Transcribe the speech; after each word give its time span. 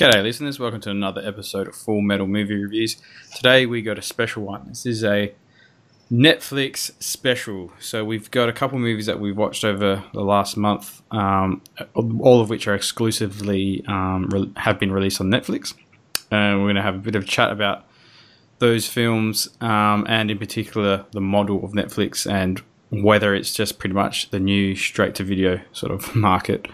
G'day, 0.00 0.22
listeners. 0.22 0.58
Welcome 0.58 0.80
to 0.80 0.90
another 0.90 1.20
episode 1.22 1.68
of 1.68 1.74
Full 1.74 2.00
Metal 2.00 2.26
Movie 2.26 2.54
Reviews. 2.54 2.96
Today 3.36 3.66
we 3.66 3.82
got 3.82 3.98
a 3.98 4.02
special 4.02 4.42
one. 4.44 4.64
This 4.68 4.86
is 4.86 5.04
a 5.04 5.34
Netflix 6.10 6.92
special. 7.02 7.70
So 7.80 8.02
we've 8.02 8.30
got 8.30 8.48
a 8.48 8.52
couple 8.54 8.78
movies 8.78 9.04
that 9.04 9.20
we've 9.20 9.36
watched 9.36 9.62
over 9.62 10.02
the 10.14 10.22
last 10.22 10.56
month, 10.56 11.02
um, 11.10 11.60
all 11.94 12.40
of 12.40 12.48
which 12.48 12.66
are 12.66 12.74
exclusively 12.74 13.84
um, 13.88 14.30
re- 14.30 14.50
have 14.56 14.78
been 14.78 14.90
released 14.90 15.20
on 15.20 15.26
Netflix. 15.26 15.74
And 16.30 16.60
we're 16.60 16.68
going 16.68 16.76
to 16.76 16.82
have 16.82 16.94
a 16.94 17.00
bit 17.00 17.14
of 17.14 17.26
chat 17.26 17.52
about 17.52 17.84
those 18.58 18.88
films, 18.88 19.50
um, 19.60 20.06
and 20.08 20.30
in 20.30 20.38
particular 20.38 21.04
the 21.12 21.20
model 21.20 21.62
of 21.62 21.72
Netflix 21.72 22.26
and 22.26 22.62
whether 22.88 23.34
it's 23.34 23.52
just 23.52 23.78
pretty 23.78 23.94
much 23.94 24.30
the 24.30 24.40
new 24.40 24.74
straight 24.74 25.14
to 25.16 25.24
video 25.24 25.60
sort 25.72 25.92
of 25.92 26.16
market. 26.16 26.68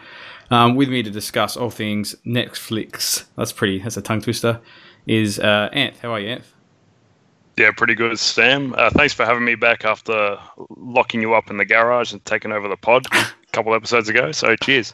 Um, 0.50 0.76
with 0.76 0.88
me 0.88 1.02
to 1.02 1.10
discuss 1.10 1.56
all 1.56 1.70
things 1.70 2.14
Netflix, 2.24 3.24
that's 3.36 3.52
pretty, 3.52 3.80
that's 3.80 3.96
a 3.96 4.02
tongue 4.02 4.20
twister, 4.20 4.60
is 5.06 5.38
uh, 5.38 5.68
Anth. 5.72 5.98
How 5.98 6.12
are 6.12 6.20
you, 6.20 6.36
Anth? 6.36 6.44
Yeah, 7.56 7.70
pretty 7.70 7.94
good, 7.94 8.18
Sam. 8.18 8.74
Uh, 8.76 8.90
thanks 8.90 9.14
for 9.14 9.24
having 9.24 9.44
me 9.44 9.54
back 9.54 9.84
after 9.84 10.38
locking 10.76 11.22
you 11.22 11.34
up 11.34 11.50
in 11.50 11.56
the 11.56 11.64
garage 11.64 12.12
and 12.12 12.22
taking 12.24 12.52
over 12.52 12.68
the 12.68 12.76
pod 12.76 13.06
a 13.12 13.26
couple 13.52 13.74
episodes 13.74 14.10
ago. 14.10 14.30
So, 14.32 14.54
cheers. 14.56 14.92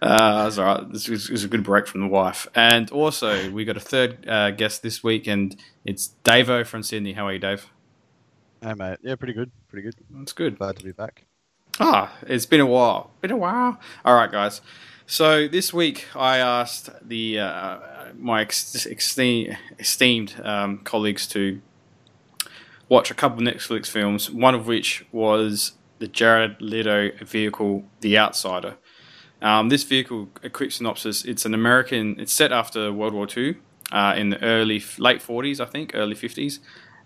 Uh, 0.00 0.44
that's 0.44 0.56
all 0.56 0.64
right. 0.64 0.92
This 0.92 1.08
was, 1.08 1.28
was, 1.28 1.44
a 1.44 1.48
good 1.48 1.62
break 1.62 1.86
from 1.86 2.00
the 2.00 2.06
wife. 2.06 2.46
And 2.54 2.90
also, 2.90 3.50
we 3.50 3.66
got 3.66 3.76
a 3.76 3.80
third 3.80 4.26
uh, 4.26 4.50
guest 4.52 4.82
this 4.82 5.04
week, 5.04 5.26
and 5.26 5.54
it's 5.84 6.14
Davo 6.24 6.66
from 6.66 6.82
Sydney. 6.82 7.12
How 7.12 7.26
are 7.26 7.34
you, 7.34 7.38
Dave? 7.38 7.68
Hey, 8.62 8.72
mate. 8.72 8.98
Yeah, 9.02 9.16
pretty 9.16 9.34
good. 9.34 9.50
Pretty 9.68 9.82
good. 9.82 9.94
That's 10.10 10.32
good. 10.32 10.58
Glad 10.58 10.76
to 10.76 10.84
be 10.84 10.92
back. 10.92 11.26
Ah, 11.82 12.12
it's 12.26 12.44
been 12.44 12.60
a 12.60 12.66
while. 12.66 13.10
Been 13.22 13.30
a 13.30 13.38
while. 13.38 13.80
All 14.04 14.14
right, 14.14 14.30
guys. 14.30 14.60
So 15.06 15.48
this 15.48 15.72
week 15.72 16.08
I 16.14 16.36
asked 16.36 16.90
the 17.02 17.40
uh, 17.40 17.78
my 18.18 18.42
ex- 18.42 18.86
esteemed 18.86 20.34
um, 20.44 20.78
colleagues 20.84 21.26
to 21.28 21.62
watch 22.90 23.10
a 23.10 23.14
couple 23.14 23.38
of 23.38 23.54
Netflix 23.54 23.86
films. 23.86 24.30
One 24.30 24.54
of 24.54 24.66
which 24.66 25.06
was 25.10 25.72
the 26.00 26.06
Jared 26.06 26.60
Leto 26.60 27.12
vehicle, 27.24 27.84
The 28.02 28.18
Outsider. 28.18 28.76
Um, 29.40 29.70
this 29.70 29.82
vehicle, 29.82 30.28
a 30.42 30.50
quick 30.50 30.72
synopsis: 30.72 31.24
it's 31.24 31.46
an 31.46 31.54
American. 31.54 32.20
It's 32.20 32.32
set 32.34 32.52
after 32.52 32.92
World 32.92 33.14
War 33.14 33.26
II 33.34 33.56
uh, 33.90 34.14
in 34.18 34.28
the 34.28 34.42
early 34.42 34.84
late 34.98 35.22
40s, 35.22 35.60
I 35.60 35.64
think, 35.64 35.92
early 35.94 36.14
50s. 36.14 36.58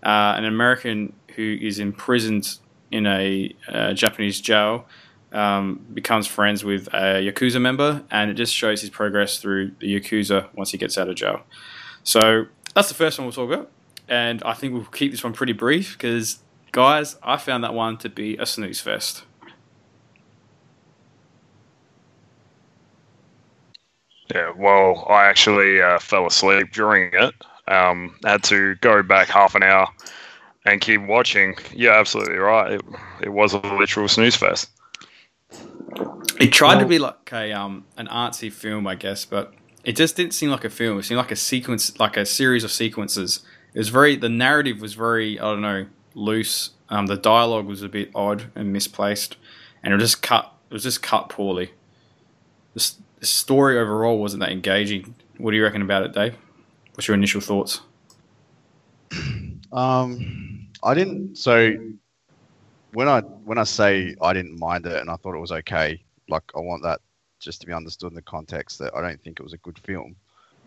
Uh, 0.03 0.35
an 0.37 0.43
American 0.43 1.13
who 1.37 1.57
is 1.61 1.79
imprisoned 1.79 2.59
in 2.91 3.05
a 3.05 3.55
uh, 3.67 3.93
Japanese 3.93 4.39
jail 4.41 4.85
um, 5.31 5.85
becomes 5.93 6.27
friends 6.27 6.63
with 6.63 6.87
a 6.87 7.21
Yakuza 7.21 7.61
member, 7.61 8.03
and 8.09 8.31
it 8.31 8.35
just 8.35 8.53
shows 8.53 8.81
his 8.81 8.89
progress 8.89 9.39
through 9.39 9.71
the 9.79 9.99
Yakuza 9.99 10.47
once 10.53 10.71
he 10.71 10.77
gets 10.77 10.97
out 10.97 11.09
of 11.09 11.15
jail. 11.15 11.41
So 12.03 12.45
that's 12.73 12.87
the 12.87 12.93
first 12.93 13.19
one 13.19 13.25
we'll 13.25 13.33
talk 13.33 13.51
about, 13.51 13.71
and 14.07 14.41
I 14.43 14.53
think 14.53 14.73
we'll 14.73 14.85
keep 14.85 15.11
this 15.11 15.23
one 15.23 15.33
pretty 15.33 15.53
brief 15.53 15.97
because, 15.97 16.39
guys, 16.71 17.17
I 17.21 17.37
found 17.37 17.63
that 17.63 17.73
one 17.73 17.97
to 17.97 18.09
be 18.09 18.37
a 18.37 18.45
snooze 18.45 18.79
fest. 18.79 19.23
Yeah, 24.33 24.51
well, 24.57 25.05
I 25.09 25.25
actually 25.25 25.81
uh, 25.81 25.99
fell 25.99 26.25
asleep 26.25 26.71
during 26.71 27.11
it. 27.13 27.33
Um, 27.67 28.15
had 28.23 28.43
to 28.43 28.75
go 28.75 29.01
back 29.03 29.27
half 29.27 29.55
an 29.55 29.63
hour 29.63 29.87
and 30.65 30.81
keep 30.81 31.01
watching. 31.01 31.55
Yeah, 31.73 31.91
absolutely 31.91 32.37
right. 32.37 32.73
It, 32.73 32.81
it 33.21 33.29
was 33.29 33.53
a 33.53 33.59
literal 33.59 34.07
snooze 34.07 34.35
fest. 34.35 34.69
It 36.39 36.51
tried 36.51 36.79
to 36.79 36.85
be 36.85 36.99
like 36.99 37.31
a 37.31 37.53
um 37.53 37.85
an 37.97 38.07
artsy 38.07 38.51
film, 38.51 38.87
I 38.87 38.95
guess, 38.95 39.25
but 39.25 39.53
it 39.83 39.95
just 39.95 40.15
didn't 40.15 40.33
seem 40.33 40.49
like 40.49 40.65
a 40.65 40.69
film. 40.69 40.99
It 40.99 41.03
seemed 41.03 41.19
like 41.19 41.31
a 41.31 41.35
sequence, 41.35 41.97
like 41.99 42.17
a 42.17 42.25
series 42.25 42.63
of 42.63 42.71
sequences. 42.71 43.41
It 43.73 43.77
was 43.77 43.89
very 43.89 44.15
the 44.15 44.29
narrative 44.29 44.81
was 44.81 44.95
very 44.95 45.39
I 45.39 45.43
don't 45.43 45.61
know 45.61 45.85
loose. 46.13 46.71
Um, 46.89 47.07
the 47.07 47.17
dialogue 47.17 47.65
was 47.65 47.81
a 47.81 47.89
bit 47.89 48.11
odd 48.13 48.45
and 48.55 48.71
misplaced, 48.71 49.37
and 49.83 49.93
it 49.93 49.97
was 49.97 50.11
just 50.11 50.21
cut. 50.21 50.51
It 50.69 50.73
was 50.73 50.83
just 50.83 51.01
cut 51.01 51.29
poorly. 51.29 51.71
The, 52.73 52.91
the 53.19 53.25
story 53.25 53.77
overall 53.79 54.19
wasn't 54.19 54.41
that 54.41 54.51
engaging. 54.51 55.15
What 55.37 55.51
do 55.51 55.57
you 55.57 55.63
reckon 55.63 55.81
about 55.81 56.03
it, 56.03 56.13
Dave? 56.13 56.35
What's 56.93 57.07
your 57.07 57.15
initial 57.15 57.41
thoughts? 57.41 57.81
Um, 59.71 60.54
I 60.85 60.93
didn't. 60.93 61.37
So 61.37 61.75
when 62.93 63.07
I 63.09 63.21
when 63.21 63.57
I 63.57 63.63
say 63.63 64.15
I 64.21 64.33
didn't 64.33 64.59
mind 64.59 64.85
it 64.85 65.01
and 65.01 65.09
I 65.09 65.15
thought 65.17 65.35
it 65.35 65.39
was 65.39 65.51
okay, 65.51 66.01
like 66.29 66.43
I 66.55 66.59
want 66.59 66.83
that 66.83 67.01
just 67.39 67.59
to 67.61 67.67
be 67.67 67.73
understood 67.73 68.11
in 68.11 68.15
the 68.15 68.21
context 68.21 68.79
that 68.79 68.95
I 68.95 69.01
don't 69.01 69.21
think 69.21 69.39
it 69.39 69.43
was 69.43 69.53
a 69.53 69.57
good 69.57 69.79
film. 69.79 70.15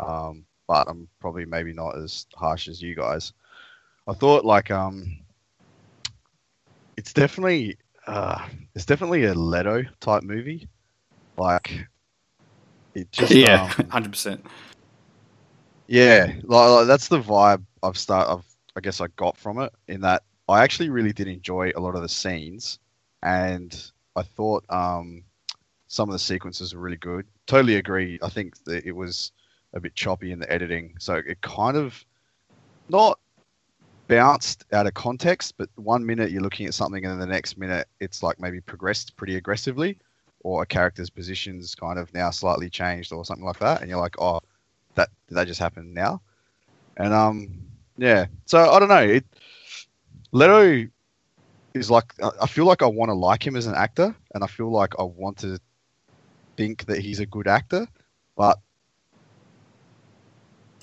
Um, 0.01 0.45
but 0.67 0.89
I'm 0.89 1.09
probably 1.21 1.47
maybe 1.47 1.73
not 1.73 1.97
as 1.97 2.27
harsh 2.35 2.69
as 2.69 2.83
you 2.83 2.95
guys. 2.95 3.33
I 4.07 4.13
thought 4.13 4.45
like 4.45 4.71
um, 4.71 5.19
it's 6.97 7.13
definitely 7.13 7.79
uh, 8.07 8.47
it's 8.75 8.87
definitely 8.87 9.25
a 9.25 9.35
Leto 9.35 9.85
type 10.01 10.25
movie. 10.25 10.69
Like 11.37 11.87
it 12.95 13.11
just 13.13 13.33
yeah, 13.33 13.63
um, 13.63 13.69
hundred 13.91 14.07
um, 14.07 14.11
percent. 14.11 14.47
Yeah, 15.87 16.33
like, 16.43 16.71
like, 16.71 16.87
that's 16.87 17.09
the 17.09 17.21
vibe 17.21 17.65
I've 17.83 17.97
start. 17.97 18.29
I've 18.29 18.45
I 18.79 18.81
guess 18.81 19.01
I 19.01 19.09
got 19.17 19.37
from 19.37 19.59
it 19.59 19.73
in 19.89 20.01
that 20.03 20.23
I 20.49 20.63
actually 20.63 20.89
really 20.89 21.13
did 21.13 21.27
enjoy 21.27 21.73
a 21.75 21.81
lot 21.81 21.97
of 21.97 22.03
the 22.03 22.09
scenes, 22.09 22.79
and 23.25 23.91
I 24.15 24.23
thought 24.23 24.65
um, 24.71 25.25
some 25.89 26.09
of 26.09 26.13
the 26.13 26.19
sequences 26.21 26.75
were 26.75 26.81
really 26.81 26.97
good. 26.97 27.27
Totally 27.49 27.75
agree. 27.75 28.21
I 28.23 28.29
think 28.29 28.63
that 28.65 28.87
it 28.87 28.93
was 28.93 29.33
a 29.75 29.81
bit 29.81 29.97
choppy 29.97 30.31
in 30.31 30.39
the 30.39 30.51
editing, 30.51 30.95
so 31.01 31.15
it 31.17 31.41
kind 31.41 31.77
of 31.77 32.07
not 32.89 33.19
bounced 34.07 34.65
out 34.73 34.87
of 34.87 34.95
context, 34.95 35.55
but 35.59 35.69
one 35.75 36.07
minute 36.07 36.31
you're 36.31 36.41
looking 36.41 36.67
at 36.67 36.73
something, 36.73 37.05
and 37.05 37.21
the 37.21 37.27
next 37.27 37.59
minute 37.59 37.89
it's 37.99 38.23
like 38.23 38.39
maybe 38.39 38.61
progressed 38.61 39.17
pretty 39.17 39.35
aggressively, 39.35 39.99
or 40.45 40.63
a 40.63 40.67
character's 40.67 41.11
position's 41.11 41.75
kind 41.75 41.99
of 41.99 42.15
now 42.15 42.31
slightly 42.31 42.71
changed, 42.71 43.13
or 43.13 43.25
something 43.25 43.45
like 43.45 43.59
that, 43.59 43.81
and 43.81 43.91
you're 43.91 44.01
like, 44.01 44.21
oh, 44.21 44.41
that 44.95 45.09
that 45.31 45.49
just 45.49 45.59
happen 45.59 45.93
now? 45.93 46.23
And 46.97 47.13
um, 47.13 47.68
yeah. 47.99 48.27
So 48.47 48.71
I 48.71 48.79
don't 48.79 48.89
know. 48.89 49.03
It 49.03 49.25
Leto 50.33 50.89
is 51.75 51.91
like 51.91 52.15
I 52.41 52.47
feel 52.47 52.65
like 52.65 52.83
I 52.83 52.87
want 52.87 53.11
to 53.11 53.15
like 53.15 53.47
him 53.47 53.57
as 53.57 53.67
an 53.67 53.75
actor, 53.75 54.15
and 54.35 54.43
I 54.43 54.47
feel 54.47 54.71
like 54.71 54.95
I 54.99 55.03
want 55.03 55.39
to 55.39 55.59
think 56.57 56.87
that 56.87 56.99
he's 56.99 57.21
a 57.21 57.27
good 57.27 57.47
actor, 57.47 57.87
but 58.37 58.59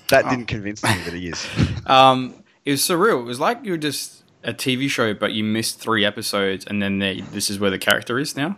that 0.08 0.24
oh. 0.26 0.30
didn't 0.30 0.46
convince 0.46 0.82
me 0.82 0.90
that 1.04 1.12
he 1.12 1.28
is. 1.28 1.46
um, 1.86 2.42
it 2.64 2.72
was 2.72 2.80
surreal. 2.80 3.20
It 3.20 3.24
was 3.24 3.40
like 3.40 3.64
you 3.64 3.72
were 3.72 3.78
just 3.78 4.24
a 4.42 4.52
TV 4.52 4.88
show, 4.88 5.14
but 5.14 5.32
you 5.32 5.42
missed 5.42 5.80
three 5.80 6.04
episodes, 6.04 6.64
and 6.64 6.82
then 6.82 6.98
this 6.98 7.50
is 7.50 7.58
where 7.58 7.70
the 7.70 7.78
character 7.78 8.18
is 8.18 8.36
now, 8.36 8.56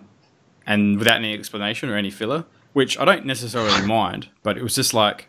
and 0.66 0.98
without 0.98 1.16
any 1.16 1.34
explanation 1.34 1.88
or 1.88 1.96
any 1.96 2.10
filler, 2.10 2.44
which 2.72 2.98
I 2.98 3.04
don't 3.04 3.24
necessarily 3.24 3.86
mind, 3.86 4.28
but 4.42 4.58
it 4.58 4.62
was 4.62 4.74
just 4.74 4.92
like, 4.94 5.28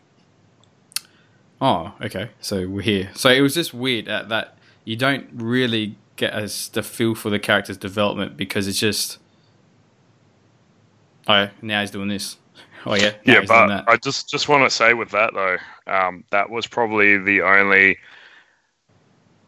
oh, 1.61 1.93
okay, 2.01 2.29
so 2.39 2.67
we're 2.67 2.81
here. 2.81 3.09
So 3.15 3.29
it 3.29 3.41
was 3.41 3.53
just 3.53 3.73
weird 3.73 4.07
at 4.07 4.29
that 4.29 4.57
you 4.85 4.95
don't 4.95 5.27
really 5.33 5.95
get 6.15 6.33
as 6.33 6.69
the 6.69 6.83
feel 6.83 7.15
for 7.15 7.29
the 7.29 7.39
character's 7.39 7.77
development 7.77 8.35
because 8.35 8.67
it's 8.67 8.79
just 8.79 9.19
oh 11.27 11.47
now 11.61 11.81
he's 11.81 11.91
doing 11.91 12.09
this. 12.09 12.37
Oh 12.85 12.95
yeah 12.95 13.11
yeah 13.25 13.41
but 13.45 13.83
i 13.89 13.97
just 13.97 14.29
just 14.29 14.47
want 14.47 14.63
to 14.63 14.69
say 14.69 14.93
with 14.93 15.09
that 15.09 15.33
though 15.33 15.57
um, 15.85 16.23
that 16.31 16.49
was 16.49 16.65
probably 16.65 17.17
the 17.17 17.41
only 17.41 17.97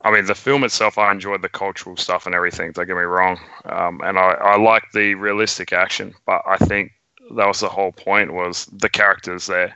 i 0.02 0.12
mean 0.12 0.26
the 0.26 0.36
film 0.36 0.66
itself 0.66 0.98
i 0.98 1.10
enjoyed 1.10 1.42
the 1.42 1.48
cultural 1.48 1.96
stuff 1.96 2.26
and 2.26 2.36
everything 2.36 2.74
don't 2.74 2.88
get 2.88 2.98
me 2.98 3.04
wrong 3.04 3.40
um, 3.68 4.02
and 4.04 4.20
i 4.20 4.32
i 4.34 4.58
like 4.58 4.84
the 4.94 5.16
realistic 5.16 5.72
action 5.72 6.14
but 6.26 6.42
i 6.46 6.58
think 6.58 6.92
that 7.38 7.48
was 7.48 7.62
the 7.62 7.70
whole 7.70 7.94
point 7.94 8.34
was 8.34 8.66
the 8.66 8.90
characters 8.90 9.48
there 9.48 9.74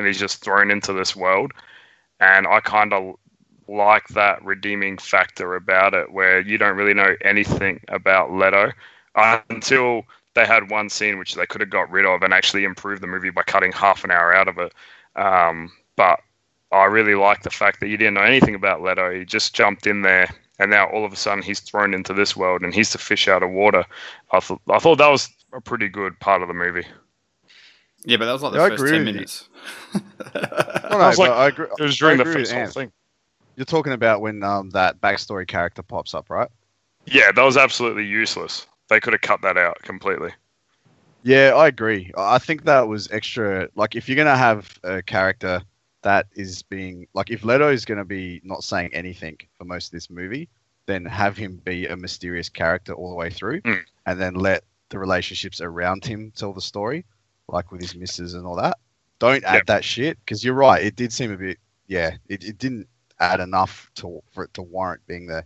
and 0.00 0.08
he's 0.08 0.18
just 0.18 0.42
thrown 0.42 0.70
into 0.70 0.92
this 0.92 1.14
world 1.14 1.52
and 2.18 2.46
i 2.46 2.58
kind 2.60 2.92
of 2.92 3.14
like 3.70 4.08
that 4.08 4.44
redeeming 4.44 4.98
factor 4.98 5.54
about 5.54 5.94
it, 5.94 6.12
where 6.12 6.40
you 6.40 6.58
don't 6.58 6.76
really 6.76 6.94
know 6.94 7.14
anything 7.22 7.80
about 7.88 8.32
Leto 8.32 8.72
until 9.48 10.02
they 10.34 10.44
had 10.44 10.70
one 10.70 10.88
scene 10.88 11.18
which 11.18 11.34
they 11.34 11.46
could 11.46 11.60
have 11.60 11.70
got 11.70 11.90
rid 11.90 12.04
of 12.04 12.22
and 12.22 12.34
actually 12.34 12.64
improved 12.64 13.02
the 13.02 13.06
movie 13.06 13.30
by 13.30 13.42
cutting 13.42 13.72
half 13.72 14.04
an 14.04 14.10
hour 14.10 14.34
out 14.34 14.48
of 14.48 14.58
it. 14.58 14.74
Um, 15.16 15.70
but 15.96 16.20
I 16.72 16.84
really 16.84 17.14
like 17.14 17.42
the 17.42 17.50
fact 17.50 17.80
that 17.80 17.88
you 17.88 17.96
didn't 17.96 18.14
know 18.14 18.22
anything 18.22 18.54
about 18.54 18.82
Leto. 18.82 19.10
He 19.12 19.24
just 19.24 19.54
jumped 19.54 19.86
in 19.86 20.02
there, 20.02 20.28
and 20.58 20.70
now 20.70 20.88
all 20.88 21.04
of 21.04 21.12
a 21.12 21.16
sudden 21.16 21.42
he's 21.42 21.60
thrown 21.60 21.94
into 21.94 22.12
this 22.12 22.36
world, 22.36 22.62
and 22.62 22.74
he's 22.74 22.92
the 22.92 22.98
fish 22.98 23.28
out 23.28 23.42
of 23.42 23.50
water. 23.50 23.84
I 24.32 24.40
I 24.68 24.78
thought 24.78 24.98
that 24.98 25.08
was 25.08 25.28
a 25.52 25.60
pretty 25.60 25.88
good 25.88 26.18
part 26.20 26.42
of 26.42 26.48
the 26.48 26.54
movie. 26.54 26.86
Yeah, 28.04 28.16
but 28.16 28.26
that 28.26 28.32
was 28.32 28.42
like 28.42 28.52
the 28.52 28.58
yeah, 28.58 28.68
first 28.68 28.92
ten 28.92 29.04
minutes. 29.04 29.48
well, 29.94 30.02
no, 30.90 30.98
was 30.98 31.18
like, 31.18 31.30
I 31.30 31.48
agree, 31.48 31.66
it 31.78 31.82
was 31.82 31.98
during 31.98 32.18
the 32.18 32.24
first 32.24 32.52
whole 32.52 32.66
thing. 32.66 32.92
You're 33.56 33.64
talking 33.66 33.92
about 33.92 34.20
when 34.20 34.42
um, 34.42 34.70
that 34.70 35.00
backstory 35.00 35.46
character 35.46 35.82
pops 35.82 36.14
up, 36.14 36.30
right? 36.30 36.48
Yeah, 37.06 37.30
that 37.32 37.42
was 37.42 37.56
absolutely 37.56 38.04
useless. 38.06 38.66
They 38.88 39.00
could 39.00 39.12
have 39.12 39.20
cut 39.22 39.42
that 39.42 39.56
out 39.58 39.82
completely. 39.82 40.30
Yeah, 41.22 41.52
I 41.54 41.66
agree. 41.68 42.10
I 42.16 42.38
think 42.38 42.64
that 42.64 42.88
was 42.88 43.10
extra. 43.10 43.68
Like, 43.74 43.94
if 43.96 44.08
you're 44.08 44.16
gonna 44.16 44.36
have 44.36 44.78
a 44.82 45.02
character 45.02 45.60
that 46.02 46.26
is 46.32 46.62
being 46.62 47.06
like, 47.12 47.30
if 47.30 47.44
Leto 47.44 47.70
is 47.70 47.84
gonna 47.84 48.04
be 48.06 48.40
not 48.42 48.64
saying 48.64 48.90
anything 48.94 49.36
for 49.58 49.64
most 49.64 49.88
of 49.88 49.92
this 49.92 50.08
movie, 50.08 50.48
then 50.86 51.04
have 51.04 51.36
him 51.36 51.60
be 51.64 51.86
a 51.86 51.96
mysterious 51.96 52.48
character 52.48 52.94
all 52.94 53.10
the 53.10 53.16
way 53.16 53.28
through, 53.28 53.60
Mm. 53.60 53.82
and 54.06 54.18
then 54.18 54.34
let 54.34 54.64
the 54.88 54.98
relationships 54.98 55.60
around 55.60 56.04
him 56.04 56.32
tell 56.34 56.54
the 56.54 56.60
story, 56.62 57.04
like 57.52 57.70
with 57.72 57.80
his 57.80 57.94
missus 57.94 58.34
and 58.34 58.46
all 58.46 58.56
that. 58.56 58.78
Don't 59.18 59.44
add 59.44 59.54
Yep. 59.54 59.66
that 59.66 59.84
shit 59.84 60.18
because 60.24 60.44
you're 60.44 60.54
right. 60.54 60.82
It 60.82 60.96
did 60.96 61.12
seem 61.12 61.32
a 61.32 61.36
bit. 61.36 61.58
Yeah, 61.86 62.16
it, 62.28 62.44
it 62.44 62.58
didn't 62.58 62.88
add 63.18 63.40
enough 63.40 63.90
to 63.96 64.22
for 64.32 64.44
it 64.44 64.54
to 64.54 64.62
warrant 64.62 65.06
being 65.06 65.26
there. 65.26 65.44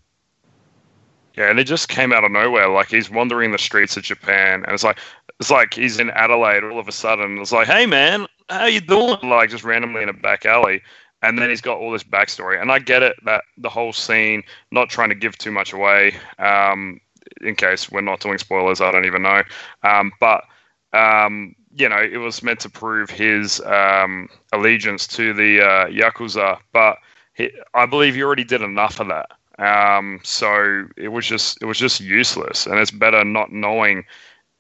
Yeah, 1.37 1.51
and 1.51 1.59
it 1.59 1.65
just 1.65 1.89
came 1.89 2.13
out 2.13 2.23
of 2.25 2.31
nowhere. 2.31 2.69
Like 2.69 2.89
he's 2.89 3.11
wandering 3.11 3.51
the 3.51 3.59
streets 3.59 3.97
of 3.97 4.05
Japan, 4.05 4.63
and 4.65 4.73
it's 4.73 4.85
like 4.85 4.99
it's 5.41 5.51
like 5.51 5.75
he's 5.75 5.99
in 5.99 6.11
Adelaide 6.11 6.63
all 6.63 6.79
of 6.79 6.87
a 6.87 6.93
sudden. 6.93 7.39
It's 7.39 7.51
like, 7.51 7.67
hey 7.67 7.87
man, 7.87 8.27
how 8.49 8.67
you 8.67 8.81
doing? 8.81 9.19
Like 9.25 9.51
just 9.51 9.65
randomly 9.65 10.03
in 10.03 10.09
a 10.09 10.13
back 10.13 10.47
alley, 10.47 10.81
and 11.23 11.37
then 11.37 11.51
he's 11.51 11.61
got 11.61 11.79
all 11.79 11.91
this 11.91 12.05
backstory. 12.05 12.61
And 12.63 12.71
I 12.71 12.79
get 12.79 13.03
it 13.03 13.17
that 13.25 13.43
the 13.59 13.69
whole 13.69 13.93
scene, 13.93 14.45
not 14.71 14.91
trying 14.91 15.09
to 15.09 15.17
give 15.17 15.37
too 15.37 15.51
much 15.51 15.73
away, 15.73 16.15
um, 16.39 17.01
in 17.41 17.57
case 17.57 17.91
we're 17.91 18.01
not 18.01 18.21
doing 18.21 18.39
spoilers, 18.39 18.81
I 18.81 18.93
don't 18.93 19.07
even 19.07 19.23
know. 19.23 19.43
Um, 19.83 20.13
but 20.21 20.45
um, 20.93 21.57
you 21.77 21.89
know, 21.89 21.99
it 21.99 22.19
was 22.19 22.43
meant 22.43 22.61
to 22.61 22.71
prove 22.71 23.11
his 23.11 23.61
um, 23.63 24.29
allegiance 24.53 25.07
to 25.09 25.33
the 25.33 25.61
uh, 25.61 25.87
yakuza, 25.87 26.59
but 26.73 26.99
he, 27.35 27.51
I 27.75 27.87
believe 27.87 28.15
he 28.15 28.23
already 28.23 28.45
did 28.45 28.63
enough 28.63 29.01
of 29.01 29.09
that. 29.09 29.31
Um, 29.59 30.21
so 30.23 30.87
it 30.97 31.09
was 31.09 31.27
just 31.27 31.59
it 31.61 31.67
was 31.67 31.79
just 31.79 32.01
useless, 32.01 32.67
and 32.67 32.79
it's 32.79 32.91
better 32.91 33.25
not 33.25 33.53
knowing 33.53 34.05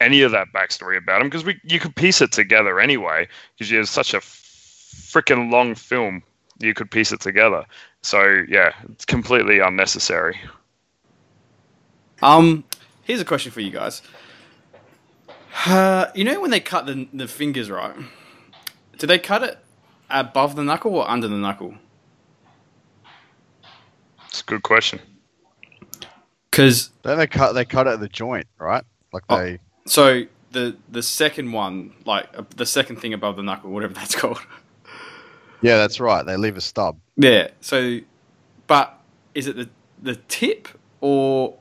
any 0.01 0.23
of 0.23 0.33
that 0.33 0.49
backstory 0.55 0.97
about 0.97 1.21
him 1.21 1.29
because 1.29 1.45
we 1.45 1.61
you 1.65 1.81
could 1.81 1.95
piece 1.97 2.21
it 2.21 2.33
together 2.33 2.81
anyway 2.81 3.29
because 3.57 3.71
it's 3.73 3.91
such 3.91 4.15
a 4.15 4.19
freaking 4.19 5.51
long 5.51 5.75
film. 5.75 6.23
You 6.61 6.75
could 6.75 6.91
piece 6.91 7.13
it 7.13 7.21
together. 7.21 7.65
So 8.03 8.45
yeah, 8.49 8.73
it's 8.91 9.05
completely 9.05 9.59
unnecessary. 9.59 10.39
Um, 12.23 12.65
here's 13.03 13.21
a 13.21 13.25
question 13.25 13.51
for 13.51 13.61
you 13.61 13.71
guys. 13.71 14.03
Uh, 15.67 16.07
you 16.15 16.25
know 16.25 16.41
when 16.41 16.51
they 16.51 16.61
cut 16.61 16.87
the 16.87 17.09
the 17.13 17.29
fingers, 17.29 17.71
right? 17.71 17.95
Did 18.99 19.07
they 19.09 19.19
cut 19.19 19.43
it 19.43 19.59
above 20.11 20.57
the 20.57 20.65
knuckle 20.65 20.95
or 20.95 21.09
under 21.09 21.29
the 21.29 21.37
knuckle? 21.37 21.75
It's 24.29 24.41
a 24.41 24.45
good 24.45 24.63
question. 24.63 25.01
Because 26.51 26.91
Then 27.03 27.19
they 27.19 27.27
cut 27.27 27.53
they 27.53 27.65
cut 27.65 27.87
it 27.87 27.91
at 27.91 28.01
the 28.01 28.09
joint, 28.09 28.47
right? 28.59 28.85
Like 29.13 29.23
Oh. 29.29 29.39
they. 29.39 29.59
so 29.87 30.25
the 30.53 30.77
the 30.89 31.03
second 31.03 31.53
one, 31.53 31.93
like 32.05 32.29
uh, 32.37 32.43
the 32.57 32.67
second 32.67 32.97
thing 32.97 33.13
above 33.15 33.37
the 33.37 33.43
knuckle, 33.43 33.71
whatever 33.71 33.95
that's 34.01 34.15
called. 34.15 34.39
Yeah, 35.63 35.77
that's 35.79 35.99
right. 36.01 36.25
They 36.27 36.37
leave 36.37 36.57
a 36.57 36.61
stub. 36.61 36.99
Yeah. 37.17 37.49
So, 37.61 38.01
but 38.67 39.01
is 39.35 39.47
it 39.47 39.57
the 39.57 39.69
the 40.03 40.17
tip 40.29 40.69
or 41.01 41.57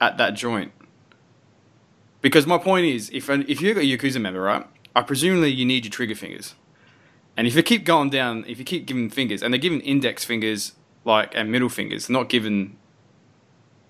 at 0.00 0.18
that 0.18 0.34
joint? 0.34 0.72
Because 2.24 2.46
my 2.46 2.56
point 2.56 2.86
is, 2.86 3.10
if 3.12 3.28
an, 3.28 3.44
if 3.48 3.60
you're 3.60 3.78
a 3.78 3.82
Yakuza 3.84 4.18
member, 4.18 4.40
right? 4.40 4.66
I 4.96 5.02
presumably 5.02 5.50
you 5.50 5.66
need 5.66 5.84
your 5.84 5.90
trigger 5.92 6.14
fingers, 6.14 6.54
and 7.36 7.46
if 7.46 7.54
you 7.54 7.62
keep 7.62 7.84
going 7.84 8.08
down, 8.08 8.46
if 8.48 8.58
you 8.58 8.64
keep 8.64 8.86
giving 8.86 9.10
fingers, 9.10 9.42
and 9.42 9.52
they're 9.52 9.60
giving 9.60 9.80
index 9.82 10.24
fingers 10.24 10.72
like 11.04 11.34
and 11.34 11.52
middle 11.52 11.68
fingers, 11.68 12.08
not 12.08 12.30
given 12.30 12.78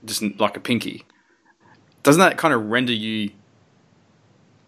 just 0.04 0.20
like 0.40 0.56
a 0.56 0.60
pinky. 0.60 1.04
Doesn't 2.02 2.18
that 2.18 2.36
kind 2.36 2.52
of 2.52 2.66
render 2.70 2.92
you? 2.92 3.30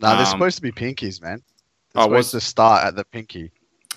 No, 0.01 0.11
they're 0.11 0.21
Um, 0.21 0.27
supposed 0.27 0.57
to 0.57 0.63
be 0.63 0.71
pinkies, 0.71 1.21
man. 1.21 1.43
They're 1.93 2.03
Oh, 2.05 2.07
supposed 2.07 2.35
was- 2.35 2.43
to 2.45 2.49
start 2.49 2.85
at 2.85 2.95
the 2.95 3.05
pinky 3.05 3.51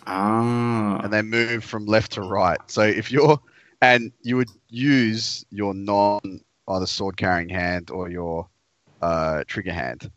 Ah. 0.08 0.98
and 1.04 1.14
then 1.14 1.30
move 1.30 1.64
from 1.64 1.86
left 1.86 2.14
to 2.14 2.22
right. 2.22 2.58
So 2.66 2.82
if 2.82 3.12
you're 3.12 3.40
and 3.84 4.12
you 4.24 4.36
would 4.36 4.50
use 4.70 5.46
your 5.52 5.76
non 5.76 6.42
either 6.68 6.88
sword 6.88 7.18
carrying 7.18 7.50
hand 7.50 7.92
or 7.92 8.10
your 8.10 8.48
uh, 9.02 9.44
trigger 9.48 9.74
hand. 9.74 10.10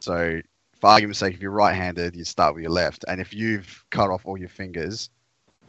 So 0.00 0.40
for 0.80 0.90
argument's 0.90 1.18
sake, 1.18 1.34
if 1.34 1.40
you're 1.40 1.50
right 1.50 1.74
handed, 1.74 2.16
you 2.16 2.24
start 2.24 2.54
with 2.54 2.62
your 2.62 2.72
left. 2.72 3.04
And 3.08 3.20
if 3.20 3.34
you've 3.34 3.84
cut 3.90 4.10
off 4.10 4.26
all 4.26 4.38
your 4.38 4.48
fingers, 4.48 5.10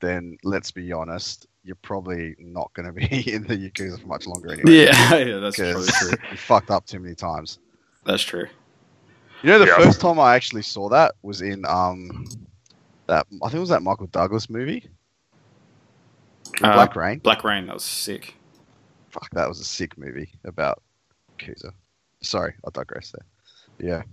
then 0.02 0.38
let's 0.44 0.72
be 0.72 0.92
honest, 0.92 1.48
you're 1.64 1.78
probably 1.82 2.36
not 2.40 2.72
going 2.74 2.86
to 2.94 2.94
be 2.94 3.34
in 3.34 3.44
the 3.44 3.56
Yakuza 3.58 4.00
for 4.00 4.08
much 4.08 4.28
longer 4.28 4.52
anyway. 4.52 4.72
Yeah, 4.74 5.18
yeah, 5.18 5.38
that's 5.40 5.58
probably 5.58 5.88
Because 5.88 5.88
true. 5.88 6.18
you 6.32 6.38
fucked 6.38 6.72
up 6.72 6.86
too 6.86 7.00
many 7.00 7.16
times. 7.16 7.60
That's 8.06 8.24
true. 8.24 8.48
You 9.44 9.50
know, 9.52 9.60
the 9.60 9.68
Yeah. 9.68 9.76
first 9.78 10.02
time 10.02 10.20
I 10.20 10.36
actually 10.36 10.64
saw 10.64 10.90
that 10.90 11.16
was 11.24 11.42
in 11.42 11.66
um 11.66 12.26
that 13.08 13.26
I 13.42 13.48
think 13.48 13.56
it 13.56 13.60
was 13.60 13.70
that 13.70 13.84
Michael 13.84 14.08
Douglas 14.08 14.50
movie, 14.50 14.88
Uh, 16.62 16.74
Black 16.74 16.96
Rain. 16.96 17.20
Black 17.20 17.44
Rain, 17.44 17.66
that 17.68 17.74
was 17.74 17.84
sick. 17.84 18.36
Fuck, 19.12 19.30
that 19.32 19.48
was 19.48 19.60
a 19.60 19.64
sick 19.66 19.98
movie 19.98 20.30
about 20.44 20.82
Yakuza. 21.40 21.72
Sorry, 22.21 22.54
I 22.66 22.69
digress 22.74 23.12
there. 23.12 23.25
Yeah, 23.80 24.04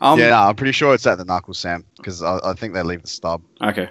Um, 0.00 0.18
yeah, 0.18 0.30
no, 0.30 0.36
I'm 0.36 0.56
pretty 0.56 0.72
sure 0.72 0.94
it's 0.94 1.06
at 1.06 1.18
the 1.18 1.24
Knuckles, 1.24 1.58
Sam, 1.58 1.84
because 1.96 2.22
I, 2.22 2.38
I 2.44 2.54
think 2.54 2.74
they 2.74 2.82
leave 2.82 3.02
the 3.02 3.08
stub. 3.08 3.42
Okay. 3.62 3.90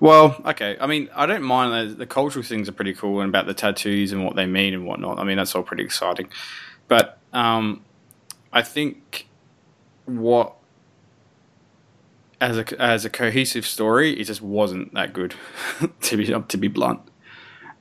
Well, 0.00 0.40
okay. 0.46 0.78
I 0.80 0.86
mean, 0.86 1.10
I 1.14 1.26
don't 1.26 1.42
mind 1.42 1.90
the, 1.90 1.94
the 1.94 2.06
cultural 2.06 2.42
things 2.42 2.68
are 2.70 2.72
pretty 2.72 2.94
cool 2.94 3.20
and 3.20 3.28
about 3.28 3.46
the 3.46 3.52
tattoos 3.54 4.12
and 4.12 4.24
what 4.24 4.34
they 4.34 4.46
mean 4.46 4.72
and 4.72 4.86
whatnot. 4.86 5.18
I 5.18 5.24
mean, 5.24 5.36
that's 5.36 5.54
all 5.54 5.62
pretty 5.62 5.84
exciting. 5.84 6.30
But 6.88 7.18
um, 7.34 7.84
I 8.52 8.62
think 8.62 9.28
what 10.06 10.56
as 12.40 12.56
a 12.56 12.82
as 12.82 13.04
a 13.04 13.10
cohesive 13.10 13.66
story, 13.66 14.18
it 14.18 14.24
just 14.24 14.40
wasn't 14.40 14.94
that 14.94 15.12
good. 15.12 15.34
to 16.00 16.16
be 16.16 16.26
to 16.26 16.56
be 16.56 16.68
blunt. 16.68 17.00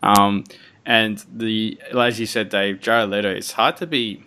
Um, 0.04 0.44
and 0.90 1.24
the 1.32 1.80
as 1.96 2.20
you 2.20 2.26
said, 2.26 2.50
Dave, 2.50 2.82
Jared 2.82 3.12
Leto. 3.12 3.30
It's 3.30 3.52
hard 3.52 3.78
to 3.78 3.86
be. 3.86 4.24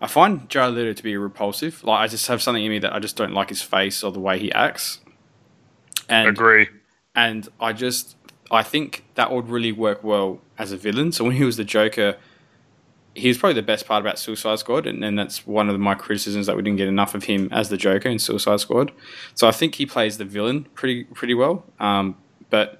I 0.00 0.08
find 0.08 0.48
Jared 0.50 0.74
Leto 0.74 0.92
to 0.92 1.02
be 1.04 1.16
repulsive. 1.16 1.84
Like 1.84 2.00
I 2.00 2.08
just 2.08 2.26
have 2.26 2.42
something 2.42 2.64
in 2.64 2.70
me 2.70 2.80
that 2.80 2.92
I 2.92 2.98
just 2.98 3.14
don't 3.14 3.32
like 3.32 3.48
his 3.48 3.62
face 3.62 4.02
or 4.02 4.10
the 4.10 4.18
way 4.18 4.40
he 4.40 4.50
acts. 4.52 4.98
And 6.08 6.28
Agree. 6.28 6.66
and 7.14 7.48
I 7.60 7.72
just 7.72 8.16
I 8.50 8.64
think 8.64 9.04
that 9.14 9.30
would 9.30 9.48
really 9.48 9.70
work 9.70 10.02
well 10.02 10.40
as 10.58 10.72
a 10.72 10.76
villain. 10.76 11.12
So 11.12 11.22
when 11.22 11.34
he 11.34 11.44
was 11.44 11.56
the 11.56 11.64
Joker, 11.64 12.16
he 13.14 13.28
was 13.28 13.38
probably 13.38 13.54
the 13.54 13.62
best 13.62 13.86
part 13.86 14.00
about 14.00 14.18
Suicide 14.18 14.58
Squad, 14.58 14.84
and, 14.84 15.04
and 15.04 15.16
that's 15.16 15.46
one 15.46 15.68
of 15.70 15.78
my 15.78 15.94
criticisms 15.94 16.46
that 16.46 16.56
we 16.56 16.62
didn't 16.62 16.78
get 16.78 16.88
enough 16.88 17.14
of 17.14 17.24
him 17.24 17.48
as 17.52 17.68
the 17.68 17.76
Joker 17.76 18.08
in 18.08 18.18
Suicide 18.18 18.58
Squad. 18.58 18.90
So 19.34 19.46
I 19.46 19.52
think 19.52 19.76
he 19.76 19.86
plays 19.86 20.18
the 20.18 20.24
villain 20.24 20.64
pretty 20.74 21.04
pretty 21.04 21.34
well. 21.34 21.64
Um, 21.78 22.16
but 22.50 22.77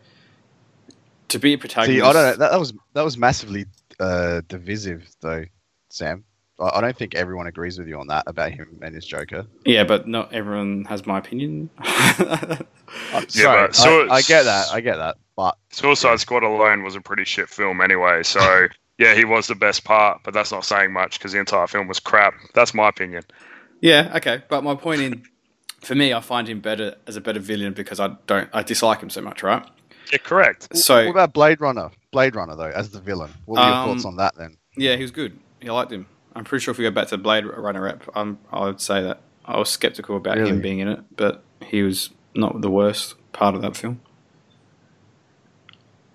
to 1.28 1.38
be 1.38 1.54
a 1.54 1.58
protagonist, 1.58 1.98
See, 1.98 2.02
I 2.02 2.12
don't 2.12 2.22
know. 2.22 2.36
That, 2.36 2.50
that 2.52 2.60
was 2.60 2.72
that 2.94 3.04
was 3.04 3.16
massively 3.18 3.66
uh, 4.00 4.42
divisive, 4.48 5.08
though, 5.20 5.44
Sam. 5.90 6.24
I, 6.60 6.78
I 6.78 6.80
don't 6.80 6.96
think 6.96 7.14
everyone 7.14 7.46
agrees 7.46 7.78
with 7.78 7.88
you 7.88 7.98
on 7.98 8.06
that 8.08 8.24
about 8.26 8.52
him 8.52 8.78
and 8.82 8.94
his 8.94 9.06
Joker. 9.06 9.46
yeah, 9.64 9.84
but 9.84 10.08
not 10.08 10.32
everyone 10.32 10.84
has 10.84 11.06
my 11.06 11.18
opinion. 11.18 11.70
Uh, 13.12 13.20
sorry, 13.28 13.66
but 13.66 13.76
so 13.76 14.08
I, 14.08 14.14
I 14.14 14.22
get 14.22 14.44
that. 14.44 14.68
I 14.72 14.80
get 14.80 14.96
that. 14.96 15.18
But 15.36 15.58
Suicide 15.70 16.20
Squad 16.20 16.42
alone 16.42 16.82
was 16.82 16.96
a 16.96 17.02
pretty 17.02 17.24
shit 17.24 17.48
film 17.50 17.82
anyway. 17.82 18.22
So 18.22 18.66
yeah, 18.98 19.14
he 19.14 19.26
was 19.26 19.46
the 19.46 19.54
best 19.54 19.84
part, 19.84 20.22
but 20.24 20.32
that's 20.32 20.50
not 20.50 20.64
saying 20.64 20.92
much 20.92 21.18
because 21.18 21.32
the 21.32 21.38
entire 21.38 21.66
film 21.66 21.86
was 21.86 22.00
crap. 22.00 22.32
That's 22.54 22.72
my 22.72 22.88
opinion. 22.88 23.24
Yeah, 23.82 24.12
okay. 24.16 24.42
But 24.48 24.64
my 24.64 24.74
point 24.74 25.02
in, 25.02 25.22
for 25.82 25.94
me, 25.94 26.14
I 26.14 26.20
find 26.20 26.48
him 26.48 26.60
better 26.60 26.96
as 27.06 27.16
a 27.16 27.20
better 27.20 27.40
villain 27.40 27.74
because 27.74 28.00
I 28.00 28.16
don't, 28.26 28.48
I 28.54 28.62
dislike 28.62 29.00
him 29.00 29.10
so 29.10 29.20
much, 29.20 29.42
right? 29.42 29.64
Yeah, 30.12 30.18
correct. 30.18 30.76
So 30.76 31.04
what 31.04 31.10
about 31.10 31.32
Blade 31.32 31.60
Runner? 31.60 31.90
Blade 32.12 32.34
Runner, 32.34 32.56
though, 32.56 32.70
as 32.70 32.90
the 32.90 33.00
villain. 33.00 33.30
What 33.44 33.60
were 33.60 33.66
your 33.66 33.74
Um, 33.76 33.88
thoughts 33.88 34.04
on 34.04 34.16
that 34.16 34.34
then? 34.36 34.56
yeah, 34.76 34.96
he 34.96 35.02
was 35.02 35.10
good. 35.10 35.38
I 35.62 35.66
liked 35.70 35.92
him. 35.92 36.06
I'm 36.34 36.44
pretty 36.44 36.62
sure 36.62 36.72
if 36.72 36.78
we 36.78 36.84
go 36.84 36.90
back 36.90 37.08
to 37.08 37.18
Blade 37.18 37.44
Runner 37.44 37.82
rep, 37.82 38.04
I'm, 38.14 38.38
I 38.52 38.64
would 38.66 38.80
say 38.80 39.02
that 39.02 39.20
I 39.44 39.58
was 39.58 39.68
skeptical 39.70 40.16
about 40.16 40.36
Really? 40.36 40.50
him 40.50 40.60
being 40.60 40.78
in 40.78 40.88
it, 40.88 41.00
but 41.16 41.42
he 41.66 41.82
was 41.82 42.10
not 42.34 42.60
the 42.60 42.70
worst 42.70 43.14
part 43.32 43.54
of 43.54 43.62
that 43.62 43.76
film. 43.76 44.00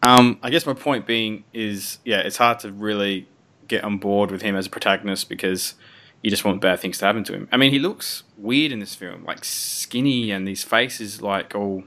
Um, 0.02 0.38
I 0.44 0.50
guess 0.50 0.66
my 0.66 0.74
point 0.74 1.06
being 1.06 1.44
is, 1.54 2.00
yeah, 2.04 2.20
it's 2.20 2.38
hard 2.38 2.60
to 2.60 2.72
really 2.72 3.28
get 3.68 3.84
on 3.84 3.98
board 3.98 4.32
with 4.32 4.42
him 4.42 4.56
as 4.56 4.68
a 4.68 4.70
protagonist 4.70 5.30
because 5.30 5.76
you 6.22 6.30
just 6.30 6.44
want 6.44 6.62
bad 6.62 6.80
things 6.80 6.98
to 7.00 7.06
happen 7.06 7.24
to 7.26 7.34
him. 7.34 7.48
I 7.52 7.58
mean, 7.58 7.72
he 7.72 7.80
looks 7.80 8.24
weird 8.38 8.72
in 8.72 8.80
this 8.80 8.96
film, 8.96 9.24
like 9.26 9.44
skinny, 9.46 10.32
and 10.32 10.48
his 10.48 10.64
face 10.64 11.00
is 11.00 11.22
like 11.22 11.56
all 11.56 11.84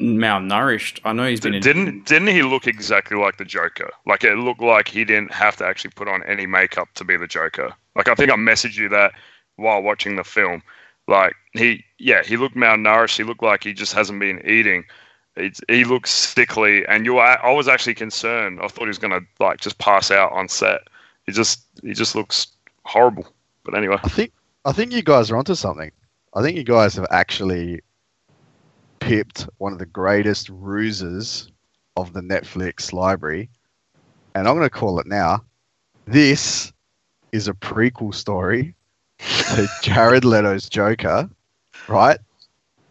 malnourished. 0.00 1.00
I 1.04 1.12
know 1.12 1.28
he's 1.28 1.40
been 1.40 1.54
in, 1.54 1.62
Didn't 1.62 2.06
didn't 2.06 2.28
he 2.28 2.42
look 2.42 2.66
exactly 2.66 3.16
like 3.16 3.38
the 3.38 3.44
Joker? 3.44 3.90
Like 4.06 4.24
it 4.24 4.36
looked 4.36 4.60
like 4.60 4.88
he 4.88 5.04
didn't 5.04 5.32
have 5.32 5.56
to 5.56 5.66
actually 5.66 5.92
put 5.92 6.08
on 6.08 6.22
any 6.24 6.46
makeup 6.46 6.88
to 6.94 7.04
be 7.04 7.16
the 7.16 7.26
Joker. 7.26 7.72
Like 7.94 8.08
I 8.08 8.14
think 8.14 8.30
I 8.30 8.34
messaged 8.34 8.76
you 8.76 8.88
that 8.90 9.12
while 9.56 9.82
watching 9.82 10.16
the 10.16 10.24
film. 10.24 10.62
Like 11.08 11.34
he, 11.52 11.84
yeah, 11.98 12.22
he 12.22 12.36
looked 12.36 12.56
malnourished. 12.56 13.16
He 13.16 13.24
looked 13.24 13.42
like 13.42 13.64
he 13.64 13.72
just 13.72 13.92
hasn't 13.92 14.20
been 14.20 14.42
eating. 14.46 14.84
It's, 15.36 15.60
he 15.68 15.84
looks 15.84 16.10
sickly, 16.12 16.86
and 16.86 17.04
you. 17.04 17.18
I, 17.18 17.34
I 17.34 17.52
was 17.52 17.68
actually 17.68 17.94
concerned. 17.94 18.58
I 18.62 18.68
thought 18.68 18.84
he 18.84 18.88
was 18.88 18.98
gonna 18.98 19.20
like 19.38 19.60
just 19.60 19.78
pass 19.78 20.10
out 20.10 20.32
on 20.32 20.48
set. 20.48 20.80
He 21.26 21.32
just, 21.32 21.64
he 21.82 21.92
just 21.92 22.14
looks 22.14 22.48
horrible. 22.84 23.26
But 23.64 23.74
anyway, 23.74 23.98
I 24.02 24.08
think 24.08 24.32
I 24.64 24.72
think 24.72 24.92
you 24.92 25.02
guys 25.02 25.30
are 25.30 25.36
onto 25.36 25.54
something. 25.54 25.92
I 26.34 26.42
think 26.42 26.56
you 26.56 26.64
guys 26.64 26.94
have 26.96 27.06
actually 27.10 27.80
pipped 29.06 29.48
one 29.58 29.72
of 29.72 29.78
the 29.78 29.86
greatest 29.86 30.48
ruses 30.48 31.52
of 31.96 32.12
the 32.12 32.20
Netflix 32.20 32.92
library, 32.92 33.48
and 34.34 34.48
I'm 34.48 34.56
going 34.56 34.66
to 34.66 34.70
call 34.70 34.98
it 34.98 35.06
now. 35.06 35.44
This 36.06 36.72
is 37.30 37.46
a 37.46 37.52
prequel 37.52 38.12
story 38.12 38.74
to 39.20 39.68
Jared 39.82 40.24
Leto's 40.24 40.68
Joker, 40.68 41.30
right? 41.86 42.18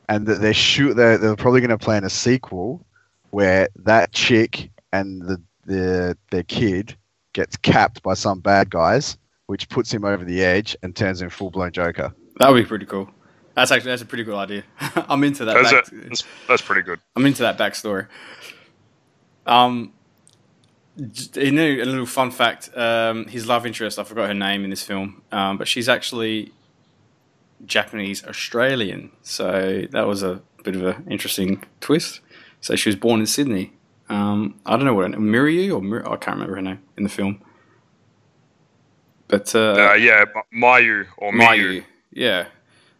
And 0.07 0.25
that 0.27 0.39
they're 0.39 0.53
shoot 0.53 0.93
they're, 0.93 1.17
they're 1.17 1.35
probably 1.35 1.59
going 1.59 1.77
to 1.77 1.77
plan 1.77 2.05
a 2.05 2.09
sequel 2.09 2.85
where 3.31 3.67
that 3.75 4.13
chick 4.13 4.69
and 4.93 5.21
the, 5.21 5.41
the 5.65 6.17
their 6.31 6.43
kid 6.43 6.95
gets 7.33 7.57
capped 7.57 8.01
by 8.03 8.13
some 8.13 8.39
bad 8.39 8.69
guys, 8.69 9.17
which 9.47 9.67
puts 9.67 9.93
him 9.93 10.05
over 10.05 10.23
the 10.23 10.45
edge 10.45 10.77
and 10.81 10.95
turns 10.95 11.21
him 11.21 11.29
full 11.29 11.51
blown 11.51 11.73
Joker. 11.73 12.15
That 12.39 12.53
would 12.53 12.63
be 12.63 12.65
pretty 12.65 12.85
cool. 12.85 13.09
That's 13.55 13.71
actually 13.71 13.91
that's 13.91 14.01
a 14.01 14.05
pretty 14.05 14.23
good 14.25 14.35
idea. 14.35 14.63
I'm 15.09 15.23
into 15.23 15.45
that. 15.45 15.53
that's, 15.55 15.71
back- 15.71 15.87
it. 15.93 16.09
That's, 16.09 16.23
that's 16.47 16.61
pretty 16.61 16.81
good. 16.81 16.99
I'm 17.15 17.25
into 17.25 17.41
that 17.43 17.57
backstory. 17.57 18.07
Um, 19.45 19.93
j- 21.11 21.47
in 21.47 21.57
a, 21.57 21.79
a 21.81 21.85
little 21.85 22.05
fun 22.05 22.31
fact, 22.31 22.69
um, 22.75 23.25
his 23.27 23.47
love 23.47 23.65
interest, 23.65 23.97
I 23.99 24.03
forgot 24.03 24.27
her 24.27 24.33
name 24.33 24.63
in 24.63 24.69
this 24.71 24.83
film, 24.83 25.21
um, 25.31 25.57
but 25.57 25.67
she's 25.67 25.87
actually 25.87 26.51
Japanese 27.65 28.25
Australian. 28.25 29.11
So 29.21 29.85
that 29.91 30.05
was 30.07 30.21
a 30.23 30.41
bit 30.63 30.75
of 30.75 30.83
an 30.83 31.07
interesting 31.09 31.63
twist. 31.79 32.19
So 32.61 32.75
she 32.75 32.89
was 32.89 32.95
born 32.95 33.19
in 33.21 33.25
Sydney. 33.25 33.71
Um, 34.09 34.59
I 34.65 34.75
don't 34.75 34.85
know 34.85 34.93
what 34.93 35.11
Miriu 35.11 35.75
or 35.77 35.81
Mir- 35.81 36.05
I 36.05 36.15
can't 36.17 36.35
remember 36.37 36.55
her 36.55 36.61
name 36.61 36.79
in 36.97 37.03
the 37.03 37.09
film. 37.09 37.41
But 39.27 39.55
uh, 39.55 39.91
Uh, 39.91 39.93
yeah, 39.93 40.25
Mayu 40.53 41.05
or 41.17 41.31
Miyu. 41.31 41.41
Mayu. 41.47 41.83
Yeah. 42.11 42.47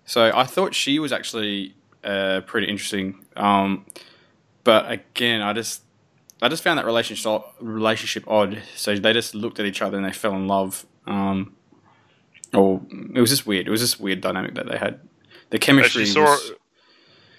So 0.06 0.32
I 0.34 0.46
thought 0.46 0.74
she 0.74 1.00
was 1.00 1.12
actually 1.12 1.76
uh, 2.04 2.42
pretty 2.46 2.68
interesting. 2.68 3.26
Um, 3.36 3.86
but 4.64 4.90
again, 4.90 5.42
I 5.42 5.54
just 5.54 5.82
I 6.42 6.48
just 6.48 6.64
found 6.64 6.80
that 6.80 6.86
relationship 6.86 7.44
relationship 7.60 8.24
odd. 8.28 8.62
So 8.76 8.96
they 8.96 9.14
just 9.14 9.36
looked 9.36 9.60
at 9.60 9.66
each 9.66 9.82
other 9.82 9.98
and 9.98 10.06
they 10.06 10.14
fell 10.14 10.36
in 10.36 10.48
love. 10.48 10.86
Um, 11.08 11.56
or 12.54 12.82
it 13.14 13.20
was 13.20 13.30
just 13.30 13.46
weird. 13.46 13.68
It 13.68 13.72
was 13.72 13.82
just 13.82 14.00
weird 14.00 14.22
dynamic 14.22 14.56
that 14.56 14.68
they 14.68 14.78
had. 14.78 15.00
The 15.50 15.60
chemistry 15.60 16.06
She 16.06 16.12
saw 16.12 16.24
was, 16.24 16.52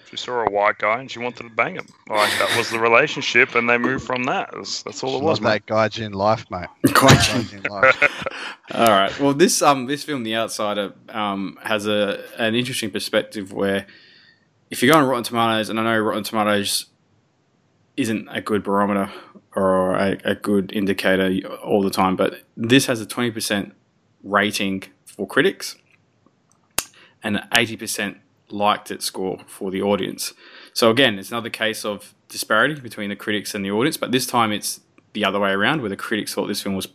she 0.09 0.17
saw 0.17 0.45
a 0.45 0.49
white 0.49 0.77
guy 0.77 0.99
and 0.99 1.11
she 1.11 1.19
wanted 1.19 1.43
to 1.43 1.49
bang 1.49 1.75
him. 1.75 1.87
Like 2.09 2.31
that 2.39 2.55
was 2.57 2.69
the 2.69 2.79
relationship, 2.79 3.55
and 3.55 3.69
they 3.69 3.77
moved 3.77 4.05
from 4.05 4.23
that. 4.25 4.49
That's, 4.53 4.83
that's 4.83 5.03
all 5.03 5.17
it 5.17 5.23
was, 5.23 5.39
Love 5.39 5.41
mate. 5.41 5.67
that 5.67 5.73
Gaijin 5.73 6.13
life, 6.13 6.45
mate. 6.49 6.67
quite 6.93 7.17
Gaijin 7.17 7.69
life. 7.69 8.27
All 8.73 8.87
right. 8.87 9.19
Well, 9.19 9.33
this 9.33 9.61
um 9.61 9.85
this 9.85 10.03
film, 10.03 10.23
The 10.23 10.35
Outsider, 10.35 10.93
um 11.09 11.57
has 11.63 11.87
a 11.87 12.23
an 12.37 12.55
interesting 12.55 12.91
perspective 12.91 13.51
where 13.53 13.85
if 14.69 14.81
you 14.83 14.91
go 14.91 14.97
on 14.97 15.05
Rotten 15.07 15.23
Tomatoes, 15.23 15.69
and 15.69 15.79
I 15.79 15.83
know 15.83 15.99
Rotten 15.99 16.23
Tomatoes 16.23 16.87
isn't 17.95 18.27
a 18.29 18.41
good 18.41 18.63
barometer 18.63 19.11
or 19.55 19.95
a, 19.95 20.17
a 20.23 20.35
good 20.35 20.71
indicator 20.73 21.39
all 21.63 21.81
the 21.81 21.89
time, 21.89 22.15
but 22.15 22.41
this 22.55 22.85
has 22.85 23.01
a 23.01 23.05
twenty 23.05 23.31
percent 23.31 23.73
rating 24.23 24.83
for 25.05 25.27
critics 25.27 25.75
and 27.23 27.37
an 27.37 27.47
eighty 27.55 27.75
percent 27.77 28.17
liked 28.49 28.91
it 28.91 29.01
score 29.01 29.39
for 29.47 29.71
the 29.71 29.81
audience. 29.81 30.33
So 30.73 30.89
again, 30.89 31.19
it's 31.19 31.31
another 31.31 31.49
case 31.49 31.83
of 31.83 32.13
disparity 32.29 32.79
between 32.79 33.09
the 33.09 33.15
critics 33.15 33.53
and 33.53 33.63
the 33.63 33.71
audience, 33.71 33.97
but 33.97 34.11
this 34.11 34.25
time 34.25 34.51
it's 34.51 34.81
the 35.13 35.25
other 35.25 35.39
way 35.39 35.51
around, 35.51 35.81
where 35.81 35.89
the 35.89 35.97
critics 35.97 36.33
thought 36.33 36.47
this 36.47 36.61
film 36.61 36.75
was 36.75 36.87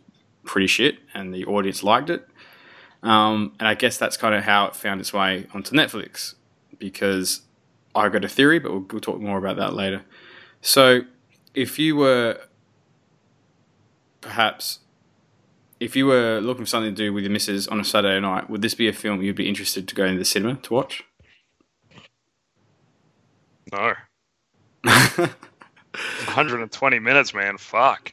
pretty 0.45 0.67
shit 0.67 0.99
and 1.15 1.35
the 1.35 1.45
audience 1.45 1.83
liked 1.83 2.11
it. 2.11 2.27
Um, 3.03 3.55
and 3.59 3.69
I 3.69 3.75
guess 3.75 3.97
that's 3.97 4.17
kind 4.17 4.35
of 4.35 4.45
how 4.45 4.67
it 4.67 4.77
found 4.77 5.01
its 5.01 5.13
way 5.13 5.47
onto 5.53 5.75
Netflix 5.75 6.35
because 6.79 7.43
I 7.95 8.09
got 8.09 8.25
a 8.25 8.29
theory, 8.29 8.59
but 8.59 8.71
we'll, 8.73 8.87
we'll 8.91 9.01
talk 9.01 9.21
more 9.21 9.39
about 9.39 9.57
that 9.57 9.75
later. 9.75 10.03
So, 10.61 11.03
if 11.55 11.79
you 11.79 11.97
were 11.97 12.39
perhaps 14.21 14.79
if 15.83 15.97
you 15.97 16.07
were 16.07 16.41
looking 16.41 16.65
for 16.65 16.69
something 16.69 16.95
to 16.95 16.97
do 16.97 17.13
with 17.13 17.25
your 17.25 17.33
missus 17.33 17.67
on 17.67 17.81
a 17.81 17.85
Saturday 17.85 18.21
night, 18.21 18.49
would 18.49 18.63
this 18.63 18.73
be 18.73 18.87
a 18.87 18.93
film 18.93 19.21
you'd 19.21 19.35
be 19.35 19.49
interested 19.49 19.89
to 19.89 19.95
go 19.97 20.05
into 20.05 20.21
the 20.21 20.25
cinema 20.25 20.55
to 20.55 20.73
watch? 20.73 21.03
No, 23.71 23.95
120 24.85 26.99
minutes, 26.99 27.35
man. 27.35 27.59
Fuck. 27.59 28.13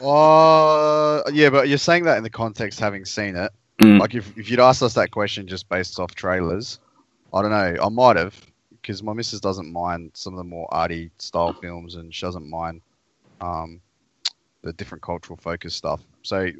Oh, 0.00 1.22
yeah, 1.32 1.48
but 1.48 1.68
you're 1.68 1.78
saying 1.78 2.04
that 2.04 2.18
in 2.18 2.22
the 2.22 2.30
context 2.30 2.78
having 2.78 3.04
seen 3.04 3.36
it. 3.36 3.52
Mm. 3.80 4.00
Like, 4.00 4.14
if, 4.14 4.36
if 4.36 4.50
you'd 4.50 4.60
asked 4.60 4.82
us 4.82 4.94
that 4.94 5.10
question 5.10 5.46
just 5.46 5.68
based 5.68 5.98
off 5.98 6.14
trailers, 6.14 6.78
I 7.32 7.42
don't 7.42 7.50
know. 7.50 7.82
I 7.82 7.88
might 7.88 8.16
have, 8.16 8.34
because 8.70 9.02
my 9.02 9.12
missus 9.12 9.40
doesn't 9.40 9.72
mind 9.72 10.10
some 10.14 10.34
of 10.34 10.38
the 10.38 10.44
more 10.44 10.72
arty 10.72 11.10
style 11.18 11.54
films 11.54 11.94
and 11.94 12.14
she 12.14 12.26
doesn't 12.26 12.48
mind 12.48 12.82
um, 13.40 13.80
the 14.62 14.72
different 14.74 15.02
cultural 15.02 15.36
focus 15.36 15.74
stuff. 15.74 16.00
So, 16.22 16.50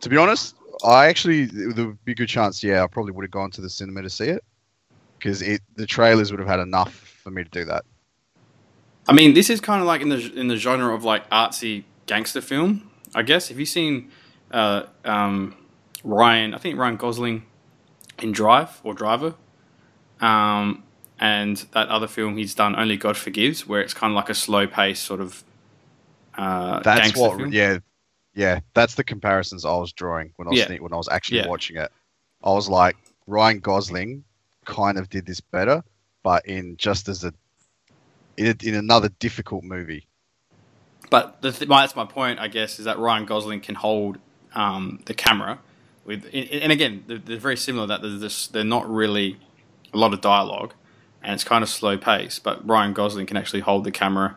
to 0.00 0.08
be 0.08 0.16
honest, 0.16 0.56
I 0.84 1.06
actually, 1.06 1.46
there 1.46 1.86
would 1.86 2.04
be 2.04 2.12
a 2.12 2.16
good 2.16 2.28
chance, 2.28 2.62
yeah, 2.62 2.84
I 2.84 2.86
probably 2.88 3.12
would 3.12 3.24
have 3.24 3.30
gone 3.30 3.50
to 3.52 3.60
the 3.60 3.70
cinema 3.70 4.02
to 4.02 4.10
see 4.10 4.26
it. 4.26 4.44
Because 5.26 5.42
it 5.42 5.60
the 5.74 5.86
trailers 5.86 6.30
would 6.30 6.38
have 6.38 6.48
had 6.48 6.60
enough 6.60 6.94
for 6.94 7.30
me 7.32 7.42
to 7.42 7.50
do 7.50 7.64
that. 7.64 7.84
I 9.08 9.12
mean, 9.12 9.34
this 9.34 9.50
is 9.50 9.60
kind 9.60 9.80
of 9.80 9.86
like 9.88 10.00
in 10.00 10.08
the 10.08 10.32
in 10.38 10.46
the 10.46 10.56
genre 10.56 10.94
of 10.94 11.02
like 11.02 11.28
artsy 11.30 11.82
gangster 12.06 12.40
film, 12.40 12.88
I 13.12 13.22
guess. 13.22 13.48
Have 13.48 13.58
you 13.58 13.66
seen 13.66 14.12
uh, 14.52 14.84
um, 15.04 15.56
Ryan? 16.04 16.54
I 16.54 16.58
think 16.58 16.78
Ryan 16.78 16.96
Gosling 16.96 17.44
in 18.20 18.30
Drive 18.30 18.80
or 18.84 18.94
Driver, 18.94 19.34
um, 20.20 20.84
and 21.18 21.56
that 21.72 21.88
other 21.88 22.06
film 22.06 22.36
he's 22.36 22.54
done, 22.54 22.76
Only 22.76 22.96
God 22.96 23.16
Forgives, 23.16 23.66
where 23.66 23.80
it's 23.80 23.94
kind 23.94 24.12
of 24.12 24.14
like 24.14 24.28
a 24.28 24.34
slow 24.34 24.68
pace 24.68 25.00
sort 25.00 25.20
of. 25.20 25.42
Uh, 26.38 26.80
That's 26.84 27.00
gangster 27.00 27.20
what, 27.20 27.36
film. 27.38 27.52
yeah, 27.52 27.78
yeah. 28.32 28.60
That's 28.74 28.94
the 28.94 29.02
comparisons 29.02 29.64
I 29.64 29.74
was 29.76 29.92
drawing 29.92 30.30
when 30.36 30.46
I 30.46 30.52
was 30.52 30.60
Yeah. 30.60 30.76
when 30.76 30.92
I 30.92 30.96
was 30.96 31.08
actually 31.08 31.38
Yeah. 31.38 31.48
watching 31.48 31.78
it. 31.78 31.90
I 32.44 32.52
was 32.52 32.68
like, 32.68 32.94
Ryan 33.26 33.58
Gosling 33.58 34.22
kind 34.66 34.98
of 34.98 35.08
did 35.08 35.24
this 35.24 35.40
better, 35.40 35.82
but 36.22 36.44
in 36.46 36.76
just 36.76 37.08
as 37.08 37.24
a 37.24 37.32
in, 38.36 38.54
in 38.62 38.74
another 38.74 39.08
difficult 39.18 39.64
movie. 39.64 40.06
But 41.08 41.40
the 41.40 41.52
th- 41.52 41.68
my, 41.68 41.82
that's 41.82 41.96
my 41.96 42.04
point, 42.04 42.38
I 42.38 42.48
guess, 42.48 42.78
is 42.78 42.84
that 42.84 42.98
Ryan 42.98 43.24
Gosling 43.24 43.60
can 43.60 43.76
hold 43.76 44.18
um, 44.54 45.00
the 45.06 45.14
camera 45.14 45.60
with, 46.04 46.24
and 46.32 46.50
and 46.50 46.72
again, 46.72 47.04
they're, 47.06 47.18
they're 47.18 47.38
very 47.38 47.56
similar. 47.56 47.86
That 47.86 48.02
there's 48.02 48.20
this, 48.20 48.46
they're 48.48 48.64
not 48.64 48.88
really 48.90 49.38
a 49.94 49.98
lot 49.98 50.12
of 50.12 50.20
dialogue, 50.20 50.74
and 51.22 51.34
it's 51.34 51.44
kind 51.44 51.62
of 51.62 51.68
slow 51.68 51.96
pace. 51.96 52.38
But 52.38 52.66
Ryan 52.68 52.92
Gosling 52.92 53.26
can 53.26 53.36
actually 53.36 53.60
hold 53.60 53.84
the 53.84 53.92
camera, 53.92 54.36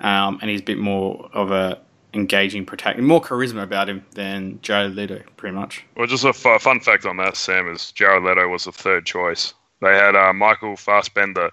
um, 0.00 0.38
and 0.40 0.50
he's 0.50 0.60
a 0.60 0.64
bit 0.64 0.78
more 0.78 1.30
of 1.32 1.50
a 1.50 1.80
engaging 2.14 2.64
protagonist, 2.64 3.06
more 3.06 3.20
charisma 3.20 3.62
about 3.62 3.88
him 3.88 4.04
than 4.14 4.58
Jared 4.62 4.94
Leto, 4.94 5.22
pretty 5.36 5.54
much. 5.54 5.84
Well, 5.96 6.06
just 6.06 6.24
a 6.24 6.32
fun 6.32 6.80
fact 6.80 7.04
on 7.04 7.18
that, 7.18 7.36
Sam, 7.36 7.68
is 7.68 7.92
Jared 7.92 8.24
Leto 8.24 8.48
was 8.48 8.64
the 8.64 8.72
third 8.72 9.04
choice. 9.04 9.54
They 9.80 9.94
had 9.94 10.16
uh, 10.16 10.32
Michael 10.32 10.76
Fassbender 10.76 11.50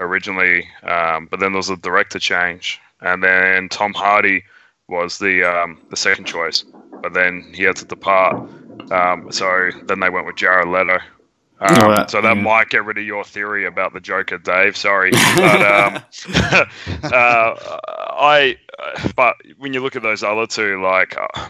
originally, 0.00 0.66
um, 0.82 1.26
but 1.30 1.40
then 1.40 1.52
there 1.52 1.58
was 1.58 1.70
a 1.70 1.76
director 1.76 2.18
change, 2.18 2.80
and 3.00 3.22
then 3.22 3.68
Tom 3.68 3.92
Hardy 3.94 4.44
was 4.88 5.18
the 5.18 5.44
um, 5.44 5.78
the 5.90 5.96
second 5.96 6.24
choice, 6.26 6.64
but 7.02 7.12
then 7.12 7.52
he 7.54 7.62
had 7.64 7.76
to 7.76 7.84
depart. 7.84 8.36
Um, 8.90 9.30
so 9.30 9.70
then 9.86 10.00
they 10.00 10.10
went 10.10 10.26
with 10.26 10.36
Jared 10.36 10.68
Leto. 10.68 10.98
Um, 11.60 11.82
Oh, 11.82 11.90
that- 11.90 12.10
so 12.10 12.22
that 12.22 12.36
yeah. 12.36 12.42
might 12.42 12.70
get 12.70 12.86
rid 12.86 12.96
of 12.96 13.04
your 13.04 13.22
theory 13.22 13.66
about 13.66 13.92
the 13.92 14.00
Joker, 14.00 14.38
Dave. 14.38 14.76
Sorry, 14.76 15.10
but 15.10 15.62
um, 15.62 16.02
uh, 17.12 17.54
I. 17.62 18.56
But 19.14 19.36
when 19.58 19.74
you 19.74 19.80
look 19.82 19.94
at 19.96 20.02
those 20.02 20.22
other 20.22 20.46
two, 20.46 20.82
like 20.82 21.16
uh, 21.18 21.48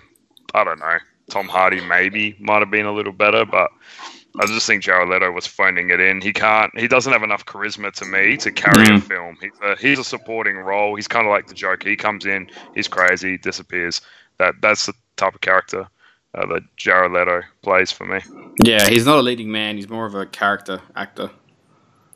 I 0.54 0.64
don't 0.64 0.80
know, 0.80 0.98
Tom 1.30 1.46
Hardy 1.48 1.80
maybe 1.80 2.36
might 2.40 2.58
have 2.58 2.70
been 2.72 2.86
a 2.86 2.92
little 2.92 3.12
better, 3.12 3.44
but 3.44 3.70
I 4.38 4.46
just 4.46 4.66
think 4.66 4.82
Jared 4.82 5.08
Leto 5.08 5.30
was 5.32 5.46
phoning 5.46 5.90
it 5.90 5.98
in. 6.00 6.20
He 6.20 6.32
can't. 6.32 6.70
He 6.78 6.86
doesn't 6.86 7.12
have 7.12 7.22
enough 7.24 7.44
charisma 7.46 7.92
to 7.94 8.04
me 8.04 8.36
to 8.38 8.52
carry 8.52 8.84
a 8.84 8.98
Mhm. 8.98 9.02
film. 9.02 9.36
He's 9.40 9.50
a, 9.62 9.76
he's 9.76 9.98
a 9.98 10.04
supporting 10.04 10.56
role. 10.56 10.94
He's 10.94 11.08
kind 11.08 11.26
of 11.26 11.30
like 11.32 11.48
the 11.48 11.54
Joker. 11.54 11.88
He 11.88 11.96
comes 11.96 12.26
in, 12.26 12.48
he's 12.74 12.86
crazy, 12.86 13.38
disappears. 13.38 14.00
That 14.38 14.54
that's 14.62 14.86
the 14.86 14.92
type 15.16 15.34
of 15.34 15.40
character 15.40 15.88
uh, 16.34 16.46
that 16.46 16.62
Jared 16.76 17.10
Leto 17.12 17.42
plays 17.62 17.90
for 17.90 18.06
me. 18.06 18.20
Yeah, 18.62 18.88
he's 18.88 19.04
not 19.04 19.18
a 19.18 19.22
leading 19.22 19.50
man. 19.50 19.76
He's 19.76 19.88
more 19.88 20.06
of 20.06 20.14
a 20.14 20.26
character 20.26 20.80
actor. 20.94 21.30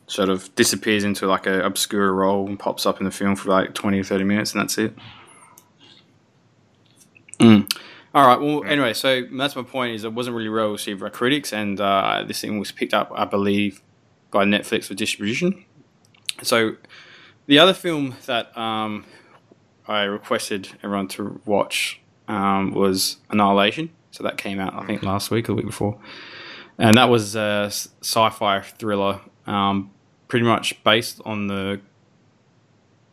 Sort 0.07 0.29
of 0.29 0.53
disappears 0.55 1.03
into 1.03 1.27
like 1.27 1.47
a 1.47 1.65
obscure 1.65 2.13
role 2.13 2.47
and 2.47 2.57
pops 2.57 2.85
up 2.85 2.99
in 2.99 3.05
the 3.05 3.11
film 3.11 3.35
for 3.35 3.49
like 3.49 3.73
twenty 3.73 3.99
or 3.99 4.03
thirty 4.03 4.23
minutes, 4.23 4.53
and 4.53 4.61
that's 4.61 4.77
it. 4.77 4.95
Mm. 7.39 7.69
All 8.15 8.25
right. 8.25 8.39
Well, 8.39 8.63
anyway, 8.63 8.93
so 8.93 9.23
that's 9.29 9.57
my 9.57 9.63
point. 9.63 9.93
Is 9.93 10.05
it 10.05 10.13
wasn't 10.13 10.37
really 10.37 10.47
well 10.47 10.71
received 10.71 11.01
by 11.01 11.09
critics, 11.09 11.51
and 11.51 11.81
uh, 11.81 12.23
this 12.25 12.39
thing 12.39 12.57
was 12.59 12.71
picked 12.71 12.93
up, 12.93 13.11
I 13.13 13.25
believe, 13.25 13.81
by 14.31 14.45
Netflix 14.45 14.85
for 14.85 14.93
distribution. 14.93 15.65
So, 16.41 16.77
the 17.47 17.59
other 17.59 17.73
film 17.73 18.15
that 18.25 18.57
um, 18.57 19.03
I 19.85 20.03
requested 20.03 20.69
everyone 20.81 21.09
to 21.09 21.41
watch 21.45 21.99
um, 22.29 22.71
was 22.71 23.17
Annihilation. 23.29 23.89
So 24.11 24.23
that 24.23 24.37
came 24.37 24.61
out, 24.61 24.73
I 24.73 24.85
think, 24.85 25.03
last 25.03 25.29
week 25.29 25.45
or 25.45 25.47
the 25.47 25.55
week 25.55 25.65
before. 25.65 25.99
and 26.77 26.97
that 26.97 27.09
was 27.09 27.35
a 27.35 27.65
sci-fi 27.65 28.61
thriller, 28.61 29.19
um, 29.45 29.91
pretty 30.29 30.45
much 30.45 30.81
based 30.85 31.19
on 31.25 31.47
the 31.47 31.81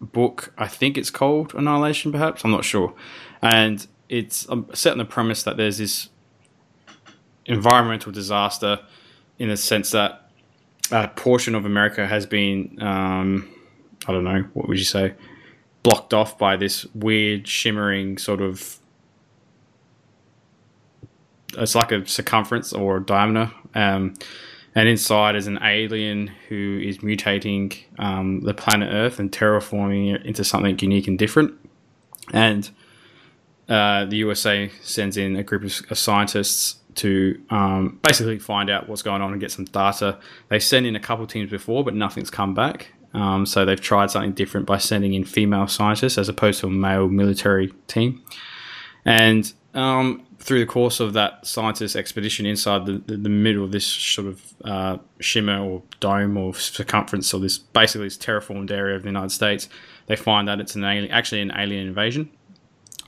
book. 0.01 0.55
I 0.57 0.69
think 0.69 0.97
it's 0.97 1.11
called 1.11 1.57
Annihilation, 1.57 2.13
perhaps. 2.13 2.45
I'm 2.45 2.53
not 2.53 2.65
sure, 2.65 2.95
and 3.43 3.85
it's 4.13 4.47
um, 4.51 4.69
set 4.75 4.93
on 4.93 4.99
the 4.99 5.07
premise 5.07 5.43
that 5.45 5.57
there's 5.57 5.79
this 5.79 6.11
environmental 7.47 8.13
disaster 8.13 8.79
in 9.39 9.49
the 9.49 9.57
sense 9.57 9.91
that 9.93 10.31
a 10.91 11.09
portion 11.09 11.55
of 11.55 11.65
America 11.65 12.07
has 12.07 12.27
been, 12.27 12.77
um, 12.83 13.49
I 14.07 14.13
don't 14.13 14.25
know, 14.25 14.45
what 14.53 14.69
would 14.69 14.79
you 14.79 14.85
say, 14.85 15.15
blocked 15.83 16.13
off 16.13 16.37
by 16.37 16.57
this 16.57 16.85
weird 16.95 17.49
shimmering 17.49 18.19
sort 18.19 18.43
of. 18.43 18.79
It's 21.57 21.75
like 21.75 21.91
a 21.91 22.07
circumference 22.07 22.75
or 22.75 22.99
a 22.99 23.03
diameter, 23.03 23.51
um, 23.75 24.15
and 24.75 24.89
inside 24.89 25.37
is 25.37 25.47
an 25.47 25.59
alien 25.63 26.29
who 26.49 26.81
is 26.83 26.99
mutating 26.99 27.79
um, 27.99 28.41
the 28.41 28.55
planet 28.55 28.91
Earth 28.93 29.19
and 29.19 29.33
terraforming 29.33 30.15
it 30.15 30.27
into 30.27 30.45
something 30.45 30.79
unique 30.79 31.09
and 31.09 31.19
different. 31.19 31.55
And 32.33 32.71
uh, 33.69 34.05
the 34.05 34.17
USA 34.17 34.71
sends 34.83 35.17
in 35.17 35.37
a 35.37 35.43
group 35.43 35.65
of, 35.65 35.99
scientists 35.99 36.77
to 36.97 37.41
um, 37.51 37.99
basically 38.03 38.39
find 38.39 38.69
out 38.69 38.89
what's 38.89 39.03
going 39.03 39.23
on 39.23 39.33
and 39.33 39.41
get 39.41 39.51
some 39.51 39.65
data. 39.65 40.19
They 40.49 40.59
sent 40.59 40.87
in 40.87 40.97
a 40.97 41.01
couple 41.01 41.27
teams 41.27 41.51
before, 41.51 41.85
but 41.85 41.95
nothing's 41.95 42.31
come 42.31 42.55
back. 42.55 42.89
Um, 43.15 43.47
so 43.47 43.65
they've 43.65 43.81
tried 43.81 44.11
something 44.11 44.33
different 44.33 44.67
by 44.67 44.79
sending 44.79 45.15
in 45.15 45.25
female 45.25 45.67
scientists 45.67 46.19
as 46.19 46.29
opposed 46.29 46.61
to 46.61 46.67
a 46.67 46.71
male 46.71 47.09
military 47.09 47.73
team. 47.87 48.23
And 49.05 49.53
um, 49.75 50.27
through 50.39 50.61
the 50.61 50.67
course 50.67 50.99
of 51.01 51.13
that 51.13 51.47
scientist 51.47 51.95
expedition 51.95 52.47
inside 52.47 52.87
the, 52.87 52.99
the, 53.07 53.17
the 53.17 53.29
middle 53.29 53.65
of 53.65 53.73
this 53.73 53.87
sort 53.87 54.29
of 54.29 54.55
uh, 54.65 54.99
shimmer 55.21 55.61
or 55.61 55.83
dome 56.01 56.37
or 56.37 56.55
circumference 56.55 57.33
or 57.33 57.41
this 57.41 57.59
basically 57.59 58.07
this 58.07 58.19
terraformed 58.19 58.71
area 58.71 58.97
of 58.97 59.03
the 59.03 59.09
United 59.09 59.31
States, 59.31 59.69
they 60.07 60.17
find 60.17 60.49
that 60.49 60.61
it's 60.61 60.75
an 60.75 60.85
alien, 60.85 61.11
actually 61.11 61.41
an 61.41 61.53
alien 61.57 61.87
invasion. 61.87 62.31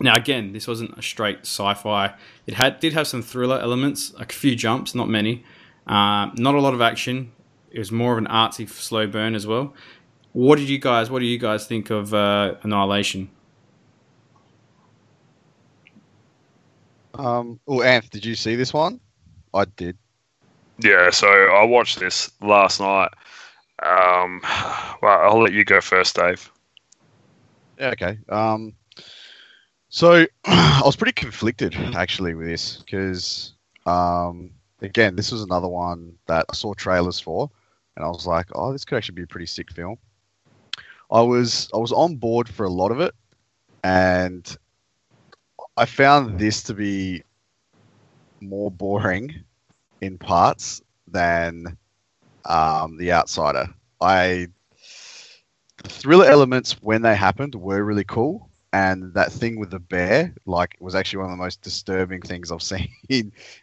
Now, 0.00 0.14
again, 0.14 0.52
this 0.52 0.66
wasn't 0.66 0.98
a 0.98 1.02
straight 1.02 1.40
sci-fi. 1.40 2.14
It 2.46 2.54
had 2.54 2.80
did 2.80 2.92
have 2.94 3.06
some 3.06 3.22
thriller 3.22 3.58
elements, 3.60 4.12
a 4.18 4.26
few 4.26 4.56
jumps, 4.56 4.94
not 4.94 5.08
many. 5.08 5.44
Uh, 5.86 6.30
not 6.34 6.54
a 6.54 6.60
lot 6.60 6.74
of 6.74 6.80
action. 6.80 7.32
It 7.70 7.78
was 7.78 7.92
more 7.92 8.12
of 8.12 8.18
an 8.18 8.26
artsy, 8.26 8.68
slow 8.68 9.06
burn 9.06 9.34
as 9.34 9.46
well. 9.46 9.74
What 10.32 10.58
did 10.58 10.68
you 10.68 10.78
guys? 10.78 11.10
What 11.10 11.20
do 11.20 11.26
you 11.26 11.38
guys 11.38 11.66
think 11.66 11.90
of 11.90 12.12
uh, 12.12 12.54
Annihilation? 12.62 13.30
Um, 17.14 17.60
oh, 17.68 17.78
Anth, 17.78 18.10
did 18.10 18.24
you 18.24 18.34
see 18.34 18.56
this 18.56 18.72
one? 18.72 18.98
I 19.52 19.64
did. 19.64 19.96
Yeah, 20.80 21.10
so 21.10 21.28
I 21.28 21.64
watched 21.64 22.00
this 22.00 22.32
last 22.40 22.80
night. 22.80 23.10
Um, 23.82 24.40
well, 25.02 25.20
I'll 25.20 25.42
let 25.42 25.52
you 25.52 25.64
go 25.64 25.80
first, 25.80 26.16
Dave. 26.16 26.50
Yeah, 27.78 27.90
okay. 27.90 28.18
Um, 28.28 28.74
so 29.94 30.26
I 30.44 30.82
was 30.84 30.96
pretty 30.96 31.12
conflicted 31.12 31.72
actually 31.94 32.34
with 32.34 32.48
this 32.48 32.78
because, 32.78 33.54
um, 33.86 34.50
again, 34.82 35.14
this 35.14 35.30
was 35.30 35.42
another 35.42 35.68
one 35.68 36.14
that 36.26 36.46
I 36.50 36.54
saw 36.56 36.74
trailers 36.74 37.20
for, 37.20 37.48
and 37.94 38.04
I 38.04 38.08
was 38.08 38.26
like, 38.26 38.46
oh, 38.56 38.72
this 38.72 38.84
could 38.84 38.96
actually 38.96 39.14
be 39.14 39.22
a 39.22 39.28
pretty 39.28 39.46
sick 39.46 39.70
film. 39.70 39.96
I 41.12 41.20
was 41.20 41.68
I 41.72 41.76
was 41.76 41.92
on 41.92 42.16
board 42.16 42.48
for 42.48 42.66
a 42.66 42.70
lot 42.70 42.90
of 42.90 42.98
it, 42.98 43.14
and 43.84 44.44
I 45.76 45.84
found 45.84 46.40
this 46.40 46.64
to 46.64 46.74
be 46.74 47.22
more 48.40 48.72
boring 48.72 49.44
in 50.00 50.18
parts 50.18 50.82
than 51.06 51.78
um, 52.46 52.96
The 52.96 53.12
Outsider. 53.12 53.68
I 54.00 54.48
the 55.84 55.88
thriller 55.88 56.26
elements 56.26 56.82
when 56.82 57.02
they 57.02 57.14
happened 57.14 57.54
were 57.54 57.84
really 57.84 58.02
cool, 58.02 58.50
and 58.74 59.14
that 59.14 59.30
thing 59.30 59.56
with 59.56 59.70
the 59.70 59.78
bear, 59.78 60.34
like, 60.46 60.76
was 60.80 60.96
actually 60.96 61.18
one 61.18 61.26
of 61.26 61.38
the 61.38 61.42
most 61.44 61.62
disturbing 61.62 62.20
things 62.20 62.50
I've 62.50 62.60
seen 62.74 62.90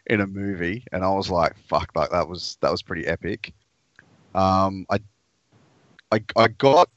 in, 0.06 0.21
a 0.21 0.26
movie. 0.26 0.86
And 0.93 1.04
I 1.04 1.10
was 1.10 1.30
like, 1.30 1.58
"Fuck!" 1.67 1.91
Like 1.95 2.12
that 2.12 2.30
was 2.30 2.58
that 2.62 2.71
was 2.71 2.82
pretty 2.82 3.06
epic. 3.06 3.54
Um, 4.34 4.86
I, 4.89 5.00
I, 6.13 6.24
I 6.38 6.47
got 6.47 6.89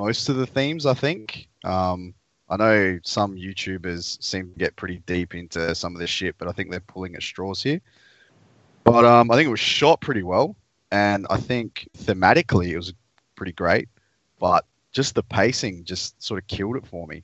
most 0.00 0.28
of 0.28 0.36
the 0.36 0.46
themes. 0.46 0.86
I 0.86 0.94
think. 0.94 1.48
Um, 1.62 2.14
I 2.48 2.56
know 2.56 2.98
some 3.04 3.36
YouTubers 3.36 4.20
seem 4.22 4.52
to 4.52 4.58
get 4.58 4.74
pretty 4.74 4.98
deep 5.06 5.34
into 5.34 5.74
some 5.74 5.94
of 5.94 6.00
this 6.00 6.10
shit, 6.10 6.34
but 6.38 6.48
I 6.48 6.52
think 6.52 6.70
they're 6.70 6.80
pulling 6.80 7.14
at 7.14 7.22
straws 7.22 7.62
here. 7.62 7.80
But 8.82 9.04
um, 9.04 9.30
I 9.30 9.36
think 9.36 9.46
it 9.46 9.50
was 9.50 9.60
shot 9.60 10.00
pretty 10.00 10.24
well, 10.24 10.56
and 10.90 11.28
I 11.30 11.36
think 11.36 11.88
thematically 11.96 12.70
it 12.70 12.76
was 12.76 12.92
pretty 13.36 13.52
great. 13.52 13.88
But 14.40 14.66
just 14.90 15.14
the 15.14 15.22
pacing 15.22 15.84
just 15.84 16.20
sort 16.20 16.42
of 16.42 16.48
killed 16.48 16.76
it 16.76 16.86
for 16.88 17.06
me. 17.06 17.22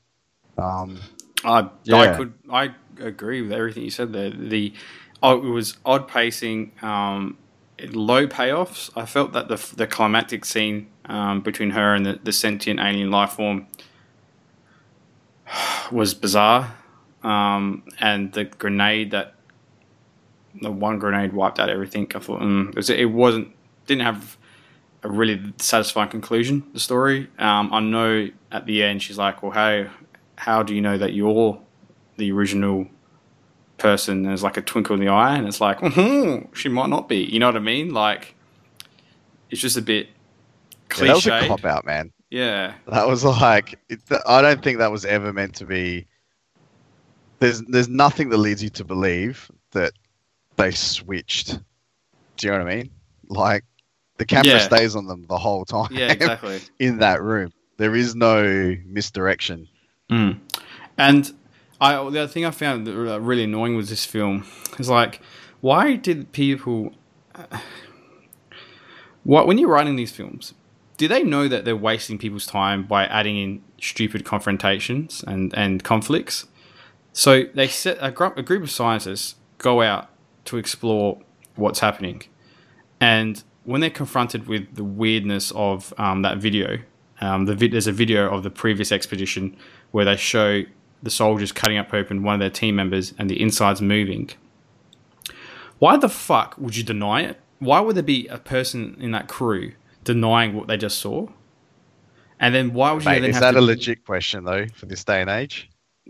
Um, 0.59 1.01
I, 1.44 1.68
I 1.92 2.16
could 2.16 2.35
I 2.51 2.75
agree 3.01 3.42
with 3.42 3.53
everything 3.53 3.85
you 3.85 3.90
said 3.90 4.12
there. 4.12 4.31
The 4.31 4.73
oh, 5.23 5.38
it 5.38 5.51
was 5.51 5.77
odd 5.85 6.09
pacing, 6.09 6.73
um, 6.83 7.38
low 7.90 8.27
payoffs. 8.27 8.90
I 8.97 9.07
felt 9.07 9.33
that 9.33 9.49
the 9.49 9.57
the 9.77 9.87
climactic 9.87 10.44
scene 10.44 10.88
um, 11.07 11.40
between 11.40 11.71
her 11.71 11.94
and 11.94 12.05
the, 12.05 12.21
the 12.23 12.33
sentient 12.33 12.81
alien 12.81 13.11
life 13.11 13.33
form 13.33 13.66
was 15.92 16.14
bizarre, 16.14 16.75
um, 17.23 17.85
and 18.01 18.33
the 18.33 18.44
grenade 18.44 19.12
that 19.12 19.35
the 20.61 20.73
one 20.73 20.99
grenade 20.99 21.33
wiped 21.33 21.61
out 21.61 21.68
everything. 21.68 22.11
I 22.14 22.18
thought 22.18 22.40
mm, 22.40 22.71
it, 22.71 22.77
was, 22.77 22.90
it 22.90 23.11
wasn't 23.11 23.55
didn't 23.87 24.03
have 24.03 24.37
a 25.05 25.09
really 25.09 25.55
satisfying 25.59 26.09
conclusion. 26.09 26.64
The 26.73 26.81
story. 26.81 27.29
Um, 27.38 27.73
I 27.73 27.81
know 27.81 28.29
at 28.51 28.66
the 28.66 28.83
end 28.83 29.03
she's 29.03 29.18
like, 29.18 29.42
"Well, 29.42 29.53
how 29.53 29.87
how 30.38 30.62
do 30.62 30.74
you 30.74 30.81
know 30.81 30.96
that 30.98 31.12
you're 31.12 31.61
the 32.16 32.33
original 32.33 32.87
person?" 33.77 34.22
There's 34.22 34.42
like 34.42 34.57
a 34.57 34.62
twinkle 34.62 34.94
in 34.94 35.01
the 35.01 35.09
eye, 35.09 35.37
and 35.37 35.46
it's 35.46 35.61
like, 35.61 35.79
mm 35.81 36.55
she 36.55 36.68
might 36.68 36.88
not 36.88 37.09
be. 37.09 37.18
You 37.24 37.38
know 37.38 37.46
what 37.46 37.57
I 37.57 37.61
mean? 37.61 37.92
Like, 37.92 38.35
it's 39.51 39.61
just 39.61 39.77
a 39.77 39.83
bit 39.83 40.09
yeah, 40.96 41.07
that 41.09 41.14
was 41.14 41.27
a 41.27 41.46
cop 41.46 41.64
out, 41.64 41.85
man. 41.85 42.12
Yeah, 42.31 42.74
That 42.87 43.09
was 43.09 43.24
like 43.24 43.79
it, 43.88 44.01
I 44.27 44.42
don't 44.42 44.62
think 44.62 44.79
that 44.79 44.92
was 44.92 45.05
ever 45.05 45.33
meant 45.33 45.55
to 45.57 45.66
be. 45.66 46.07
There's 47.40 47.62
there's 47.62 47.88
nothing 47.88 48.29
that 48.31 48.38
leads 48.38 48.62
you 48.62 48.70
to 48.70 48.85
believe 48.85 49.51
that 49.72 49.92
they 50.57 50.72
switched. 50.72 51.59
Do 52.37 52.46
you 52.46 52.53
know 52.53 52.64
what 52.64 52.72
I 52.72 52.77
mean? 52.77 52.90
Like 53.29 53.64
the 54.18 54.27
camera 54.27 54.55
Yeah. 54.55 54.59
stays 54.59 54.96
on 54.96 55.07
them 55.07 55.24
the 55.29 55.38
whole 55.38 55.64
time 55.64 55.88
yeah, 55.90 56.12
exactly. 56.12 56.61
in 56.79 56.98
that 56.98 57.22
room. 57.22 57.53
There 57.77 57.94
is 57.94 58.14
no 58.14 58.77
misdirection. 58.85 59.68
Mm. 60.11 60.40
And 60.97 61.33
I, 61.81 61.94
the 62.11 62.21
other 62.21 62.27
thing 62.27 62.44
I 62.44 62.51
found 62.51 62.88
really 62.88 63.44
annoying 63.44 63.77
with 63.77 63.88
this 63.88 64.05
film 64.05 64.44
is 64.79 64.88
like, 64.88 65.21
why 65.61 65.97
did 65.97 66.33
people, 66.33 66.92
what 69.25 69.47
when 69.47 69.59
you're 69.59 69.68
writing 69.68 69.97
these 69.97 70.12
films, 70.12 70.55
do 70.97 71.07
they 71.07 71.23
know 71.23 71.47
that 71.47 71.64
they're 71.64 71.77
wasting 71.77 72.18
people's 72.18 72.47
time 72.47 72.83
by 72.83 73.07
adding 73.07 73.37
in 73.37 73.62
stupid 73.81 74.25
confrontations 74.25 75.25
and, 75.27 75.55
and 75.57 75.85
conflicts? 75.85 76.47
So 77.12 77.44
they 77.55 77.68
set 77.68 77.99
a, 78.01 78.11
group 78.11 78.37
a 78.37 78.42
group 78.42 78.62
of 78.62 78.71
scientists 78.71 79.37
go 79.59 79.83
out 79.83 80.09
to 80.47 80.57
explore 80.57 81.21
what's 81.57 81.81
happening, 81.81 82.23
and 83.01 83.42
when 83.64 83.81
they're 83.81 83.90
confronted 83.90 84.47
with 84.47 84.77
the 84.77 84.85
weirdness 84.85 85.53
of 85.53 85.92
um, 85.99 86.23
that 86.23 86.38
video, 86.38 86.79
um, 87.21 87.44
the 87.47 87.55
vid- 87.55 87.73
there's 87.73 87.87
a 87.87 87.92
video 87.92 88.33
of 88.33 88.42
the 88.42 88.51
previous 88.51 88.92
expedition 88.92 89.57
where 89.90 90.05
they 90.05 90.16
show 90.16 90.62
the 91.03 91.11
soldiers 91.11 91.53
cutting 91.53 91.79
up 91.79 91.94
open 91.94 92.22
one 92.22 92.35
of 92.35 92.40
their 92.40 92.51
team 92.51 92.77
members 92.77 93.14
and 93.18 93.31
the 93.31 93.40
insides 93.40 93.81
moving. 93.81 94.31
Why 95.79 95.96
the 95.96 96.09
fuck 96.09 96.57
would 96.59 96.77
you 96.77 96.83
deny 96.83 97.22
it? 97.22 97.40
Why 97.61 97.81
would 97.81 97.96
there 97.96 98.03
be 98.03 98.27
a 98.29 98.38
person 98.38 98.96
in 99.01 99.12
that 99.12 99.29
crew 99.29 99.72
denying 100.05 100.55
what 100.55 100.66
they 100.66 100.77
just 100.77 100.98
saw? 100.98 101.29
And 102.40 102.55
then 102.55 102.72
why 102.72 102.92
would 102.92 103.05
you 103.05 103.11
Mate, 103.11 103.24
is 103.24 103.37
have 103.37 103.42
that 103.42 103.53
to 103.53 103.59
a 103.59 103.61
legit 103.61 104.05
question 104.05 104.44
though 104.44 104.66
for 104.74 104.87
this 104.87 105.05
day 105.05 105.20
and 105.20 105.31
age? 105.31 105.68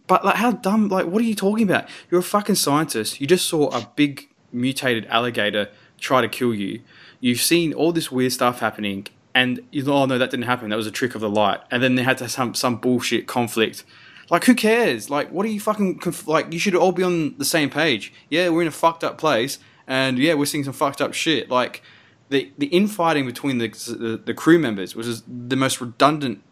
but 0.09 0.25
like, 0.25 0.37
how 0.37 0.53
dumb? 0.53 0.89
Like, 0.89 1.07
what 1.07 1.21
are 1.21 1.25
you 1.25 1.35
talking 1.35 1.65
about? 1.65 1.89
You're 2.11 2.21
a 2.21 2.25
fucking 2.25 2.57
scientist. 2.57 3.21
You 3.21 3.27
just 3.27 3.47
saw 3.47 3.69
a 3.69 3.91
big 3.95 4.29
mutated 4.53 5.07
alligator 5.07 5.69
try 5.99 6.21
to 6.21 6.29
kill 6.29 6.55
you. 6.55 6.81
You've 7.21 7.41
seen 7.41 7.73
all 7.73 7.93
this 7.93 8.11
weird 8.11 8.33
stuff 8.33 8.61
happening, 8.61 9.07
and 9.39 9.61
you 9.71 9.85
know, 9.85 9.93
oh 9.93 10.07
no, 10.07 10.19
that 10.19 10.31
didn't 10.31 10.47
happen. 10.47 10.71
That 10.71 10.77
was 10.77 10.89
a 10.89 10.91
trick 10.91 11.15
of 11.15 11.21
the 11.21 11.31
light. 11.31 11.61
And 11.71 11.81
then 11.81 11.95
they 11.95 12.03
had 12.03 12.19
to 12.19 12.25
have 12.25 12.33
some 12.33 12.55
some 12.55 12.77
bullshit 12.77 13.29
conflict. 13.29 13.85
Like, 14.31 14.45
who 14.45 14.55
cares? 14.55 15.09
Like, 15.09 15.31
what 15.31 15.47
are 15.47 15.49
you 15.49 15.61
fucking 15.61 16.01
conf- 16.01 16.27
like? 16.27 16.53
You 16.53 16.59
should 16.59 16.75
all 16.75 16.91
be 16.91 17.05
on 17.05 17.39
the 17.39 17.45
same 17.45 17.71
page. 17.71 18.13
Yeah, 18.29 18.49
we're 18.49 18.63
in 18.63 18.69
a 18.69 18.73
fucked 18.73 19.05
up 19.05 19.17
place, 19.17 19.61
and 19.87 20.19
yeah, 20.19 20.35
we're 20.35 20.47
seeing 20.47 20.65
some 20.65 20.73
fucked 20.73 21.01
up 21.01 21.15
shit. 21.15 21.49
Like, 21.49 21.83
the 22.31 22.53
the 22.59 22.67
infighting 22.67 23.27
between 23.27 23.59
the 23.59 23.69
the, 23.69 24.21
the 24.23 24.35
crew 24.35 24.59
members 24.59 24.97
was 24.97 25.07
just 25.07 25.25
the 25.29 25.57
most 25.57 25.81
redundant 25.81 26.43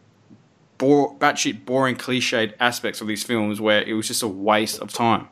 bore, 0.78 1.18
batshit 1.18 1.64
boring, 1.64 1.96
cliched 1.96 2.54
aspects 2.60 3.00
of 3.00 3.08
these 3.08 3.24
films 3.24 3.60
where 3.60 3.82
it 3.82 3.94
was 3.94 4.06
just 4.06 4.22
a 4.22 4.28
waste 4.28 4.78
of 4.80 4.92
time. 4.92 5.28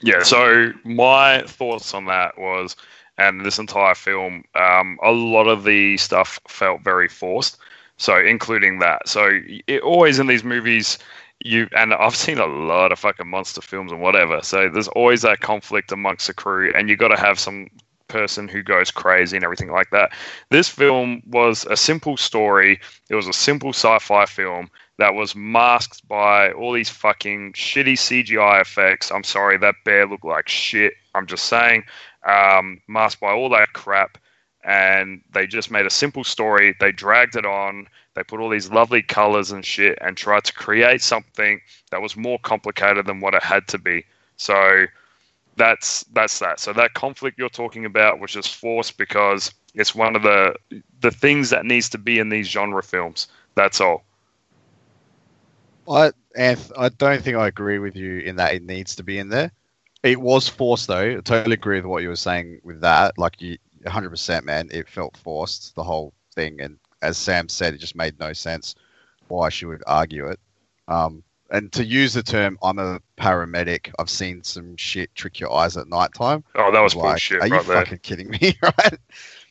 Yeah, 0.00 0.22
so 0.22 0.72
my 0.84 1.42
thoughts 1.42 1.92
on 1.92 2.06
that 2.06 2.38
was, 2.38 2.76
and 3.22 3.44
this 3.44 3.58
entire 3.58 3.94
film, 3.94 4.44
um, 4.54 4.98
a 5.02 5.12
lot 5.12 5.46
of 5.46 5.64
the 5.64 5.96
stuff 5.96 6.40
felt 6.48 6.82
very 6.82 7.08
forced. 7.08 7.56
So, 7.98 8.18
including 8.18 8.80
that. 8.80 9.08
So, 9.08 9.38
it 9.66 9.82
always 9.82 10.18
in 10.18 10.26
these 10.26 10.42
movies, 10.42 10.98
you 11.44 11.68
and 11.76 11.94
I've 11.94 12.16
seen 12.16 12.38
a 12.38 12.46
lot 12.46 12.90
of 12.90 12.98
fucking 12.98 13.28
monster 13.28 13.60
films 13.60 13.92
and 13.92 14.00
whatever. 14.00 14.40
So, 14.42 14.68
there's 14.68 14.88
always 14.88 15.22
that 15.22 15.40
conflict 15.40 15.92
amongst 15.92 16.26
the 16.26 16.34
crew, 16.34 16.72
and 16.74 16.88
you 16.88 16.96
got 16.96 17.08
to 17.08 17.20
have 17.20 17.38
some 17.38 17.68
person 18.08 18.46
who 18.48 18.62
goes 18.62 18.90
crazy 18.90 19.36
and 19.36 19.44
everything 19.44 19.70
like 19.70 19.90
that. 19.90 20.12
This 20.50 20.68
film 20.68 21.22
was 21.26 21.64
a 21.66 21.76
simple 21.76 22.16
story. 22.16 22.78
It 23.08 23.14
was 23.14 23.26
a 23.26 23.32
simple 23.32 23.70
sci-fi 23.70 24.26
film 24.26 24.68
that 24.98 25.14
was 25.14 25.34
masked 25.34 26.06
by 26.06 26.52
all 26.52 26.72
these 26.72 26.90
fucking 26.90 27.54
shitty 27.54 27.94
CGI 27.94 28.60
effects. 28.60 29.10
I'm 29.10 29.24
sorry, 29.24 29.56
that 29.58 29.76
bear 29.84 30.06
looked 30.06 30.24
like 30.24 30.48
shit. 30.48 30.92
I'm 31.14 31.26
just 31.26 31.46
saying, 31.46 31.84
um, 32.24 32.80
masked 32.88 33.20
by 33.20 33.32
all 33.32 33.48
that 33.50 33.72
crap. 33.72 34.18
And 34.64 35.22
they 35.32 35.46
just 35.46 35.70
made 35.70 35.86
a 35.86 35.90
simple 35.90 36.22
story. 36.22 36.76
They 36.78 36.92
dragged 36.92 37.34
it 37.34 37.44
on. 37.44 37.88
They 38.14 38.22
put 38.22 38.40
all 38.40 38.48
these 38.48 38.70
lovely 38.70 39.02
colors 39.02 39.50
and 39.50 39.64
shit 39.64 39.98
and 40.00 40.16
tried 40.16 40.44
to 40.44 40.52
create 40.52 41.02
something 41.02 41.60
that 41.90 42.00
was 42.00 42.16
more 42.16 42.38
complicated 42.38 43.06
than 43.06 43.20
what 43.20 43.34
it 43.34 43.42
had 43.42 43.66
to 43.68 43.78
be. 43.78 44.04
So 44.36 44.86
that's 45.56 46.04
that's 46.12 46.38
that. 46.38 46.60
So 46.60 46.72
that 46.74 46.94
conflict 46.94 47.38
you're 47.38 47.48
talking 47.48 47.84
about 47.84 48.20
was 48.20 48.30
just 48.30 48.54
forced 48.54 48.98
because 48.98 49.52
it's 49.74 49.94
one 49.94 50.16
of 50.16 50.22
the 50.22 50.54
the 51.00 51.10
things 51.10 51.50
that 51.50 51.64
needs 51.64 51.88
to 51.90 51.98
be 51.98 52.18
in 52.18 52.28
these 52.28 52.48
genre 52.48 52.82
films. 52.82 53.28
That's 53.54 53.80
all. 53.80 54.04
I 55.88 56.12
Anth, 56.38 56.72
I 56.78 56.88
don't 56.90 57.22
think 57.22 57.36
I 57.36 57.48
agree 57.48 57.78
with 57.78 57.96
you 57.96 58.18
in 58.20 58.36
that 58.36 58.54
it 58.54 58.62
needs 58.62 58.96
to 58.96 59.02
be 59.02 59.18
in 59.18 59.28
there. 59.28 59.52
It 60.02 60.20
was 60.20 60.48
forced 60.48 60.88
though. 60.88 61.16
I 61.18 61.20
totally 61.20 61.54
agree 61.54 61.76
with 61.76 61.86
what 61.86 62.02
you 62.02 62.08
were 62.08 62.16
saying 62.16 62.60
with 62.64 62.80
that. 62.80 63.16
Like 63.18 63.40
you, 63.40 63.56
100%, 63.84 64.44
man. 64.44 64.68
It 64.72 64.88
felt 64.88 65.16
forced 65.16 65.74
the 65.74 65.82
whole 65.84 66.12
thing, 66.34 66.60
and 66.60 66.78
as 67.02 67.16
Sam 67.16 67.48
said, 67.48 67.74
it 67.74 67.78
just 67.78 67.96
made 67.96 68.18
no 68.18 68.32
sense 68.32 68.74
why 69.28 69.48
she 69.48 69.66
would 69.66 69.82
argue 69.86 70.28
it. 70.28 70.40
Um, 70.88 71.22
and 71.50 71.70
to 71.72 71.84
use 71.84 72.14
the 72.14 72.22
term, 72.22 72.58
I'm 72.62 72.78
a 72.78 73.00
paramedic. 73.18 73.92
I've 73.98 74.08
seen 74.10 74.42
some 74.42 74.76
shit 74.76 75.14
trick 75.14 75.38
your 75.38 75.52
eyes 75.52 75.76
at 75.76 75.88
night 75.88 76.14
time. 76.14 76.44
Oh, 76.54 76.72
that 76.72 76.80
was 76.80 76.94
like, 76.94 77.12
bullshit. 77.12 77.42
Are 77.42 77.46
you 77.46 77.62
there. 77.62 77.84
fucking 77.84 77.98
kidding 77.98 78.30
me? 78.30 78.56
Right? 78.62 78.98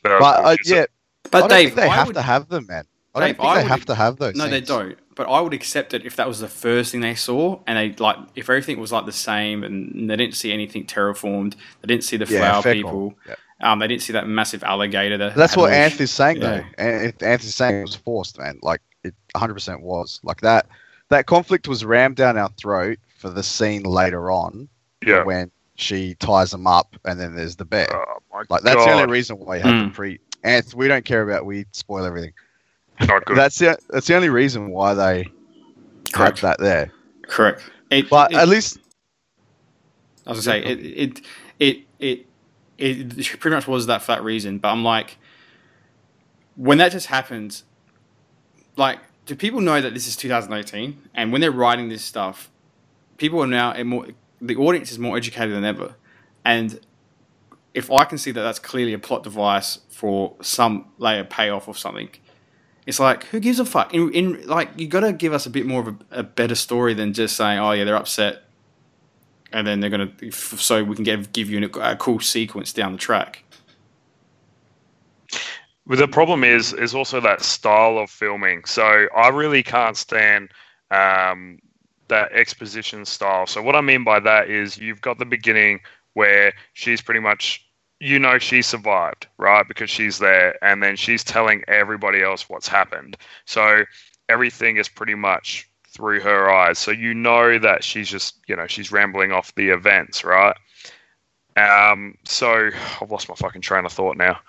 That 0.02 0.18
But 0.18 0.22
uh, 0.22 0.42
bullshit. 0.42 0.66
So- 0.66 0.74
yeah, 0.74 0.82
I 0.82 1.28
But 1.30 1.40
don't 1.40 1.48
Dave, 1.50 1.68
think 1.68 1.76
they 1.76 1.88
have 1.88 2.06
would, 2.08 2.14
to 2.14 2.22
have 2.22 2.48
them, 2.48 2.66
man. 2.66 2.84
I 3.14 3.20
don't 3.20 3.28
think 3.36 3.40
I 3.40 3.54
they 3.56 3.62
would- 3.64 3.70
have 3.70 3.84
to 3.86 3.94
have 3.94 4.16
those. 4.16 4.34
no, 4.36 4.48
they 4.48 4.60
don't. 4.60 4.96
But 5.14 5.28
I 5.28 5.40
would 5.42 5.52
accept 5.52 5.92
it 5.92 6.06
if 6.06 6.16
that 6.16 6.26
was 6.26 6.40
the 6.40 6.48
first 6.48 6.92
thing 6.92 7.02
they 7.02 7.14
saw, 7.14 7.60
and 7.66 7.76
they 7.76 7.94
like 8.02 8.16
if 8.34 8.48
everything 8.48 8.80
was 8.80 8.90
like 8.92 9.04
the 9.04 9.12
same, 9.12 9.62
and 9.64 10.08
they 10.08 10.16
didn't 10.16 10.34
see 10.34 10.50
anything 10.52 10.86
terraformed, 10.86 11.54
they 11.82 11.86
didn't 11.88 12.04
see 12.04 12.16
the 12.16 12.24
Yeah, 12.24 12.60
flower 12.60 12.72
people. 12.74 13.14
Yeah. 13.28 13.34
um, 13.60 13.78
they 13.80 13.88
didn't 13.88 14.00
see 14.02 14.14
that 14.14 14.26
massive 14.26 14.64
alligator. 14.64 15.18
That 15.18 15.34
That's 15.36 15.54
what 15.56 15.70
all- 15.70 15.76
Anth 15.76 16.00
is 16.00 16.10
saying, 16.10 16.40
Yeah. 16.40 16.62
though. 16.78 16.82
An- 16.82 17.12
Anth 17.12 17.44
is 17.44 17.54
saying 17.54 17.80
it 17.80 17.82
was 17.82 17.94
forced, 17.96 18.38
man. 18.38 18.58
Like 18.62 18.80
it 19.04 19.14
100% 19.34 19.82
was. 19.82 20.18
Like 20.22 20.40
that. 20.40 20.66
That 21.10 21.26
conflict 21.26 21.68
was 21.68 21.84
rammed 21.84 22.16
down 22.16 22.38
our 22.38 22.48
throat 22.58 22.98
for 23.18 23.28
the 23.28 23.42
scene 23.42 23.82
later 23.82 24.30
on 24.30 24.66
yeah. 25.06 25.24
when 25.24 25.50
she 25.74 26.14
ties 26.14 26.52
them 26.52 26.66
up, 26.66 26.96
and 27.04 27.20
then 27.20 27.34
there's 27.36 27.56
the 27.56 27.66
bear. 27.66 27.88
Oh 27.94 28.18
my 28.32 28.44
like 28.48 28.62
that's 28.62 28.76
God. 28.76 28.88
the 28.88 28.92
only 28.92 29.12
reason 29.12 29.36
why 29.36 29.56
you 29.56 29.62
had 29.62 29.74
Mm. 29.74 29.88
to 29.88 29.94
pre. 29.94 30.20
Anth, 30.42 30.74
we 30.74 30.88
don't 30.88 31.04
care 31.04 31.22
about. 31.28 31.44
We 31.44 31.66
spoil 31.72 32.04
everything. 32.06 32.32
Not 33.08 33.24
good. 33.24 33.36
That's 33.36 33.58
the 33.58 33.78
that's 33.90 34.06
the 34.06 34.14
only 34.14 34.28
reason 34.28 34.70
why 34.70 34.94
they 34.94 35.18
had 35.24 36.12
Correct. 36.12 36.42
that 36.42 36.58
there. 36.58 36.92
Correct. 37.22 37.62
It, 37.90 38.08
But 38.10 38.32
it- 38.32 38.38
at 38.38 38.48
least 38.48 38.78
I 40.26 40.30
was 40.30 40.44
gonna 40.46 40.62
say 40.62 40.64
it, 40.70 40.80
it, 40.80 41.20
it, 41.58 41.86
it, 41.98 42.26
it 42.78 43.40
pretty 43.40 43.54
much 43.56 43.66
was 43.66 43.86
that 43.86 44.02
for 44.02 44.12
that 44.12 44.22
reason. 44.22 44.58
But 44.58 44.68
I'm 44.68 44.84
like, 44.84 45.18
when 46.56 46.78
that 46.78 46.92
just 46.92 47.06
happens, 47.08 47.64
like, 48.76 48.98
do 49.26 49.34
people 49.34 49.60
know 49.60 49.80
that 49.80 49.94
this 49.94 50.06
is 50.06 50.16
2018? 50.16 51.08
And 51.14 51.32
when 51.32 51.40
they're 51.40 51.50
writing 51.50 51.88
this 51.88 52.04
stuff, 52.04 52.50
people 53.16 53.42
are 53.42 53.46
now 53.46 53.74
more 53.82 54.06
the 54.40 54.56
audience 54.56 54.90
is 54.92 54.98
more 54.98 55.16
educated 55.16 55.52
than 55.54 55.64
ever. 55.64 55.94
And 56.44 56.80
if 57.74 57.90
I 57.90 58.04
can 58.04 58.18
see 58.18 58.30
that 58.32 58.42
that's 58.42 58.58
clearly 58.58 58.92
a 58.92 58.98
plot 58.98 59.22
device 59.22 59.78
for 59.88 60.34
some 60.42 60.86
later 60.98 61.24
payoff 61.24 61.68
or 61.68 61.74
something, 61.74 62.08
it's 62.86 63.00
like 63.00 63.24
who 63.24 63.40
gives 63.40 63.58
a 63.60 63.64
fuck? 63.64 63.94
In, 63.94 64.12
in 64.12 64.46
like 64.46 64.70
you 64.76 64.88
got 64.88 65.00
to 65.00 65.12
give 65.12 65.32
us 65.32 65.46
a 65.46 65.50
bit 65.50 65.66
more 65.66 65.80
of 65.80 65.88
a, 65.88 66.20
a 66.20 66.22
better 66.22 66.54
story 66.54 66.94
than 66.94 67.12
just 67.12 67.36
saying, 67.36 67.58
oh 67.58 67.72
yeah, 67.72 67.84
they're 67.84 67.96
upset 67.96 68.42
and 69.52 69.66
then 69.66 69.80
they're 69.80 69.90
gonna 69.90 70.10
so 70.30 70.82
we 70.82 70.94
can 70.94 71.04
get, 71.04 71.32
give 71.32 71.50
you 71.50 71.70
a, 71.80 71.96
cool 71.96 72.20
sequence 72.20 72.72
down 72.72 72.92
the 72.92 72.98
track. 72.98 73.44
But 75.86 75.98
the 75.98 76.08
problem 76.08 76.44
is 76.44 76.72
is 76.72 76.94
also 76.94 77.20
that 77.20 77.42
style 77.42 77.98
of 77.98 78.10
filming. 78.10 78.64
So 78.64 79.06
I 79.16 79.28
really 79.28 79.62
can't 79.62 79.96
stand 79.96 80.50
um, 80.90 81.58
that 82.08 82.32
exposition 82.32 83.04
style. 83.04 83.46
So 83.46 83.62
what 83.62 83.76
I 83.76 83.80
mean 83.80 84.04
by 84.04 84.20
that 84.20 84.48
is 84.48 84.78
you've 84.78 85.00
got 85.00 85.18
the 85.18 85.24
beginning 85.24 85.80
where 86.14 86.52
she's 86.74 87.00
pretty 87.00 87.20
much 87.20 87.66
you 88.02 88.18
know 88.18 88.36
she 88.36 88.62
survived, 88.62 89.28
right? 89.38 89.66
Because 89.66 89.88
she's 89.88 90.18
there 90.18 90.62
and 90.64 90.82
then 90.82 90.96
she's 90.96 91.22
telling 91.22 91.62
everybody 91.68 92.20
else 92.20 92.48
what's 92.48 92.66
happened. 92.66 93.16
So 93.44 93.84
everything 94.28 94.76
is 94.76 94.88
pretty 94.88 95.14
much 95.14 95.70
through 95.88 96.18
her 96.18 96.50
eyes. 96.50 96.80
So 96.80 96.90
you 96.90 97.14
know 97.14 97.60
that 97.60 97.84
she's 97.84 98.08
just, 98.08 98.38
you 98.48 98.56
know, 98.56 98.66
she's 98.66 98.90
rambling 98.90 99.30
off 99.30 99.54
the 99.54 99.68
events, 99.68 100.24
right? 100.24 100.56
Um, 101.56 102.18
so 102.24 102.70
I've 103.00 103.12
lost 103.12 103.28
my 103.28 103.36
fucking 103.36 103.60
train 103.60 103.84
of 103.84 103.92
thought 103.92 104.16
now. 104.16 104.40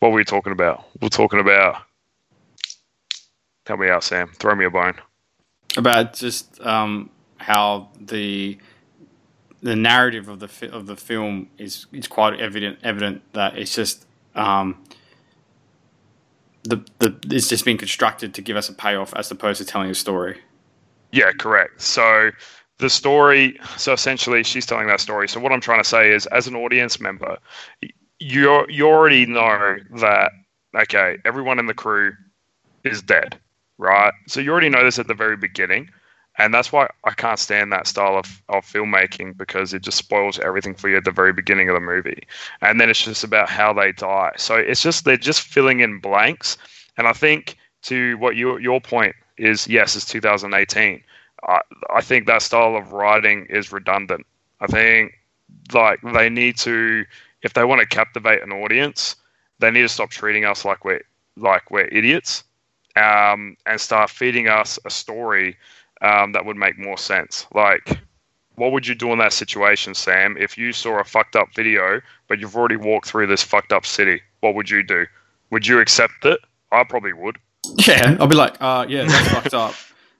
What 0.00 0.10
were 0.10 0.16
we 0.16 0.24
talking 0.24 0.52
about? 0.52 0.84
We're 1.00 1.08
talking 1.08 1.38
about. 1.38 1.82
Help 3.64 3.78
me 3.78 3.90
out, 3.90 4.02
Sam. 4.02 4.28
Throw 4.34 4.56
me 4.56 4.64
a 4.64 4.70
bone. 4.70 4.94
About 5.76 6.14
just 6.14 6.60
um, 6.62 7.10
how 7.36 7.90
the 8.00 8.58
the 9.62 9.76
narrative 9.76 10.28
of 10.28 10.40
the 10.40 10.48
fi- 10.48 10.68
of 10.68 10.86
the 10.86 10.96
film 10.96 11.48
is 11.58 11.86
is 11.92 12.08
quite 12.08 12.40
evident 12.40 12.78
evident 12.82 13.22
that 13.32 13.56
it's 13.58 13.74
just 13.74 14.06
um, 14.34 14.84
the 16.64 16.84
the 16.98 17.16
it's 17.30 17.48
just 17.48 17.64
been 17.64 17.78
constructed 17.78 18.34
to 18.34 18.42
give 18.42 18.56
us 18.56 18.68
a 18.68 18.74
payoff 18.74 19.14
as 19.14 19.30
opposed 19.30 19.58
to 19.58 19.64
telling 19.64 19.90
a 19.90 19.94
story. 19.94 20.38
Yeah, 21.12 21.32
correct. 21.32 21.82
So 21.82 22.30
the 22.78 22.90
story. 22.90 23.58
So 23.76 23.92
essentially, 23.92 24.42
she's 24.42 24.66
telling 24.66 24.88
that 24.88 25.00
story. 25.00 25.28
So 25.28 25.40
what 25.40 25.52
I'm 25.52 25.60
trying 25.60 25.80
to 25.80 25.88
say 25.88 26.12
is, 26.12 26.26
as 26.26 26.46
an 26.46 26.56
audience 26.56 27.00
member, 27.00 27.38
you 28.18 28.66
you 28.68 28.88
already 28.88 29.26
know 29.26 29.76
that 29.98 30.32
okay, 30.76 31.18
everyone 31.24 31.58
in 31.58 31.66
the 31.66 31.74
crew 31.74 32.12
is 32.84 33.02
dead, 33.02 33.38
right? 33.78 34.12
So 34.26 34.40
you 34.40 34.50
already 34.50 34.68
know 34.68 34.84
this 34.84 34.98
at 34.98 35.06
the 35.08 35.14
very 35.14 35.36
beginning. 35.36 35.90
And 36.38 36.54
that's 36.54 36.72
why 36.72 36.88
I 37.04 37.10
can't 37.12 37.38
stand 37.38 37.72
that 37.72 37.86
style 37.86 38.16
of, 38.16 38.42
of 38.48 38.64
filmmaking 38.64 39.36
because 39.36 39.74
it 39.74 39.82
just 39.82 39.98
spoils 39.98 40.38
everything 40.38 40.74
for 40.74 40.88
you 40.88 40.96
at 40.96 41.04
the 41.04 41.10
very 41.10 41.32
beginning 41.32 41.68
of 41.68 41.74
the 41.74 41.80
movie. 41.80 42.26
And 42.62 42.80
then 42.80 42.88
it's 42.88 43.02
just 43.02 43.22
about 43.22 43.50
how 43.50 43.72
they 43.72 43.92
die. 43.92 44.32
So 44.36 44.56
it's 44.56 44.82
just 44.82 45.04
they're 45.04 45.16
just 45.18 45.42
filling 45.42 45.80
in 45.80 46.00
blanks. 46.00 46.56
And 46.96 47.06
I 47.06 47.12
think 47.12 47.56
to 47.82 48.16
what 48.18 48.36
your 48.36 48.60
your 48.60 48.80
point 48.80 49.14
is, 49.36 49.68
yes, 49.68 49.94
it's 49.94 50.06
2018. 50.06 51.02
I, 51.48 51.60
I 51.92 52.00
think 52.00 52.26
that 52.26 52.42
style 52.42 52.76
of 52.76 52.92
writing 52.92 53.46
is 53.50 53.72
redundant. 53.72 54.26
I 54.60 54.66
think 54.68 55.18
like 55.74 56.00
they 56.14 56.30
need 56.30 56.56
to, 56.58 57.04
if 57.42 57.52
they 57.52 57.64
want 57.64 57.80
to 57.80 57.86
captivate 57.86 58.42
an 58.42 58.52
audience, 58.52 59.16
they 59.58 59.70
need 59.70 59.82
to 59.82 59.88
stop 59.88 60.10
treating 60.10 60.44
us 60.44 60.64
like 60.64 60.84
we're 60.84 61.02
like 61.36 61.70
we're 61.70 61.88
idiots, 61.88 62.44
um, 62.96 63.56
and 63.66 63.80
start 63.80 64.10
feeding 64.10 64.48
us 64.48 64.78
a 64.84 64.90
story 64.90 65.56
um, 66.02 66.32
that 66.32 66.44
would 66.44 66.56
make 66.56 66.78
more 66.78 66.98
sense. 66.98 67.46
Like, 67.54 68.00
what 68.56 68.72
would 68.72 68.86
you 68.86 68.94
do 68.94 69.12
in 69.12 69.18
that 69.18 69.32
situation, 69.32 69.94
Sam? 69.94 70.36
If 70.38 70.58
you 70.58 70.72
saw 70.72 71.00
a 71.00 71.04
fucked 71.04 71.36
up 71.36 71.48
video, 71.54 72.00
but 72.28 72.38
you've 72.38 72.56
already 72.56 72.76
walked 72.76 73.06
through 73.06 73.26
this 73.28 73.42
fucked 73.42 73.72
up 73.72 73.86
city, 73.86 74.20
what 74.40 74.54
would 74.54 74.68
you 74.68 74.82
do? 74.82 75.06
Would 75.50 75.66
you 75.66 75.80
accept 75.80 76.24
it? 76.24 76.38
I 76.70 76.84
probably 76.84 77.12
would. 77.12 77.38
Yeah, 77.86 78.16
I'll 78.20 78.26
be 78.26 78.36
like, 78.36 78.56
uh, 78.60 78.86
yeah, 78.88 79.04
that's 79.04 79.28
fucked 79.32 79.54
up. 79.54 79.74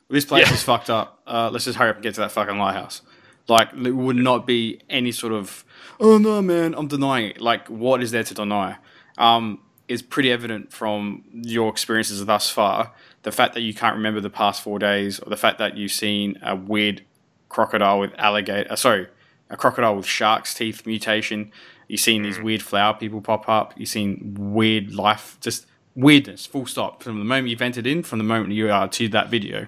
This 0.09 0.25
place 0.25 0.47
Yeah. 0.49 0.55
is 0.55 0.63
fucked 0.63 0.91
up. 0.91 1.21
Uh, 1.27 1.51
let's 1.53 1.65
just 1.65 1.79
hurry 1.79 1.91
up 1.91 1.97
and 1.97 2.03
get 2.03 2.15
to 2.15 2.21
that 2.21 2.33
fucking 2.33 2.59
lighthouse. 2.59 3.03
Like, 3.49 3.73
it 3.73 3.93
would 3.93 4.17
not 4.17 4.47
be 4.47 4.81
any 4.89 5.11
sort 5.11 5.33
of, 5.33 5.65
oh 5.99 6.19
no, 6.19 6.41
man, 6.41 6.75
I'm 6.75 6.87
denying 6.87 7.31
it. 7.31 7.41
Like, 7.41 7.67
what 7.69 8.03
is 8.03 8.11
there 8.13 8.23
to 8.23 8.35
deny? 8.35 8.77
Um, 9.19 9.61
is 9.89 10.01
pretty 10.01 10.31
evident 10.31 10.73
from 10.73 11.25
your 11.33 11.69
experiences 11.69 12.25
thus 12.25 12.49
far. 12.49 12.93
The 13.23 13.33
fact 13.33 13.55
that 13.55 13.61
you 13.61 13.73
can't 13.73 13.97
remember 13.97 14.21
the 14.21 14.31
past 14.31 14.63
four 14.63 14.79
days, 14.79 15.21
or 15.21 15.31
the 15.31 15.37
fact 15.37 15.59
that 15.59 15.77
you've 15.77 15.93
seen 15.93 16.39
a 16.43 16.57
weird 16.57 17.05
crocodile 17.49 18.01
with 18.01 18.13
alligator, 18.19 18.71
uh, 18.71 18.77
sorry, 18.77 19.09
a 19.49 19.57
crocodile 19.57 19.97
with 19.97 20.07
shark's 20.07 20.55
teeth 20.55 20.85
mutation. 20.87 21.53
You've 21.89 22.01
seen 22.01 22.23
these 22.23 22.41
weird 22.41 22.63
flower 22.63 22.95
people 22.95 23.21
pop 23.21 23.49
up. 23.49 23.75
You've 23.77 23.91
seen 23.91 24.35
weird 24.39 24.95
life, 24.95 25.37
just 25.41 25.67
weirdness, 25.95 26.47
full 26.47 26.67
stop. 26.67 27.03
From 27.03 27.19
the 27.19 27.25
moment 27.25 27.49
you've 27.49 27.63
entered 27.63 27.87
in, 27.87 28.03
from 28.03 28.19
the 28.19 28.25
moment 28.25 28.53
you 28.55 28.71
are 28.71 28.89
to 28.89 29.09
that 29.09 29.29
video. 29.29 29.67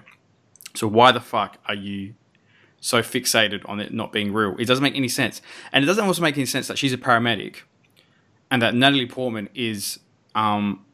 So 0.73 0.87
why 0.87 1.11
the 1.11 1.21
fuck 1.21 1.57
are 1.67 1.75
you 1.75 2.15
so 2.81 3.01
fixated 3.01 3.61
on 3.69 3.79
it 3.79 3.93
not 3.93 4.11
being 4.11 4.33
real? 4.33 4.55
It 4.57 4.65
doesn't 4.65 4.83
make 4.83 4.95
any 4.95 5.07
sense. 5.07 5.41
And 5.71 5.83
it 5.83 5.87
doesn't 5.87 6.03
also 6.03 6.21
make 6.21 6.35
any 6.35 6.47
sense 6.47 6.67
that 6.67 6.77
she's 6.77 6.93
a 6.93 6.97
paramedic 6.97 7.57
and 8.49 8.61
that 8.61 8.73
Natalie 8.73 9.07
Portman 9.07 9.49
is 9.53 9.99
um, 10.33 10.85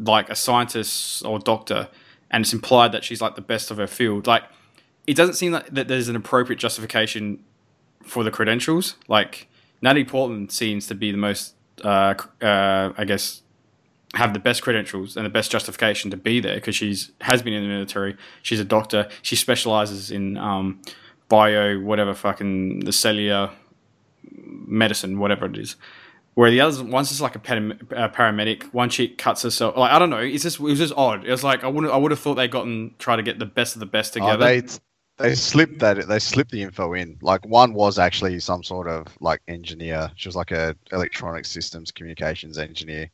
like 0.00 0.30
a 0.30 0.36
scientist 0.36 1.24
or 1.24 1.38
doctor, 1.38 1.88
and 2.30 2.44
it's 2.44 2.52
implied 2.52 2.92
that 2.92 3.04
she's 3.04 3.20
like 3.20 3.34
the 3.34 3.42
best 3.42 3.70
of 3.70 3.76
her 3.76 3.86
field. 3.86 4.26
Like, 4.26 4.44
it 5.06 5.14
doesn't 5.14 5.34
seem 5.34 5.52
like 5.52 5.66
that 5.68 5.88
there's 5.88 6.08
an 6.08 6.16
appropriate 6.16 6.58
justification 6.58 7.42
for 8.02 8.24
the 8.24 8.30
credentials. 8.30 8.96
Like, 9.08 9.48
Natalie 9.82 10.04
Portman 10.04 10.48
seems 10.48 10.86
to 10.86 10.94
be 10.94 11.10
the 11.10 11.18
most, 11.18 11.54
uh, 11.84 12.14
uh, 12.42 12.92
I 12.96 13.04
guess, 13.04 13.42
have 14.14 14.32
the 14.32 14.40
best 14.40 14.62
credentials 14.62 15.16
and 15.16 15.24
the 15.24 15.30
best 15.30 15.50
justification 15.52 16.10
to 16.10 16.16
be 16.16 16.40
there 16.40 16.56
because 16.56 16.74
she's 16.74 17.12
has 17.20 17.42
been 17.42 17.52
in 17.52 17.62
the 17.62 17.68
military. 17.68 18.16
She's 18.42 18.60
a 18.60 18.64
doctor. 18.64 19.08
She 19.22 19.36
specializes 19.36 20.10
in 20.10 20.36
um, 20.36 20.80
bio, 21.28 21.78
whatever 21.78 22.14
fucking 22.14 22.80
the 22.80 22.92
cellular 22.92 23.50
medicine, 24.32 25.18
whatever 25.18 25.46
it 25.46 25.56
is. 25.56 25.76
Where 26.34 26.50
the 26.50 26.60
others, 26.60 26.80
one's 26.80 27.08
just 27.08 27.20
like 27.20 27.34
a 27.34 27.38
paramedic. 27.40 28.72
One 28.72 28.88
chick 28.88 29.18
cuts 29.18 29.42
herself. 29.42 29.76
Like 29.76 29.92
I 29.92 29.98
don't 29.98 30.10
know. 30.10 30.18
It's 30.18 30.42
just 30.44 30.58
it 30.58 30.62
was 30.62 30.78
just 30.78 30.94
odd. 30.96 31.24
It 31.26 31.30
was 31.30 31.44
like 31.44 31.64
I 31.64 31.68
wouldn't 31.68 31.92
I 31.92 31.96
would 31.96 32.10
have 32.12 32.20
thought 32.20 32.34
they'd 32.34 32.50
gotten 32.50 32.94
try 32.98 33.16
to 33.16 33.22
get 33.22 33.38
the 33.38 33.46
best 33.46 33.74
of 33.76 33.80
the 33.80 33.86
best 33.86 34.16
Oh, 34.16 34.20
together. 34.20 34.44
they 34.44 34.62
they 35.18 35.34
slipped 35.34 35.80
that 35.80 36.08
they 36.08 36.18
slipped 36.18 36.50
the 36.52 36.62
info 36.62 36.94
in. 36.94 37.18
Like 37.20 37.44
one 37.46 37.74
was 37.74 37.98
actually 37.98 38.38
some 38.40 38.62
sort 38.62 38.86
of 38.88 39.06
like 39.20 39.42
engineer. 39.48 40.10
She 40.14 40.28
was 40.28 40.36
like 40.36 40.50
a 40.52 40.74
electronic 40.92 41.44
systems 41.44 41.90
communications 41.90 42.58
engineer. 42.58 43.10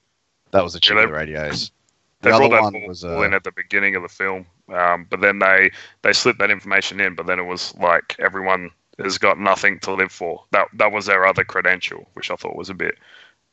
That 0.52 0.62
was 0.62 0.74
a 0.74 0.80
chick 0.80 0.94
Yeah, 0.94 1.02
with 1.06 1.10
they- 1.10 1.16
radios. 1.16 1.72
They 2.20 2.30
The 2.30 2.36
brought 2.38 2.52
other 2.52 2.56
that 2.56 2.62
one 2.62 2.72
ball 2.74 2.88
was 2.88 3.02
ball 3.02 3.18
uh, 3.22 3.22
in 3.22 3.34
at 3.34 3.44
the 3.44 3.52
beginning 3.52 3.96
of 3.96 4.02
the 4.02 4.08
film, 4.08 4.46
um, 4.72 5.06
but 5.10 5.20
then 5.20 5.38
they 5.38 5.70
they 6.02 6.12
slipped 6.12 6.38
that 6.38 6.50
information 6.50 7.00
in. 7.00 7.14
But 7.14 7.26
then 7.26 7.38
it 7.38 7.44
was 7.46 7.74
like 7.76 8.14
everyone 8.18 8.70
has 9.04 9.18
got 9.18 9.38
nothing 9.38 9.78
to 9.80 9.92
live 9.92 10.12
for. 10.12 10.44
That 10.52 10.68
that 10.74 10.92
was 10.92 11.06
their 11.06 11.26
other 11.26 11.44
credential, 11.44 12.08
which 12.14 12.30
I 12.30 12.36
thought 12.36 12.56
was 12.56 12.70
a 12.70 12.74
bit 12.74 12.96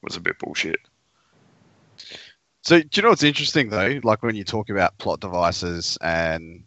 was 0.01 0.15
a 0.15 0.21
bit 0.21 0.39
bullshit. 0.39 0.79
So 2.61 2.79
do 2.79 2.87
you 2.93 3.01
know 3.03 3.09
what's 3.09 3.23
interesting 3.23 3.69
though? 3.69 3.99
Like 4.03 4.23
when 4.23 4.35
you 4.35 4.43
talk 4.43 4.69
about 4.69 4.97
plot 4.97 5.19
devices 5.19 5.97
and 6.01 6.63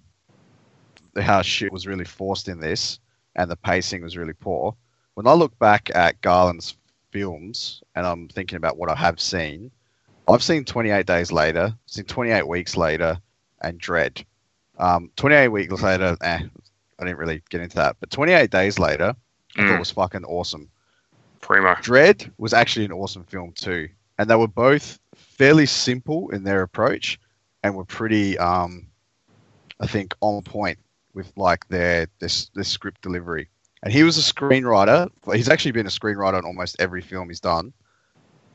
how 1.20 1.42
shit 1.42 1.72
was 1.72 1.86
really 1.86 2.04
forced 2.04 2.48
in 2.48 2.60
this, 2.60 2.98
and 3.34 3.50
the 3.50 3.56
pacing 3.56 4.02
was 4.02 4.16
really 4.16 4.34
poor. 4.34 4.76
When 5.14 5.26
I 5.26 5.32
look 5.32 5.58
back 5.58 5.90
at 5.94 6.20
Garland's 6.20 6.76
films, 7.10 7.82
and 7.94 8.06
I'm 8.06 8.28
thinking 8.28 8.56
about 8.56 8.76
what 8.76 8.90
I 8.90 8.94
have 8.94 9.18
seen, 9.18 9.70
I've 10.28 10.42
seen 10.42 10.64
28 10.64 11.06
Days 11.06 11.32
Later, 11.32 11.74
seen 11.86 12.04
28 12.04 12.46
Weeks 12.46 12.76
Later, 12.76 13.18
and 13.62 13.80
Dredd. 13.80 14.24
Um, 14.78 15.10
28 15.16 15.48
Weeks 15.48 15.82
Later, 15.82 16.16
eh, 16.20 16.40
I 16.98 17.04
didn't 17.04 17.18
really 17.18 17.42
get 17.50 17.60
into 17.60 17.76
that, 17.76 17.96
but 18.00 18.10
28 18.10 18.50
Days 18.50 18.78
Later, 18.78 19.14
I 19.56 19.66
thought 19.66 19.76
Mm. 19.76 19.78
was 19.78 19.90
fucking 19.90 20.24
awesome. 20.24 20.70
Primo. 21.40 21.74
Dredd 21.74 22.30
was 22.38 22.52
actually 22.52 22.86
an 22.86 22.92
awesome 22.92 23.24
film 23.24 23.52
too, 23.52 23.88
and 24.18 24.28
they 24.28 24.34
were 24.36 24.48
both 24.48 24.98
fairly 25.14 25.66
simple 25.66 26.30
in 26.30 26.42
their 26.42 26.62
approach, 26.62 27.20
and 27.62 27.74
were 27.74 27.84
pretty, 27.84 28.38
um, 28.38 28.86
I 29.80 29.86
think, 29.86 30.14
on 30.20 30.42
point 30.42 30.78
with 31.14 31.32
like 31.36 31.66
their 31.68 32.08
this 32.18 32.48
their 32.54 32.64
script 32.64 33.02
delivery. 33.02 33.48
And 33.82 33.92
he 33.92 34.02
was 34.02 34.18
a 34.18 34.32
screenwriter. 34.32 35.10
He's 35.34 35.48
actually 35.48 35.72
been 35.72 35.86
a 35.86 35.90
screenwriter 35.90 36.34
on 36.38 36.44
almost 36.44 36.76
every 36.80 37.02
film 37.02 37.28
he's 37.28 37.40
done. 37.40 37.72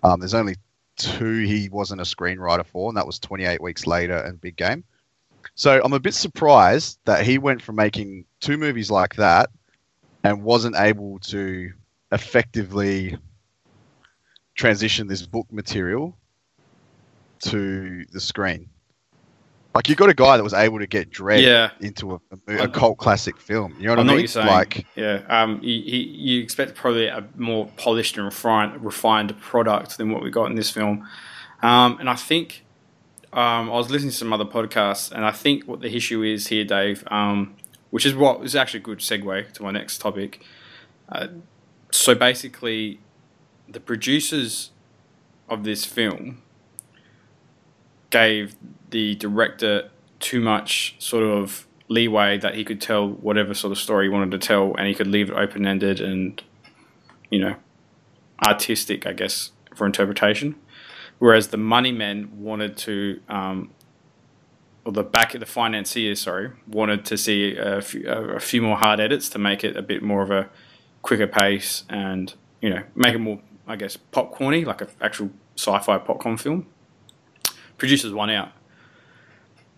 Um, 0.03 0.19
there's 0.19 0.33
only 0.33 0.55
two 0.97 1.41
he 1.41 1.69
wasn't 1.69 2.01
a 2.01 2.03
screenwriter 2.03 2.65
for, 2.65 2.89
and 2.89 2.97
that 2.97 3.05
was 3.07 3.19
28 3.19 3.61
Weeks 3.61 3.85
Later 3.87 4.17
and 4.17 4.41
Big 4.41 4.55
Game. 4.55 4.83
So 5.55 5.81
I'm 5.83 5.93
a 5.93 5.99
bit 5.99 6.13
surprised 6.13 6.99
that 7.05 7.25
he 7.25 7.37
went 7.37 7.61
from 7.61 7.75
making 7.75 8.25
two 8.39 8.57
movies 8.57 8.89
like 8.89 9.15
that 9.15 9.49
and 10.23 10.43
wasn't 10.43 10.75
able 10.77 11.19
to 11.19 11.71
effectively 12.11 13.17
transition 14.55 15.07
this 15.07 15.25
book 15.25 15.47
material 15.51 16.17
to 17.39 18.05
the 18.11 18.19
screen. 18.19 18.69
Like 19.73 19.87
you 19.87 19.95
got 19.95 20.09
a 20.09 20.13
guy 20.13 20.35
that 20.35 20.43
was 20.43 20.53
able 20.53 20.79
to 20.79 20.87
get 20.87 21.11
Dredd 21.11 21.41
yeah, 21.41 21.71
into 21.79 22.15
a, 22.15 22.19
a, 22.47 22.63
a 22.63 22.67
cult 22.67 22.97
classic 22.97 23.39
film. 23.39 23.73
You 23.79 23.85
know 23.85 23.91
what 23.93 23.99
I 23.99 24.01
I 24.01 24.03
know 24.03 24.07
mean? 24.07 24.15
what 24.15 24.19
you're 24.19 24.27
saying. 24.27 24.47
Like 24.47 24.85
yeah. 24.95 25.21
Um, 25.29 25.59
you, 25.63 25.73
you, 25.73 25.99
you 25.99 26.43
expect 26.43 26.75
probably 26.75 27.07
a 27.07 27.25
more 27.37 27.67
polished 27.77 28.17
and 28.17 28.25
refined, 28.25 28.83
refined 28.83 29.39
product 29.39 29.97
than 29.97 30.11
what 30.11 30.21
we 30.23 30.29
got 30.29 30.45
in 30.47 30.55
this 30.55 30.69
film. 30.69 31.07
Um, 31.61 31.97
and 31.99 32.09
I 32.09 32.15
think 32.15 32.65
um, 33.33 33.69
I 33.69 33.73
was 33.73 33.89
listening 33.89 34.11
to 34.11 34.17
some 34.17 34.33
other 34.33 34.45
podcasts, 34.45 35.11
and 35.11 35.25
I 35.25 35.31
think 35.31 35.65
what 35.65 35.81
the 35.81 35.95
issue 35.95 36.21
is 36.23 36.47
here, 36.47 36.65
Dave, 36.65 37.03
um, 37.07 37.55
which 37.89 38.05
is 38.05 38.13
what 38.13 38.43
is 38.43 38.55
actually 38.55 38.81
a 38.81 38.83
good 38.83 38.99
segue 38.99 39.51
to 39.53 39.63
my 39.63 39.71
next 39.71 39.99
topic. 39.99 40.43
Uh, 41.09 41.27
so 41.91 42.13
basically, 42.15 42.99
the 43.69 43.79
producers 43.79 44.71
of 45.49 45.63
this 45.63 45.85
film 45.85 46.41
gave 48.09 48.55
the 48.89 49.15
director 49.15 49.89
too 50.19 50.41
much 50.41 50.95
sort 50.99 51.23
of 51.23 51.67
leeway 51.87 52.37
that 52.37 52.55
he 52.55 52.63
could 52.63 52.79
tell 52.79 53.07
whatever 53.07 53.53
sort 53.53 53.71
of 53.71 53.77
story 53.77 54.05
he 54.05 54.09
wanted 54.09 54.31
to 54.31 54.37
tell, 54.37 54.75
and 54.77 54.87
he 54.87 54.93
could 54.93 55.07
leave 55.07 55.29
it 55.29 55.35
open 55.35 55.65
ended 55.65 55.99
and, 55.99 56.41
you 57.29 57.39
know, 57.39 57.55
artistic, 58.45 59.05
I 59.05 59.13
guess, 59.13 59.51
for 59.75 59.85
interpretation. 59.85 60.55
Whereas 61.21 61.49
the 61.49 61.57
money 61.57 61.91
men 61.91 62.31
wanted 62.41 62.75
to, 62.77 63.21
um, 63.29 63.69
or 64.83 64.91
the 64.91 65.03
back 65.03 65.33
the 65.39 65.45
financiers, 65.45 66.21
sorry, 66.21 66.49
wanted 66.67 67.05
to 67.05 67.15
see 67.15 67.55
a 67.55 67.79
few, 67.79 68.09
a 68.09 68.39
few 68.39 68.63
more 68.63 68.75
hard 68.75 68.99
edits 68.99 69.29
to 69.29 69.37
make 69.37 69.63
it 69.63 69.77
a 69.77 69.83
bit 69.83 70.01
more 70.01 70.23
of 70.23 70.31
a 70.31 70.49
quicker 71.03 71.27
pace 71.27 71.83
and 71.91 72.33
you 72.59 72.71
know 72.71 72.81
make 72.95 73.13
it 73.13 73.19
more, 73.19 73.39
I 73.67 73.75
guess, 73.75 73.99
popcorny, 74.11 74.65
like 74.65 74.81
an 74.81 74.87
actual 74.99 75.29
sci-fi 75.55 75.99
popcorn 75.99 76.37
film. 76.37 76.65
Producers 77.77 78.11
won 78.11 78.31
out. 78.31 78.49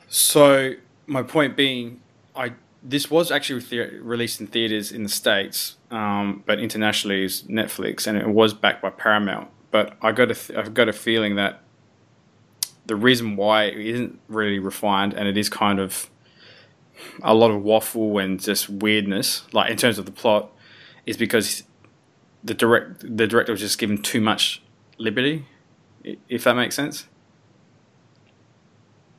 So 0.07 0.75
my 1.07 1.23
point 1.23 1.57
being, 1.57 1.99
I 2.37 2.53
this 2.81 3.11
was 3.11 3.31
actually 3.31 3.59
thea- 3.59 3.99
released 4.01 4.39
in 4.39 4.47
theaters 4.47 4.93
in 4.93 5.03
the 5.03 5.09
states, 5.09 5.75
um, 5.91 6.41
but 6.45 6.61
internationally 6.61 7.25
is 7.25 7.43
Netflix, 7.49 8.07
and 8.07 8.17
it 8.17 8.29
was 8.29 8.53
backed 8.53 8.81
by 8.81 8.91
Paramount. 8.91 9.49
But 9.73 9.97
I 10.03 10.13
got 10.13 10.31
a 10.31 10.35
th- 10.35 10.57
I've 10.59 10.75
got 10.75 10.87
a 10.87 10.93
feeling 10.93 11.35
that 11.37 11.63
the 12.85 12.95
reason 12.95 13.35
why 13.35 13.65
it 13.65 13.79
isn't 13.87 14.19
really 14.29 14.59
refined, 14.59 15.15
and 15.15 15.27
it 15.27 15.35
is 15.35 15.49
kind 15.49 15.79
of 15.79 16.11
a 17.23 17.33
lot 17.33 17.51
of 17.51 17.63
waffle 17.63 18.19
and 18.19 18.39
just 18.39 18.69
weirdness, 18.69 19.43
like 19.51 19.71
in 19.71 19.77
terms 19.77 19.97
of 19.97 20.05
the 20.05 20.11
plot, 20.13 20.51
is 21.07 21.17
because 21.17 21.63
the 22.43 22.53
direct 22.53 23.01
the 23.01 23.27
director 23.27 23.51
was 23.53 23.61
just 23.61 23.79
given 23.79 23.99
too 23.99 24.21
much 24.21 24.61
liberty, 24.99 25.47
if 26.29 26.43
that 26.43 26.55
makes 26.55 26.75
sense. 26.75 27.07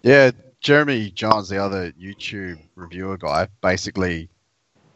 Yeah, 0.04 0.30
Jeremy 0.60 1.10
Jahns, 1.10 1.50
the 1.50 1.58
other 1.58 1.92
YouTube 1.92 2.60
reviewer 2.76 3.18
guy, 3.18 3.48
basically 3.60 4.30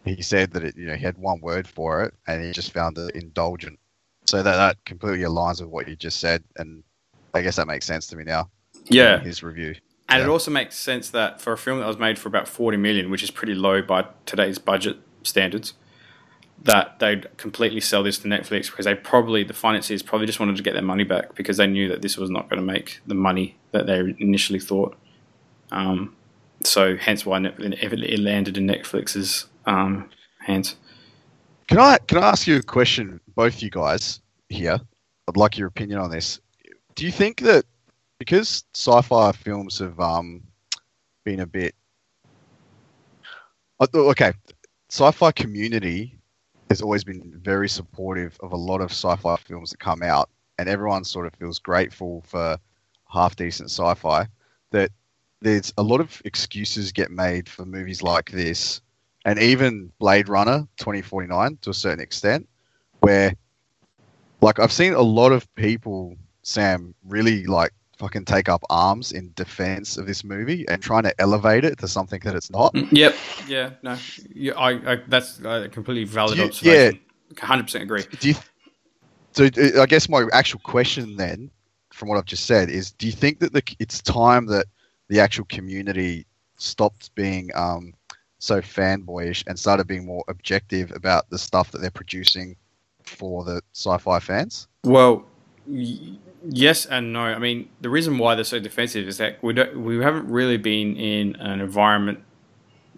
he 0.05 0.23
said 0.23 0.53
that 0.53 0.65
it, 0.65 0.77
you 0.77 0.87
know 0.87 0.95
he 0.95 1.05
had 1.05 1.19
one 1.19 1.41
word 1.41 1.69
for 1.69 2.05
it, 2.05 2.15
and 2.29 2.45
he 2.45 2.53
just 2.53 2.73
found 2.73 2.99
it 2.99 3.17
indulgent. 3.17 3.81
So 4.29 4.43
that 4.43 4.57
that 4.57 4.85
completely 4.85 5.25
aligns 5.25 5.61
with 5.61 5.71
what 5.71 5.89
you 5.89 5.97
just 5.97 6.21
said, 6.21 6.45
and 6.57 6.83
I 7.33 7.41
guess 7.41 7.57
that 7.57 7.67
makes 7.67 7.87
sense 7.87 8.07
to 8.09 8.17
me 8.17 8.25
now. 8.25 8.51
Yeah, 8.85 9.21
his 9.21 9.43
review. 9.43 9.77
And 10.11 10.23
it 10.23 10.29
also 10.29 10.51
makes 10.51 10.77
sense 10.77 11.11
that 11.11 11.41
for 11.41 11.53
a 11.53 11.59
film 11.59 11.81
that 11.81 11.87
was 11.87 11.99
made 11.99 12.19
for 12.19 12.29
about 12.29 12.49
40 12.49 12.79
million, 12.79 13.11
which 13.11 13.23
is 13.23 13.31
pretty 13.31 13.55
low 13.55 13.83
by 13.83 14.07
today's 14.25 14.59
budget 14.59 14.97
standards, 15.23 15.75
that 16.63 16.99
they'd 16.99 17.37
completely 17.37 17.81
sell 17.81 18.03
this 18.03 18.19
to 18.21 18.29
Netflix 18.29 18.71
because 18.71 18.87
they 18.87 18.95
probably, 18.95 19.45
the 19.45 19.53
financiers 19.53 20.03
probably 20.03 20.27
just 20.27 20.41
wanted 20.41 20.57
to 20.57 20.63
get 20.63 20.73
their 20.73 20.83
money 20.83 21.05
back 21.05 21.35
because 21.35 21.59
they 21.59 21.67
knew 21.67 21.89
that 21.89 22.01
this 22.01 22.17
was 22.17 22.31
not 22.31 22.49
going 22.49 22.59
to 22.59 22.67
make 22.67 23.01
the 23.07 23.15
money 23.15 23.57
that 23.73 23.87
they 23.87 24.15
initially 24.19 24.59
thought. 24.59 24.97
Um, 25.71 26.17
so 26.65 26.97
hence 26.97 27.27
why 27.27 27.39
it 27.43 28.21
landed 28.21 28.57
in 28.57 28.67
Netflix's 28.67 29.47
um, 29.67 30.09
hands. 30.41 30.77
Can 31.69 31.79
I 31.79 31.99
can 31.99 32.19
I 32.19 32.29
ask 32.31 32.47
you 32.47 32.57
a 32.57 32.63
question, 32.63 33.21
both 33.35 33.63
you 33.63 33.71
guys 33.71 34.21
here? 34.49 34.81
I'd 35.29 35.37
like 35.37 35.59
your 35.59 35.69
opinion 35.69 36.01
on 36.01 36.11
this. 36.11 36.41
Do 36.95 37.05
you 37.05 37.13
think 37.13 37.41
that 37.43 37.67
because 38.19 38.65
sci-fi 38.75 39.33
films 39.33 39.79
have 39.79 40.01
um, 40.01 40.43
been 41.25 41.41
a 41.41 41.47
bit 41.47 41.75
okay, 43.95 44.33
sci-fi 44.89 45.31
community 45.33 46.19
has 46.71 46.83
always 46.83 47.05
been 47.05 47.33
very 47.43 47.69
supportive 47.69 48.37
of 48.41 48.53
a 48.53 48.57
lot 48.57 48.81
of 48.81 48.91
sci-fi 48.91 49.37
films 49.37 49.71
that 49.71 49.79
come 49.79 50.03
out, 50.03 50.29
and 50.59 50.69
everyone 50.69 51.05
sort 51.05 51.27
of 51.27 51.35
feels 51.35 51.59
grateful 51.59 52.23
for 52.27 52.59
half 53.11 53.37
decent 53.37 53.71
sci-fi. 53.71 54.27
That 54.71 54.91
there's 55.41 55.73
a 55.79 55.83
lot 55.83 56.01
of 56.01 56.21
excuses 56.25 56.93
get 56.93 57.11
made 57.11 57.49
for 57.49 57.65
movies 57.65 58.03
like 58.03 58.31
this, 58.31 58.81
and 59.29 59.39
even 59.39 59.93
Blade 59.99 60.27
Runner 60.31 60.67
2049 60.79 61.59
to 61.61 61.71
a 61.71 61.75
certain 61.75 62.01
extent, 62.01 62.49
where 63.01 63.35
like 64.41 64.59
I've 64.59 64.73
seen 64.73 64.95
a 64.95 65.03
lot 65.03 65.33
of 65.33 65.53
people, 65.55 66.17
Sam, 66.43 66.95
really 67.07 67.45
like 67.45 67.73
fucking 67.99 68.25
take 68.25 68.49
up 68.49 68.63
arms 68.71 69.13
in 69.13 69.33
defense 69.35 69.99
of 69.99 70.07
this 70.07 70.25
movie 70.25 70.67
and 70.69 70.81
trying 70.83 71.03
to 71.03 71.15
elevate 71.21 71.65
it 71.65 71.79
to 71.81 71.89
something 71.89 72.21
that 72.25 72.35
it's 72.35 72.51
not. 72.51 72.73
Mm, 72.73 72.89
Yep. 72.91 73.17
Yeah. 73.47 73.71
No. 73.83 73.99
Yeah. 74.35 74.55
I. 74.55 74.93
I 74.93 74.97
that's 75.09 75.41
a 75.45 75.69
completely 75.69 76.05
valid 76.05 76.39
You- 76.39 76.45
observation. 76.45 77.01
Hundred 77.39 77.65
percent 77.65 77.85
agree. 77.85 78.05
Do 78.21 78.29
you 78.31 78.35
So 79.33 79.45
uh, 79.45 79.83
I 79.83 79.87
guess 79.87 80.09
my 80.09 80.27
actual 80.33 80.61
question 80.61 81.17
then, 81.17 81.51
from 81.93 82.09
what 82.09 82.17
I've 82.17 82.25
just 82.25 82.47
said, 82.47 82.71
is: 82.71 82.93
Do 82.93 83.05
you 83.07 83.13
think 83.13 83.41
that 83.41 83.53
the, 83.53 83.63
it's 83.79 84.01
time 84.01 84.47
that 84.47 84.65
the 85.09 85.21
actual 85.21 85.45
community 85.45 86.25
stopped 86.57 87.15
being 87.15 87.51
um, 87.55 87.93
so 88.39 88.61
fanboyish 88.61 89.45
and 89.47 89.59
started 89.59 89.87
being 89.87 90.07
more 90.07 90.25
objective 90.29 90.93
about 90.95 91.29
the 91.31 91.39
stuff 91.39 91.71
that 91.73 91.81
they're 91.81 91.91
producing 91.91 92.57
for 93.03 93.45
the 93.45 93.61
sci-fi 93.73 94.19
fans? 94.21 94.69
Well, 94.85 95.27
y- 95.67 96.19
yes 96.49 96.87
and 96.87 97.13
no. 97.13 97.21
I 97.21 97.39
mean, 97.39 97.69
the 97.81 97.91
reason 97.91 98.19
why 98.19 98.35
they're 98.35 98.45
so 98.45 98.61
defensive 98.61 99.09
is 99.09 99.19
that 99.19 99.43
we 99.43 99.53
don't, 99.55 99.81
we 99.81 99.99
haven't 99.99 100.29
really 100.29 100.57
been 100.57 100.97
in 100.97 101.37
an 101.37 101.61
environment 101.61 102.21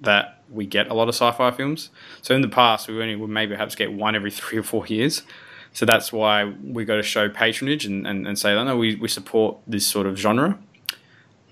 that 0.01 0.43
we 0.51 0.67
get 0.67 0.89
a 0.89 0.95
lot 0.95 1.09
of 1.09 1.15
sci-fi 1.15 1.51
films. 1.51 1.91
So 2.23 2.35
in 2.35 2.41
the 2.43 2.49
past, 2.49 2.89
we 2.89 3.01
only 3.01 3.17
would 3.17 3.31
maybe 3.31 3.55
perhaps 3.55 3.75
get 3.75 3.93
one 3.93 4.15
every 4.15 4.31
three 4.41 4.59
or 4.59 4.63
four 4.63 4.87
years. 4.87 5.23
So 5.73 5.87
that's 5.87 6.13
why 6.13 6.45
we 6.65 6.85
got 6.85 6.97
to 6.97 7.03
show 7.03 7.29
patronage 7.29 7.87
and, 7.87 8.07
and, 8.07 8.27
and 8.27 8.39
say, 8.39 8.53
oh, 8.55 8.65
no, 8.65 8.77
we, 8.77 8.97
we 8.97 9.07
support 9.07 9.59
this 9.67 9.87
sort 9.87 10.07
of 10.07 10.19
genre. 10.19 10.59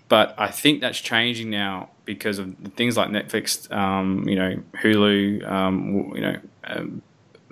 But 0.09 0.35
I 0.39 0.51
think 0.51 0.81
that's 0.81 1.01
changing 1.01 1.51
now 1.51 1.91
because 2.05 2.39
of 2.39 2.57
things 2.77 2.97
like 2.97 3.11
Netflix, 3.11 3.71
um, 3.71 4.27
you 4.27 4.37
know, 4.37 4.63
Hulu, 4.83 5.47
um, 5.51 6.13
you 6.15 6.21
know, 6.23 6.41
um, 6.65 7.03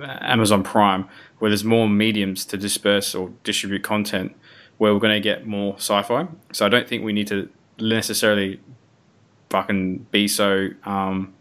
Amazon 0.02 0.62
Prime, 0.62 1.06
where 1.38 1.50
there's 1.50 1.64
more 1.64 1.88
mediums 1.88 2.46
to 2.46 2.56
disperse 2.56 3.14
or 3.14 3.30
distribute 3.44 3.82
content, 3.82 4.34
where 4.78 4.94
we're 4.94 5.00
going 5.00 5.14
to 5.14 5.20
get 5.20 5.46
more 5.46 5.74
sci-fi. 5.74 6.26
So 6.52 6.64
I 6.64 6.68
don't 6.70 6.88
think 6.88 7.04
we 7.04 7.12
need 7.12 7.28
to 7.28 7.50
necessarily 7.78 8.60
fucking 9.50 10.06
be 10.10 10.26
so 10.26 10.68
um, 10.84 11.34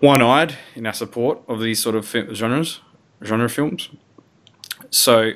one-eyed 0.00 0.56
in 0.74 0.86
our 0.86 0.92
support 0.92 1.40
of 1.48 1.60
these 1.60 1.80
sort 1.82 1.94
of 1.94 2.06
genres, 2.34 2.80
genre 3.22 3.48
films. 3.48 3.88
So 4.90 5.32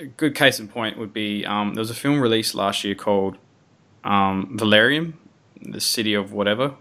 a 0.00 0.06
good 0.06 0.34
case 0.34 0.58
in 0.58 0.68
point 0.68 0.98
would 0.98 1.12
be 1.12 1.44
um, 1.44 1.74
there 1.74 1.82
was 1.82 1.90
a 1.90 1.94
film 1.94 2.20
released 2.20 2.54
last 2.54 2.84
year 2.84 2.94
called 2.94 3.36
um, 4.06 4.56
Valerian, 4.56 5.18
the 5.60 5.80
city 5.80 6.14
of 6.14 6.32
whatever, 6.32 6.74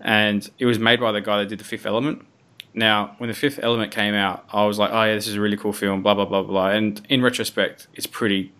and 0.00 0.50
it 0.58 0.66
was 0.66 0.78
made 0.78 1.00
by 1.00 1.12
the 1.12 1.20
guy 1.20 1.38
that 1.38 1.48
did 1.48 1.60
the 1.60 1.64
Fifth 1.64 1.86
Element. 1.86 2.26
Now, 2.74 3.14
when 3.18 3.28
the 3.28 3.34
Fifth 3.34 3.60
Element 3.62 3.92
came 3.92 4.14
out, 4.14 4.44
I 4.52 4.64
was 4.66 4.78
like, 4.78 4.90
"Oh 4.92 5.04
yeah, 5.04 5.14
this 5.14 5.28
is 5.28 5.36
a 5.36 5.40
really 5.40 5.56
cool 5.56 5.72
film." 5.72 6.02
Blah 6.02 6.14
blah 6.14 6.24
blah 6.24 6.42
blah. 6.42 6.70
And 6.70 7.00
in 7.08 7.22
retrospect, 7.22 7.86
it's 7.94 8.06
pretty, 8.06 8.52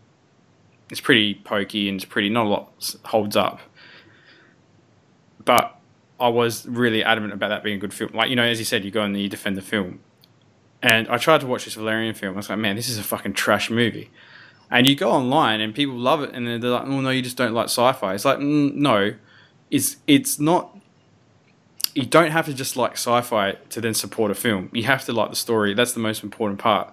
it's 0.90 1.01
pretty 1.01 1.35
pokey 1.35 1.88
and 1.88 1.97
it's 1.97 2.05
pretty 2.05 2.29
not 2.29 2.47
a 2.47 2.49
lot 2.49 2.97
holds 3.07 3.37
up. 3.37 3.61
But 5.45 5.77
I 6.21 6.29
was 6.29 6.66
really 6.68 7.03
adamant 7.03 7.33
about 7.33 7.49
that 7.49 7.64
being 7.64 7.77
a 7.77 7.81
good 7.81 7.92
film. 7.92 8.12
Like 8.14 8.31
you 8.31 8.37
know, 8.37 8.45
as 8.45 8.61
you 8.61 8.64
said, 8.64 8.85
you 8.85 8.92
go 8.92 9.03
and 9.03 9.21
you 9.21 9.29
defend 9.29 9.57
the 9.57 9.62
film. 9.62 10.01
And 10.85 11.09
I 11.09 11.16
tried 11.16 11.40
to 11.40 11.47
watch 11.47 11.64
this 11.64 11.75
Valerian 11.75 12.14
film. 12.14 12.35
I 12.35 12.37
was 12.37 12.49
like, 12.49 12.59
"Man, 12.59 12.77
this 12.77 12.88
is 12.88 12.99
a 12.99 13.03
fucking 13.03 13.33
trash 13.33 13.71
movie." 13.71 14.11
And 14.72 14.87
you 14.87 14.96
go 14.96 15.11
online 15.11 15.61
and 15.61 15.74
people 15.74 15.96
love 15.96 16.22
it, 16.22 16.30
and 16.35 16.46
they're 16.46 16.70
like, 16.70 16.87
"Oh 16.87 17.00
no, 17.02 17.11
you 17.11 17.20
just 17.20 17.37
don't 17.37 17.52
like 17.52 17.66
sci-fi." 17.66 18.14
It's 18.14 18.24
like, 18.24 18.38
mm, 18.38 18.74
no, 18.74 19.14
it's 19.70 19.98
it's 20.06 20.40
not. 20.40 20.78
You 21.94 22.06
don't 22.06 22.30
have 22.30 22.46
to 22.46 22.54
just 22.54 22.74
like 22.74 22.92
sci-fi 22.92 23.52
to 23.68 23.80
then 23.82 23.92
support 23.92 24.30
a 24.30 24.35
film. 24.35 24.70
You 24.72 24.85
have 24.85 25.04
to 25.04 25.12
like 25.12 25.28
the 25.28 25.37
story. 25.37 25.74
That's 25.74 25.92
the 25.92 26.00
most 26.00 26.24
important 26.24 26.58
part. 26.58 26.90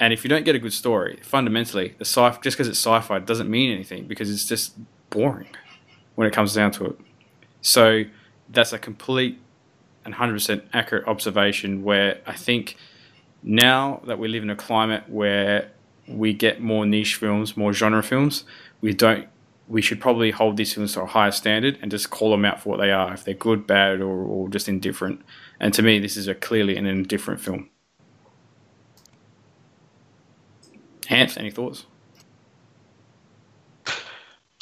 And 0.00 0.14
if 0.14 0.24
you 0.24 0.30
don't 0.30 0.44
get 0.46 0.54
a 0.54 0.58
good 0.58 0.72
story, 0.72 1.18
fundamentally, 1.22 1.94
the 1.98 2.06
sci 2.06 2.30
just 2.42 2.56
because 2.56 2.66
it's 2.66 2.78
sci-fi 2.78 3.18
doesn't 3.18 3.50
mean 3.50 3.70
anything 3.72 4.06
because 4.06 4.30
it's 4.30 4.46
just 4.46 4.74
boring 5.10 5.48
when 6.14 6.26
it 6.26 6.32
comes 6.32 6.54
down 6.54 6.70
to 6.72 6.86
it. 6.86 6.96
So 7.60 8.04
that's 8.48 8.72
a 8.72 8.78
complete 8.78 9.38
and 10.06 10.14
100% 10.14 10.62
accurate 10.72 11.06
observation 11.06 11.82
where 11.82 12.20
I 12.26 12.32
think 12.32 12.76
now 13.42 14.00
that 14.06 14.18
we 14.18 14.28
live 14.28 14.42
in 14.42 14.48
a 14.48 14.56
climate 14.56 15.04
where 15.08 15.70
we 16.08 16.32
get 16.32 16.60
more 16.60 16.86
niche 16.86 17.16
films, 17.16 17.56
more 17.56 17.72
genre 17.72 18.02
films, 18.02 18.44
we 18.80 18.94
don't 18.94 19.28
we 19.68 19.82
should 19.82 20.00
probably 20.00 20.30
hold 20.30 20.56
these 20.56 20.72
films 20.72 20.94
to 20.94 21.02
a 21.02 21.06
higher 21.06 21.30
standard 21.30 21.78
and 21.82 21.90
just 21.90 22.08
call 22.08 22.30
them 22.30 22.44
out 22.44 22.60
for 22.60 22.70
what 22.70 22.80
they 22.80 22.90
are, 22.90 23.12
if 23.12 23.24
they're 23.24 23.34
good, 23.34 23.66
bad, 23.66 24.00
or, 24.00 24.24
or 24.24 24.48
just 24.48 24.66
indifferent. 24.66 25.20
And 25.60 25.74
to 25.74 25.82
me, 25.82 25.98
this 25.98 26.16
is 26.16 26.26
a 26.26 26.34
clearly 26.34 26.76
an 26.76 26.86
indifferent 26.86 27.40
film. 27.40 27.68
Hans, 31.06 31.36
any 31.36 31.50
thoughts? 31.50 31.84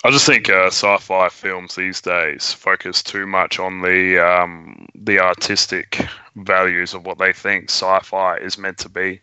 I 0.04 0.11
just 0.11 0.26
think 0.26 0.48
uh, 0.48 0.66
sci-fi 0.66 1.28
films 1.30 1.74
these 1.74 2.00
days 2.00 2.52
focus 2.52 3.02
too 3.02 3.26
much 3.26 3.59
on 3.59 3.82
the 3.82 4.24
um, 4.24 4.87
the 4.94 5.18
artistic 5.18 6.06
values 6.37 6.94
of 6.94 7.04
what 7.04 7.18
they 7.18 7.32
think 7.32 7.70
sci-fi 7.70 8.37
is 8.37 8.56
meant 8.56 8.78
to 8.78 8.88
be. 8.88 9.20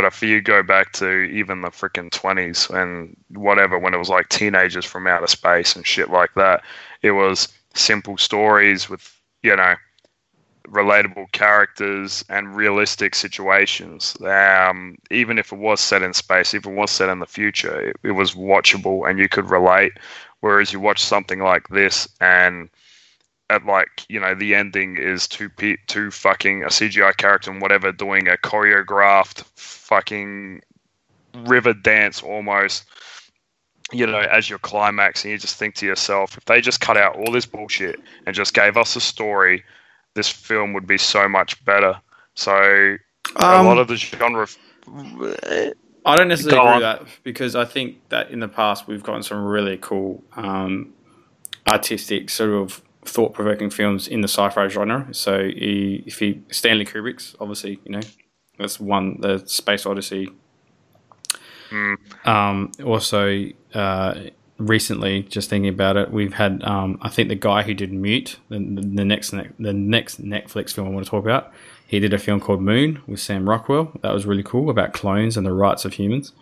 But 0.00 0.14
if 0.14 0.22
you 0.22 0.40
go 0.40 0.62
back 0.62 0.92
to 0.92 1.24
even 1.24 1.60
the 1.60 1.68
freaking 1.68 2.10
twenties 2.10 2.70
and 2.70 3.14
whatever, 3.28 3.78
when 3.78 3.92
it 3.92 3.98
was 3.98 4.08
like 4.08 4.30
teenagers 4.30 4.86
from 4.86 5.06
outer 5.06 5.26
space 5.26 5.76
and 5.76 5.86
shit 5.86 6.08
like 6.08 6.32
that, 6.36 6.62
it 7.02 7.10
was 7.10 7.48
simple 7.74 8.16
stories 8.16 8.88
with 8.88 9.20
you 9.42 9.54
know 9.54 9.74
relatable 10.68 11.30
characters 11.32 12.24
and 12.30 12.56
realistic 12.56 13.14
situations. 13.14 14.16
Um, 14.22 14.96
even 15.10 15.36
if 15.38 15.52
it 15.52 15.58
was 15.58 15.82
set 15.82 16.02
in 16.02 16.14
space, 16.14 16.54
if 16.54 16.64
it 16.64 16.72
was 16.72 16.90
set 16.90 17.10
in 17.10 17.18
the 17.18 17.26
future, 17.26 17.90
it, 17.90 17.96
it 18.02 18.12
was 18.12 18.32
watchable 18.32 19.06
and 19.06 19.18
you 19.18 19.28
could 19.28 19.50
relate. 19.50 19.92
Whereas 20.40 20.72
you 20.72 20.80
watch 20.80 21.04
something 21.04 21.40
like 21.40 21.68
this 21.68 22.08
and 22.22 22.70
at 23.50 23.66
like 23.66 24.06
you 24.08 24.20
know 24.20 24.34
the 24.34 24.54
ending 24.54 24.96
is 24.96 25.28
two 25.28 25.48
pe- 25.48 25.76
two 25.86 26.10
fucking 26.10 26.62
a 26.62 26.68
CGI 26.68 27.16
character 27.16 27.50
and 27.50 27.60
whatever 27.60 27.92
doing 27.92 28.28
a 28.28 28.36
choreographed 28.36 29.44
fucking 29.56 30.62
river 31.44 31.74
dance 31.74 32.22
almost 32.22 32.84
you 33.92 34.06
know 34.06 34.18
as 34.18 34.48
your 34.48 34.58
climax 34.60 35.24
and 35.24 35.32
you 35.32 35.38
just 35.38 35.56
think 35.56 35.74
to 35.74 35.86
yourself 35.86 36.38
if 36.38 36.44
they 36.46 36.60
just 36.60 36.80
cut 36.80 36.96
out 36.96 37.16
all 37.16 37.32
this 37.32 37.46
bullshit 37.46 38.00
and 38.26 38.34
just 38.34 38.54
gave 38.54 38.76
us 38.76 38.96
a 38.96 39.00
story 39.00 39.62
this 40.14 40.28
film 40.28 40.72
would 40.72 40.86
be 40.86 40.98
so 40.98 41.28
much 41.28 41.62
better. 41.64 42.00
So 42.34 42.96
um, 43.36 43.66
a 43.66 43.68
lot 43.68 43.78
of 43.78 43.88
the 43.88 43.96
genre. 43.96 44.46
I 46.06 46.16
don't 46.16 46.28
necessarily 46.28 46.58
agree 46.58 46.74
with 46.74 46.82
that 46.82 47.06
because 47.22 47.54
I 47.54 47.64
think 47.64 48.08
that 48.08 48.30
in 48.30 48.40
the 48.40 48.48
past 48.48 48.86
we've 48.86 49.02
gotten 49.02 49.22
some 49.22 49.44
really 49.44 49.78
cool 49.80 50.22
um, 50.34 50.94
artistic 51.68 52.30
sort 52.30 52.50
of 52.50 52.82
thought 53.04 53.32
provoking 53.32 53.70
films 53.70 54.06
in 54.06 54.20
the 54.20 54.28
sci-fi 54.28 54.68
genre. 54.68 55.08
So 55.12 55.38
if 55.40 56.20
you 56.20 56.42
Stanley 56.50 56.84
Kubrick's 56.84 57.34
obviously 57.40 57.80
you 57.84 57.92
know 57.92 58.00
that's 58.58 58.78
one 58.78 59.20
the 59.20 59.38
Space 59.46 59.86
Odyssey. 59.86 60.28
Mm. 61.70 62.26
Um, 62.26 62.72
also, 62.84 63.46
uh, 63.74 64.14
recently, 64.58 65.22
just 65.22 65.48
thinking 65.48 65.68
about 65.68 65.96
it, 65.96 66.10
we've 66.10 66.34
had 66.34 66.62
um, 66.64 66.98
I 67.00 67.08
think 67.08 67.28
the 67.28 67.36
guy 67.36 67.62
who 67.62 67.74
did 67.74 67.92
Mute, 67.92 68.38
the, 68.48 68.58
the 68.58 69.04
next 69.04 69.30
the 69.30 69.72
next 69.72 70.22
Netflix 70.22 70.72
film 70.72 70.88
I 70.88 70.90
want 70.90 71.04
to 71.04 71.10
talk 71.10 71.24
about. 71.24 71.52
He 71.86 71.98
did 71.98 72.12
a 72.12 72.18
film 72.18 72.38
called 72.38 72.60
Moon 72.60 73.02
with 73.08 73.18
Sam 73.18 73.48
Rockwell. 73.48 73.92
That 74.02 74.12
was 74.12 74.24
really 74.24 74.44
cool 74.44 74.70
about 74.70 74.92
clones 74.92 75.36
and 75.36 75.44
the 75.44 75.52
rights 75.52 75.84
of 75.84 75.94
humans 75.94 76.32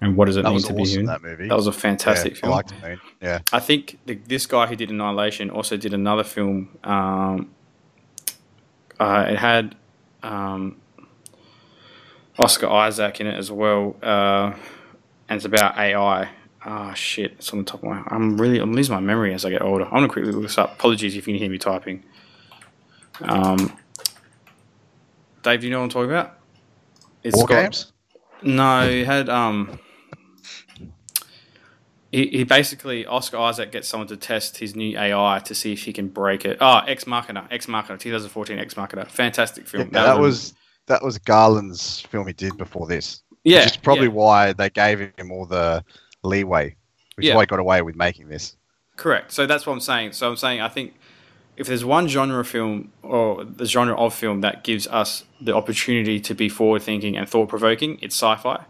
and 0.00 0.16
what 0.16 0.26
does 0.26 0.36
it 0.36 0.42
that 0.42 0.50
mean 0.50 0.60
to 0.60 0.66
awesome, 0.66 0.76
be 0.76 0.84
human. 0.84 1.06
That 1.06 1.22
movie. 1.22 1.48
That 1.48 1.56
was 1.56 1.66
a 1.66 1.72
fantastic 1.72 2.34
yeah, 2.34 2.40
film. 2.40 2.52
I 2.52 2.56
liked 2.56 2.82
Moon. 2.82 3.00
Yeah. 3.20 3.40
I 3.52 3.60
think 3.60 3.98
the, 4.06 4.14
this 4.14 4.46
guy 4.46 4.66
who 4.66 4.76
did 4.76 4.90
Annihilation 4.90 5.50
also 5.50 5.76
did 5.76 5.92
another 5.92 6.24
film. 6.24 6.76
Um, 6.84 7.50
uh, 9.00 9.26
it 9.28 9.38
had 9.38 9.74
um, 10.22 10.76
Oscar 12.38 12.68
Isaac 12.68 13.20
in 13.20 13.26
it 13.26 13.36
as 13.36 13.50
well, 13.50 13.96
uh, 14.02 14.52
and 15.28 15.36
it's 15.36 15.44
about 15.44 15.76
AI 15.78 16.30
Ah, 16.70 16.90
oh, 16.90 16.94
shit. 16.94 17.32
It's 17.32 17.52
on 17.52 17.60
the 17.60 17.64
top 17.64 17.82
of 17.82 17.88
my. 17.88 18.02
I'm 18.08 18.36
really. 18.40 18.58
I'm 18.58 18.72
losing 18.74 18.94
my 18.94 19.00
memory 19.00 19.32
as 19.32 19.44
I 19.44 19.50
get 19.50 19.62
older. 19.62 19.84
I'm 19.84 19.90
gonna 19.90 20.08
quickly 20.08 20.32
look 20.32 20.42
this 20.42 20.58
up. 20.58 20.72
Apologies 20.74 21.16
if 21.16 21.26
you 21.26 21.34
can 21.34 21.40
hear 21.40 21.50
me 21.50 21.58
typing. 21.58 22.02
Um, 23.22 23.76
Dave, 25.42 25.60
do 25.60 25.66
you 25.66 25.72
know 25.72 25.78
what 25.78 25.84
I'm 25.84 25.90
talking 25.90 26.10
about? 26.10 26.38
It's 27.22 27.36
War 27.36 27.46
got, 27.46 27.62
games. 27.62 27.92
No, 28.42 28.88
he 28.88 29.04
had 29.04 29.28
um. 29.28 29.78
He, 32.10 32.26
he 32.28 32.44
basically 32.44 33.04
Oscar 33.04 33.36
Isaac 33.36 33.70
gets 33.70 33.86
someone 33.86 34.08
to 34.08 34.16
test 34.16 34.58
his 34.58 34.74
new 34.74 34.98
AI 34.98 35.40
to 35.44 35.54
see 35.54 35.74
if 35.74 35.84
he 35.84 35.92
can 35.92 36.08
break 36.08 36.44
it. 36.44 36.56
Oh, 36.60 36.78
Ex 36.86 37.06
Machina, 37.06 37.46
Ex 37.50 37.68
Machina, 37.68 37.98
2014 37.98 38.58
Ex 38.58 38.76
Machina, 38.76 39.04
fantastic 39.04 39.66
film. 39.66 39.88
Yeah, 39.88 39.90
that, 39.92 40.14
that, 40.14 40.18
was, 40.18 40.54
that 40.86 41.02
was 41.02 41.18
Garland's 41.18 42.00
film 42.00 42.26
he 42.26 42.32
did 42.32 42.56
before 42.56 42.86
this. 42.86 43.22
Yeah, 43.44 43.60
which 43.60 43.72
is 43.72 43.76
probably 43.76 44.06
yeah. 44.06 44.12
why 44.12 44.52
they 44.54 44.70
gave 44.70 45.00
him 45.00 45.30
all 45.30 45.44
the 45.44 45.84
leeway, 46.22 46.76
which 47.16 47.26
yeah. 47.26 47.32
is 47.32 47.36
why 47.36 47.42
he 47.42 47.46
got 47.46 47.58
away 47.58 47.82
with 47.82 47.94
making 47.94 48.28
this. 48.28 48.56
Correct. 48.96 49.30
So 49.32 49.46
that's 49.46 49.66
what 49.66 49.74
I'm 49.74 49.80
saying. 49.80 50.12
So 50.12 50.28
I'm 50.28 50.36
saying 50.36 50.60
I 50.60 50.68
think 50.68 50.94
if 51.56 51.66
there's 51.66 51.84
one 51.84 52.08
genre 52.08 52.40
of 52.40 52.48
film 52.48 52.92
or 53.02 53.44
the 53.44 53.66
genre 53.66 53.96
of 53.96 54.14
film 54.14 54.40
that 54.40 54.64
gives 54.64 54.86
us 54.86 55.24
the 55.40 55.54
opportunity 55.54 56.20
to 56.20 56.34
be 56.34 56.48
forward 56.48 56.82
thinking 56.82 57.16
and 57.16 57.28
thought 57.28 57.48
provoking, 57.48 57.98
it's 58.00 58.14
sci 58.14 58.36
fi. 58.36 58.64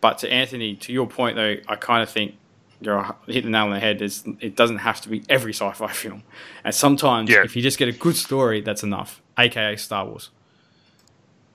But 0.00 0.18
to 0.18 0.32
Anthony, 0.32 0.74
to 0.76 0.92
your 0.92 1.06
point 1.06 1.36
though, 1.36 1.56
I 1.68 1.76
kind 1.76 2.02
of 2.02 2.08
think 2.08 2.34
you're 2.80 3.14
hitting 3.26 3.44
the 3.44 3.50
nail 3.50 3.64
on 3.64 3.70
the 3.70 3.80
head. 3.80 4.00
It's, 4.02 4.24
it 4.40 4.56
doesn't 4.56 4.78
have 4.78 5.00
to 5.02 5.08
be 5.08 5.22
every 5.28 5.52
sci 5.52 5.70
fi 5.72 5.88
film. 5.92 6.22
And 6.64 6.74
sometimes 6.74 7.30
yeah. 7.30 7.44
if 7.44 7.56
you 7.56 7.62
just 7.62 7.78
get 7.78 7.88
a 7.88 7.92
good 7.92 8.16
story, 8.16 8.60
that's 8.60 8.82
enough, 8.82 9.20
aka 9.38 9.76
Star 9.76 10.06
Wars. 10.06 10.30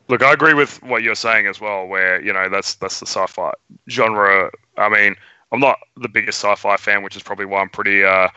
Look, 0.08 0.22
I 0.22 0.34
agree 0.34 0.54
with 0.54 0.82
what 0.84 1.02
you're 1.02 1.16
saying 1.16 1.48
as 1.48 1.60
well. 1.60 1.88
Where 1.88 2.22
you 2.22 2.32
know 2.32 2.48
that's 2.48 2.76
that's 2.76 3.00
the 3.00 3.08
sci-fi 3.08 3.54
genre. 3.90 4.52
I 4.78 4.88
mean, 4.88 5.16
I'm 5.52 5.60
not 5.60 5.80
the 5.98 6.10
biggest 6.10 6.40
sci-fi 6.44 6.78
fan, 6.78 7.02
which 7.02 7.16
is 7.16 7.24
probably 7.24 7.46
why 7.46 7.62
I'm 7.62 7.70
pretty, 7.70 8.04
uh, 8.04 8.28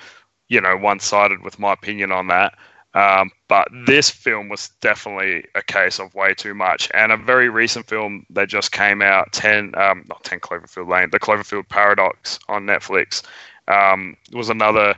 you 0.48 0.60
know, 0.60 0.76
one-sided 0.76 1.42
with 1.42 1.58
my 1.58 1.74
opinion 1.74 2.10
on 2.10 2.28
that. 2.28 2.54
Um, 2.98 3.30
but 3.46 3.68
this 3.86 4.10
film 4.10 4.48
was 4.48 4.70
definitely 4.80 5.44
a 5.54 5.62
case 5.62 6.00
of 6.00 6.12
way 6.16 6.34
too 6.34 6.52
much. 6.52 6.90
And 6.94 7.12
a 7.12 7.16
very 7.16 7.48
recent 7.48 7.86
film 7.86 8.26
that 8.30 8.48
just 8.48 8.72
came 8.72 9.02
out, 9.02 9.32
10, 9.32 9.72
um, 9.76 10.04
not 10.08 10.24
10 10.24 10.40
Cloverfield 10.40 10.88
Lane, 10.88 11.10
The 11.10 11.20
Cloverfield 11.20 11.68
Paradox 11.68 12.40
on 12.48 12.66
Netflix, 12.66 13.22
um, 13.68 14.16
was 14.32 14.48
another 14.48 14.96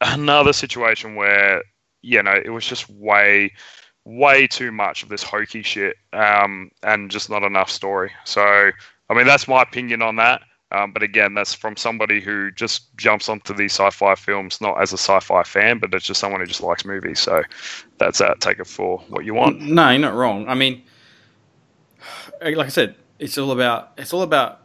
another 0.00 0.52
situation 0.52 1.16
where, 1.16 1.64
you 2.02 2.22
know, 2.22 2.40
it 2.44 2.50
was 2.50 2.64
just 2.64 2.88
way, 2.88 3.50
way 4.04 4.46
too 4.46 4.70
much 4.70 5.02
of 5.02 5.08
this 5.08 5.24
hokey 5.24 5.62
shit 5.62 5.96
um, 6.12 6.70
and 6.84 7.10
just 7.10 7.30
not 7.30 7.42
enough 7.42 7.70
story. 7.70 8.12
So, 8.24 8.70
I 9.10 9.14
mean, 9.14 9.26
that's 9.26 9.48
my 9.48 9.62
opinion 9.62 10.02
on 10.02 10.16
that. 10.16 10.42
Um, 10.74 10.90
but 10.90 11.04
again, 11.04 11.34
that's 11.34 11.54
from 11.54 11.76
somebody 11.76 12.20
who 12.20 12.50
just 12.50 12.96
jumps 12.96 13.28
onto 13.28 13.54
these 13.54 13.72
sci-fi 13.72 14.16
films 14.16 14.60
not 14.60 14.80
as 14.82 14.92
a 14.92 14.98
sci-fi 14.98 15.44
fan, 15.44 15.78
but 15.78 15.94
it's 15.94 16.04
just 16.04 16.18
someone 16.18 16.40
who 16.40 16.46
just 16.46 16.62
likes 16.62 16.84
movies. 16.84 17.20
So 17.20 17.42
that's 17.98 18.18
that. 18.18 18.40
Take 18.40 18.58
it 18.58 18.66
for 18.66 18.98
what 19.08 19.24
you 19.24 19.34
want. 19.34 19.60
No, 19.60 19.90
you're 19.90 20.00
not 20.00 20.14
wrong. 20.14 20.48
I 20.48 20.54
mean, 20.54 20.82
like 22.42 22.58
I 22.58 22.68
said, 22.68 22.96
it's 23.20 23.38
all 23.38 23.52
about 23.52 23.92
it's 23.96 24.12
all 24.12 24.22
about 24.22 24.62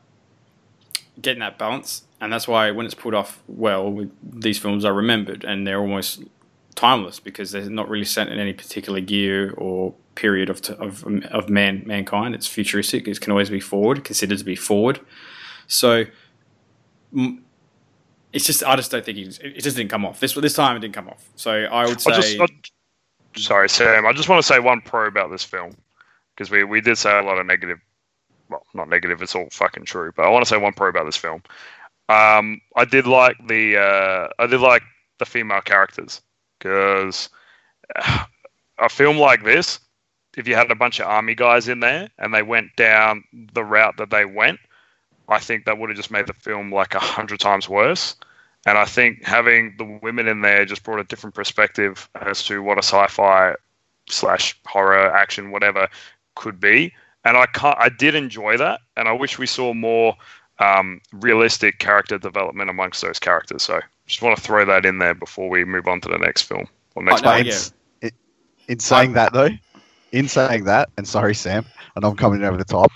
getting 1.22 1.42
that 1.42 1.60
balance, 1.60 2.04
and 2.20 2.34
that's 2.34 2.48
why 2.48 2.72
when 2.72 2.88
it's 2.88 2.96
pulled 2.96 3.14
off 3.14 3.44
well, 3.48 4.08
these 4.24 4.58
films 4.58 4.84
are 4.86 4.94
remembered 4.94 5.44
and 5.44 5.68
they're 5.68 5.80
almost 5.80 6.24
timeless 6.74 7.20
because 7.20 7.52
they're 7.52 7.70
not 7.70 7.88
really 7.88 8.06
set 8.06 8.30
in 8.30 8.40
any 8.40 8.54
particular 8.54 9.00
year 9.00 9.54
or 9.58 9.94
period 10.16 10.50
of 10.50 10.68
of, 10.72 11.06
of 11.26 11.50
man 11.50 11.84
mankind. 11.86 12.34
It's 12.34 12.48
futuristic. 12.48 13.08
It 13.08 13.22
can 13.22 13.32
always 13.32 13.52
be 13.52 13.60
forward, 13.60 14.04
considered 14.04 14.40
to 14.40 14.44
be 14.44 14.56
forward. 14.56 15.02
So 15.70 16.06
it's 18.34 18.46
just 18.46 18.64
I 18.64 18.76
just 18.76 18.92
don't 18.92 19.06
think 19.06 19.18
it, 19.18 19.40
it 19.42 19.64
just 19.64 19.78
didn't 19.78 19.90
come 19.90 20.06
off. 20.06 20.20
This 20.20 20.34
this 20.34 20.54
time 20.54 20.76
it 20.76 20.80
didn't 20.80 20.96
come 20.96 21.08
off. 21.08 21.30
So 21.36 21.52
I 21.52 21.86
would 21.86 22.02
say. 22.02 22.12
I 22.12 22.16
just, 22.16 22.42
I, 22.42 22.48
sorry, 23.38 23.70
Sam. 23.70 24.06
I 24.06 24.12
just 24.12 24.28
want 24.28 24.44
to 24.44 24.48
say 24.48 24.60
one 24.60 24.82
pro 24.82 25.08
about 25.08 25.32
this 25.32 25.44
film 25.44 25.72
because 26.36 26.52
we 26.52 26.64
we 26.64 26.82
did 26.82 26.98
say 26.98 27.18
a 27.18 27.22
lot 27.22 27.38
of 27.38 27.46
negative. 27.46 27.80
Well, 28.50 28.66
not 28.74 28.90
negative. 28.90 29.22
It's 29.22 29.36
all 29.36 29.48
fucking 29.52 29.86
true. 29.86 30.12
But 30.16 30.26
I 30.26 30.30
want 30.30 30.44
to 30.44 30.50
say 30.50 30.58
one 30.58 30.74
pro 30.74 30.90
about 30.90 31.06
this 31.06 31.18
film. 31.18 31.44
Um, 32.10 32.60
I 32.76 32.86
did 32.86 33.06
like 33.06 33.38
the 33.48 33.78
uh, 33.78 34.28
I 34.40 34.48
did 34.48 34.60
like 34.60 34.82
the 35.20 35.26
female 35.26 35.62
characters 35.62 36.22
because 36.58 37.30
a 38.80 38.90
film 38.90 39.18
like 39.18 39.44
this, 39.44 39.80
if 40.36 40.48
you 40.48 40.56
had 40.56 40.72
a 40.72 40.76
bunch 40.76 41.00
of 41.00 41.08
army 41.08 41.36
guys 41.36 41.68
in 41.68 41.80
there 41.80 42.10
and 42.18 42.34
they 42.34 42.42
went 42.42 42.76
down 42.76 43.24
the 43.54 43.64
route 43.64 43.98
that 43.98 44.10
they 44.10 44.26
went, 44.26 44.60
I 45.30 45.40
think 45.40 45.66
that 45.66 45.78
would 45.78 45.90
have 45.90 45.98
just 45.98 46.12
made 46.12 46.28
the 46.28 46.34
film 46.34 46.72
like 46.72 46.96
a 46.96 47.00
hundred 47.00 47.40
times 47.40 47.70
worse. 47.70 48.16
And 48.66 48.78
I 48.78 48.86
think 48.86 49.24
having 49.24 49.76
the 49.78 49.86
women 50.02 50.28
in 50.28 50.42
there 50.42 50.66
just 50.66 50.84
brought 50.84 51.00
a 51.00 51.04
different 51.06 51.36
perspective 51.36 52.10
as 52.16 52.44
to 52.46 52.62
what 52.62 52.78
a 52.78 52.84
sci-fi 52.84 53.56
slash 54.10 54.60
horror 54.66 55.16
action 55.16 55.52
whatever 55.52 55.88
could 56.36 56.60
be. 56.60 56.94
And 57.24 57.38
I 57.38 57.46
can't, 57.48 57.78
I 57.80 57.90
did 57.90 58.16
enjoy 58.16 58.58
that, 58.58 58.82
and 58.98 59.08
I 59.08 59.12
wish 59.12 59.38
we 59.38 59.46
saw 59.46 59.74
more 59.74 60.16
um, 60.60 61.02
realistic 61.14 61.80
character 61.80 62.18
development 62.18 62.70
amongst 62.70 63.02
those 63.02 63.20
characters. 63.20 63.64
So 63.64 63.80
just 64.08 64.22
want 64.22 64.38
to 64.38 64.44
throw 64.44 64.66
that 64.66 64.86
in 64.86 64.98
there 64.98 65.14
before 65.14 65.50
we 65.50 65.64
move 65.64 65.88
on 65.88 66.02
to 66.02 66.10
the 66.10 66.18
next 66.18 66.44
film 66.44 66.68
or 66.96 67.04
next. 67.04 67.26
Oh, 67.26 67.32
no, 67.32 67.52
in, 68.02 68.12
in 68.68 68.80
saying 68.80 69.14
that 69.14 69.34
though, 69.34 69.50
in 70.12 70.28
saying 70.28 70.66
that, 70.66 70.90
and 70.98 71.08
sorry 71.08 71.36
Sam, 71.36 71.66
and 71.96 72.06
I'm 72.06 72.16
coming 72.16 72.44
over 72.44 72.58
the 72.58 72.66
top. 72.66 72.92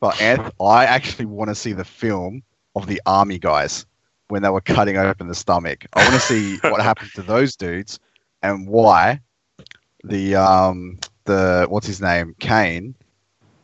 But 0.00 0.14
Anth, 0.16 0.52
I 0.60 0.84
actually 0.84 1.26
want 1.26 1.48
to 1.48 1.54
see 1.54 1.72
the 1.72 1.84
film 1.84 2.42
of 2.76 2.86
the 2.86 3.00
army 3.06 3.38
guys 3.38 3.86
when 4.28 4.42
they 4.42 4.50
were 4.50 4.60
cutting 4.60 4.96
open 4.96 5.26
the 5.26 5.34
stomach. 5.34 5.86
I 5.94 6.02
want 6.02 6.14
to 6.14 6.20
see 6.20 6.58
what 6.68 6.80
happened 6.80 7.10
to 7.14 7.22
those 7.22 7.56
dudes 7.56 7.98
and 8.42 8.68
why 8.68 9.20
the 10.04 10.36
um 10.36 10.98
the 11.24 11.66
what's 11.68 11.86
his 11.86 12.00
name 12.00 12.34
Kane 12.38 12.94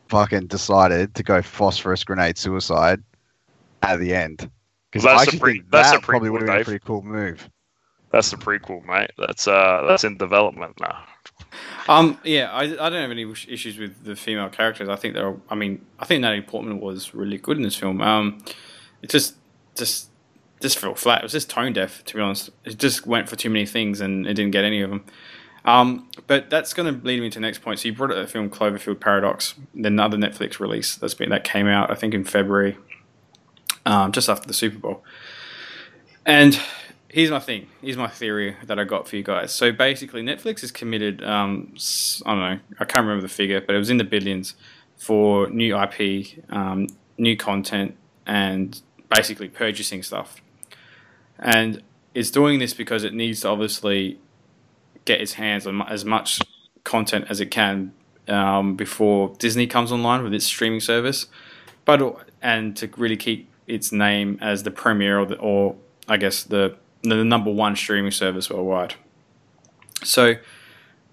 fucking 0.09 0.47
decided 0.47 1.15
to 1.15 1.23
go 1.23 1.41
phosphorus 1.41 2.03
grenade 2.03 2.37
suicide 2.37 3.01
at 3.81 3.99
the 3.99 4.13
end. 4.13 4.49
Because 4.91 5.05
I 5.05 5.21
actually 5.23 5.39
pre- 5.39 5.53
think 5.59 5.71
that 5.71 6.01
probably 6.01 6.29
would 6.29 6.41
have 6.41 6.47
been 6.47 6.61
a 6.61 6.65
pretty 6.65 6.83
cool 6.85 7.01
move. 7.01 7.49
That's 8.11 8.29
the 8.31 8.37
prequel, 8.37 8.85
mate. 8.85 9.11
That's 9.17 9.47
uh 9.47 9.85
that's 9.87 10.03
in 10.03 10.17
development 10.17 10.79
now. 10.79 11.03
Um, 11.87 12.19
yeah, 12.23 12.51
I, 12.51 12.63
I 12.63 12.89
don't 12.89 12.93
have 12.93 13.11
any 13.11 13.23
issues 13.23 13.77
with 13.77 14.03
the 14.03 14.15
female 14.15 14.49
characters. 14.49 14.89
I 14.89 14.95
think 14.95 15.13
they're. 15.13 15.35
I 15.49 15.55
mean, 15.55 15.85
I 15.99 16.05
think 16.05 16.21
Natalie 16.21 16.41
Portman 16.41 16.79
was 16.79 17.13
really 17.13 17.37
good 17.37 17.57
in 17.57 17.63
this 17.63 17.75
film. 17.75 18.01
Um, 18.01 18.43
it 19.01 19.09
just 19.09 19.35
just 19.75 20.09
just 20.61 20.79
felt 20.79 20.97
flat. 20.97 21.19
It 21.19 21.23
was 21.23 21.31
just 21.31 21.49
tone 21.49 21.73
deaf, 21.73 22.03
to 22.05 22.15
be 22.15 22.21
honest. 22.21 22.49
It 22.63 22.77
just 22.77 23.05
went 23.05 23.29
for 23.29 23.35
too 23.35 23.49
many 23.49 23.65
things, 23.65 24.01
and 24.01 24.25
it 24.25 24.33
didn't 24.33 24.51
get 24.51 24.63
any 24.63 24.81
of 24.81 24.89
them. 24.89 25.05
Um, 25.65 26.09
but 26.27 26.49
that's 26.49 26.73
going 26.73 26.93
to 26.93 27.05
lead 27.05 27.21
me 27.21 27.29
to 27.31 27.35
the 27.35 27.41
next 27.41 27.61
point. 27.61 27.79
So 27.79 27.87
you 27.87 27.93
brought 27.93 28.11
up 28.11 28.17
the 28.17 28.27
film 28.27 28.49
Cloverfield 28.49 28.99
Paradox, 28.99 29.55
then 29.73 29.93
another 29.93 30.17
Netflix 30.17 30.59
release 30.59 30.95
that's 30.95 31.15
been 31.15 31.29
that 31.29 31.43
came 31.43 31.67
out, 31.67 31.89
I 31.89 31.95
think, 31.95 32.13
in 32.13 32.23
February, 32.23 32.77
um, 33.85 34.11
just 34.11 34.29
after 34.29 34.47
the 34.47 34.53
Super 34.53 34.77
Bowl. 34.77 35.03
And 36.25 36.59
here's 37.15 37.31
my 37.31 37.39
thing. 37.39 37.65
Here's 37.81 37.95
my 37.95 38.09
theory 38.09 38.57
that 38.65 38.77
I 38.77 38.83
got 38.83 39.07
for 39.07 39.15
you 39.15 39.23
guys. 39.23 39.53
So 39.53 39.71
basically, 39.71 40.21
Netflix 40.21 40.59
has 40.61 40.71
committed. 40.71 41.23
Um, 41.23 41.73
I 42.25 42.31
don't 42.31 42.39
know. 42.39 42.59
I 42.77 42.83
can't 42.83 43.05
remember 43.05 43.21
the 43.21 43.33
figure, 43.33 43.61
but 43.61 43.73
it 43.73 43.79
was 43.79 43.89
in 43.89 43.95
the 43.95 44.03
billions 44.03 44.53
for 44.97 45.47
new 45.47 45.77
IP, 45.77 46.43
um, 46.49 46.87
new 47.17 47.37
content, 47.37 47.95
and 48.25 48.81
basically 49.07 49.47
purchasing 49.47 50.03
stuff. 50.03 50.41
And 51.39 51.81
it's 52.13 52.29
doing 52.31 52.59
this 52.59 52.73
because 52.73 53.05
it 53.05 53.13
needs 53.13 53.39
to 53.41 53.47
obviously 53.47 54.19
get 55.05 55.21
its 55.21 55.33
hands 55.33 55.65
on 55.65 55.81
as 55.83 56.03
much 56.03 56.41
content 56.83 57.27
as 57.29 57.39
it 57.39 57.49
can 57.49 57.93
um, 58.27 58.75
before 58.75 59.33
Disney 59.39 59.67
comes 59.67 59.89
online 59.89 60.21
with 60.21 60.33
its 60.33 60.45
streaming 60.45 60.81
service, 60.81 61.27
but 61.85 62.27
and 62.41 62.75
to 62.75 62.89
really 62.97 63.15
keep 63.15 63.49
its 63.67 63.93
name 63.93 64.37
as 64.41 64.63
the 64.63 64.71
premier 64.71 65.17
or, 65.17 65.25
the, 65.25 65.37
or 65.37 65.77
I 66.09 66.17
guess 66.17 66.43
the 66.43 66.75
the 67.09 67.23
number 67.23 67.51
one 67.51 67.75
streaming 67.75 68.11
service 68.11 68.49
worldwide. 68.49 68.95
So, 70.03 70.35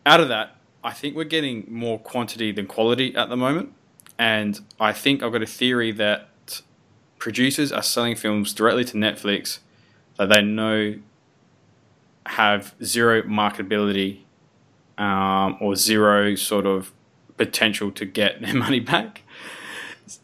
out 0.05 0.21
of 0.21 0.29
that, 0.29 0.57
I 0.85 0.93
think 0.93 1.15
we're 1.15 1.25
getting 1.25 1.67
more 1.69 1.99
quantity 1.99 2.53
than 2.53 2.67
quality 2.67 3.15
at 3.15 3.29
the 3.29 3.37
moment. 3.37 3.73
And 4.19 4.61
I 4.79 4.93
think 4.93 5.23
I've 5.23 5.33
got 5.33 5.43
a 5.43 5.47
theory 5.47 5.93
that 5.93 6.29
producers 7.19 7.71
are 7.73 7.83
selling 7.83 8.17
films 8.17 8.53
directly 8.53 8.85
to 8.85 8.95
Netflix 8.95 9.61
that 10.19 10.29
they 10.29 10.43
know 10.43 10.97
have 12.27 12.75
zero 12.83 13.23
marketability 13.23 14.21
um, 14.99 15.57
or 15.61 15.75
zero 15.75 16.35
sort 16.35 16.67
of 16.67 16.93
potential 17.37 17.91
to 17.93 18.05
get 18.05 18.41
their 18.41 18.55
money 18.67 18.81
back. 18.81 19.22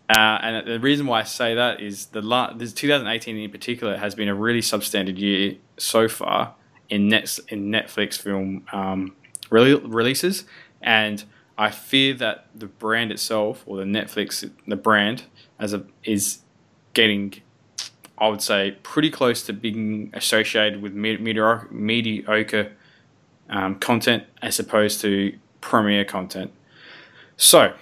Uh, 0.09 0.39
and 0.43 0.67
the 0.67 0.81
reason 0.81 1.07
why 1.07 1.21
I 1.21 1.25
say 1.25 1.55
that 1.55 1.81
is 1.81 2.07
the 2.07 2.23
la- 2.23 2.53
this 2.53 2.73
2018 2.73 3.37
in 3.37 3.51
particular 3.51 3.97
has 3.97 4.15
been 4.15 4.29
a 4.29 4.35
really 4.35 4.61
substandard 4.61 5.19
year 5.19 5.57
so 5.77 6.09
far 6.09 6.55
in 6.89 7.09
net 7.09 7.39
in 7.49 7.71
Netflix 7.71 8.19
film 8.19 8.65
um, 8.73 9.15
re- 9.51 9.75
releases, 9.75 10.45
and 10.83 11.25
I 11.57 11.71
fear 11.71 12.15
that 12.15 12.47
the 12.55 12.67
brand 12.67 13.13
itself 13.13 13.65
or 13.67 13.77
the 13.77 13.85
Netflix 13.85 14.49
the 14.67 14.77
brand 14.77 15.25
as 15.59 15.73
a 15.73 15.85
is 16.05 16.41
getting, 16.95 17.35
I 18.17 18.29
would 18.29 18.43
say, 18.43 18.77
pretty 18.83 19.11
close 19.11 19.43
to 19.47 19.53
being 19.53 20.11
associated 20.15 20.83
with 20.83 20.93
mediocre, 20.93 21.69
mediocre 21.71 22.73
um, 23.49 23.77
content 23.77 24.25
as 24.43 24.59
opposed 24.59 25.01
to 25.03 25.37
premier 25.61 26.05
content. 26.05 26.53
So, 27.37 27.75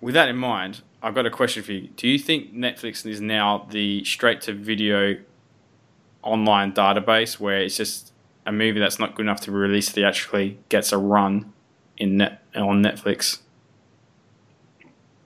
with 0.00 0.14
that 0.14 0.28
in 0.28 0.36
mind, 0.36 0.82
I've 1.02 1.14
got 1.14 1.26
a 1.26 1.30
question 1.30 1.62
for 1.62 1.72
you. 1.72 1.88
Do 1.96 2.08
you 2.08 2.18
think 2.18 2.54
Netflix 2.54 3.06
is 3.06 3.20
now 3.20 3.66
the 3.70 4.04
straight 4.04 4.42
to 4.42 4.52
video 4.52 5.16
online 6.22 6.72
database 6.72 7.40
where 7.40 7.60
it's 7.60 7.76
just 7.76 8.12
a 8.44 8.52
movie 8.52 8.80
that's 8.80 8.98
not 8.98 9.14
good 9.14 9.22
enough 9.22 9.40
to 9.42 9.50
be 9.50 9.56
released 9.56 9.92
theatrically 9.92 10.58
gets 10.68 10.92
a 10.92 10.98
run 10.98 11.52
in 11.96 12.18
net 12.18 12.42
on 12.54 12.82
Netflix? 12.82 13.38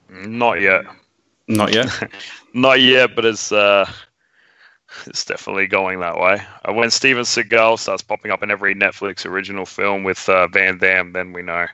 Not 0.09 0.61
yet. 0.61 0.85
Not 1.49 1.75
yet. 1.75 1.89
not 2.55 2.81
yet, 2.81 3.17
but 3.17 3.25
it's 3.25 3.51
uh, 3.51 3.91
it's 5.07 5.25
definitely 5.25 5.67
going 5.67 6.01
that 6.01 6.19
way. 6.19 6.41
Uh, 6.65 6.73
when 6.73 6.91
Steven 6.91 7.25
Seagal 7.25 7.79
starts 7.81 8.03
popping 8.03 8.31
up 8.31 8.43
in 8.43 8.51
every 8.51 8.75
Netflix 8.75 9.27
original 9.27 9.67
film 9.67 10.05
with 10.05 10.29
uh, 10.29 10.47
Van 10.49 10.79
Damme, 10.79 11.13
then 11.13 11.33
we 11.33 11.43
know 11.43 11.67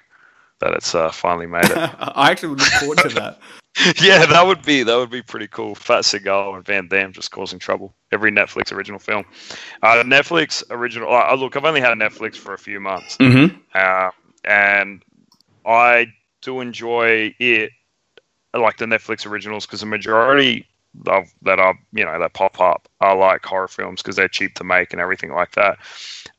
that 0.60 0.72
it's 0.72 0.94
uh, 0.94 1.10
finally 1.10 1.46
made 1.46 1.64
it. 1.64 1.76
I 1.98 2.30
actually 2.30 2.56
look 2.56 2.60
forward 2.60 2.98
to 2.98 3.08
that. 3.10 3.40
yeah, 4.00 4.26
that 4.26 4.46
would 4.46 4.62
be 4.62 4.82
that 4.82 4.96
would 4.96 5.10
be 5.10 5.22
pretty 5.22 5.46
cool. 5.46 5.74
Fat 5.74 6.02
Seagal 6.02 6.56
and 6.56 6.64
Van 6.64 6.88
Damme 6.88 7.12
just 7.12 7.30
causing 7.30 7.58
trouble. 7.58 7.94
Every 8.10 8.32
Netflix 8.32 8.72
original 8.72 8.98
film. 8.98 9.24
Uh, 9.82 10.02
Netflix 10.02 10.62
original. 10.70 11.12
Uh, 11.14 11.34
look, 11.36 11.56
I've 11.56 11.64
only 11.64 11.80
had 11.80 11.96
Netflix 11.96 12.36
for 12.36 12.52
a 12.52 12.58
few 12.58 12.80
months, 12.80 13.16
mm-hmm. 13.18 13.56
uh, 13.74 14.10
and 14.44 15.02
I 15.64 16.06
do 16.42 16.60
enjoy 16.60 17.34
it, 17.38 17.70
like 18.52 18.78
the 18.78 18.86
Netflix 18.86 19.24
originals, 19.24 19.66
because 19.66 19.80
the 19.80 19.86
majority 19.86 20.66
of 21.06 21.32
that 21.42 21.60
are 21.60 21.78
you 21.92 22.04
know 22.04 22.18
that 22.18 22.32
pop 22.32 22.60
up 22.60 22.88
are 23.00 23.16
like 23.16 23.44
horror 23.44 23.68
films 23.68 24.02
because 24.02 24.16
they're 24.16 24.28
cheap 24.28 24.54
to 24.56 24.64
make 24.64 24.92
and 24.92 25.00
everything 25.00 25.32
like 25.32 25.52
that. 25.52 25.78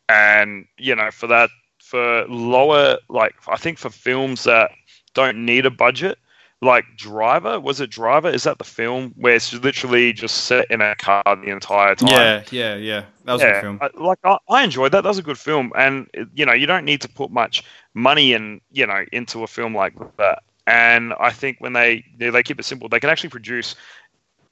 And 0.09 0.65
you 0.77 0.95
know, 0.95 1.09
for 1.11 1.27
that, 1.27 1.49
for 1.79 2.25
lower, 2.27 2.97
like 3.09 3.35
I 3.47 3.55
think 3.55 3.77
for 3.77 3.89
films 3.89 4.43
that 4.43 4.71
don't 5.13 5.45
need 5.45 5.65
a 5.65 5.71
budget, 5.71 6.19
like 6.61 6.85
Driver. 6.95 7.59
Was 7.59 7.81
it 7.81 7.89
Driver? 7.89 8.29
Is 8.29 8.43
that 8.43 8.57
the 8.57 8.63
film 8.63 9.13
where 9.17 9.35
it's 9.35 9.53
literally 9.53 10.13
just 10.13 10.45
set 10.45 10.69
in 10.69 10.81
a 10.81 10.95
car 10.95 11.23
the 11.25 11.49
entire 11.49 11.95
time? 11.95 12.09
Yeah, 12.09 12.43
yeah, 12.51 12.75
yeah. 12.75 13.05
That 13.25 13.33
was 13.33 13.41
a 13.41 13.45
good 13.45 13.61
film. 13.61 13.79
I, 13.81 13.89
like 13.95 14.19
I, 14.23 14.37
I 14.49 14.63
enjoyed 14.63 14.91
that. 14.91 15.01
That 15.01 15.09
was 15.09 15.17
a 15.17 15.23
good 15.23 15.39
film, 15.39 15.71
and 15.75 16.07
you 16.35 16.45
know 16.45 16.53
you 16.53 16.67
don't 16.67 16.85
need 16.85 17.01
to 17.01 17.09
put 17.09 17.31
much 17.31 17.63
money 17.93 18.33
in 18.33 18.61
you 18.71 18.85
know 18.85 19.05
into 19.11 19.43
a 19.43 19.47
film 19.47 19.75
like 19.75 19.93
that. 20.17 20.43
And 20.67 21.13
I 21.19 21.31
think 21.31 21.57
when 21.59 21.73
they 21.73 22.05
they, 22.17 22.29
they 22.29 22.43
keep 22.43 22.59
it 22.59 22.63
simple, 22.63 22.89
they 22.89 22.99
can 22.99 23.09
actually 23.09 23.29
produce 23.29 23.75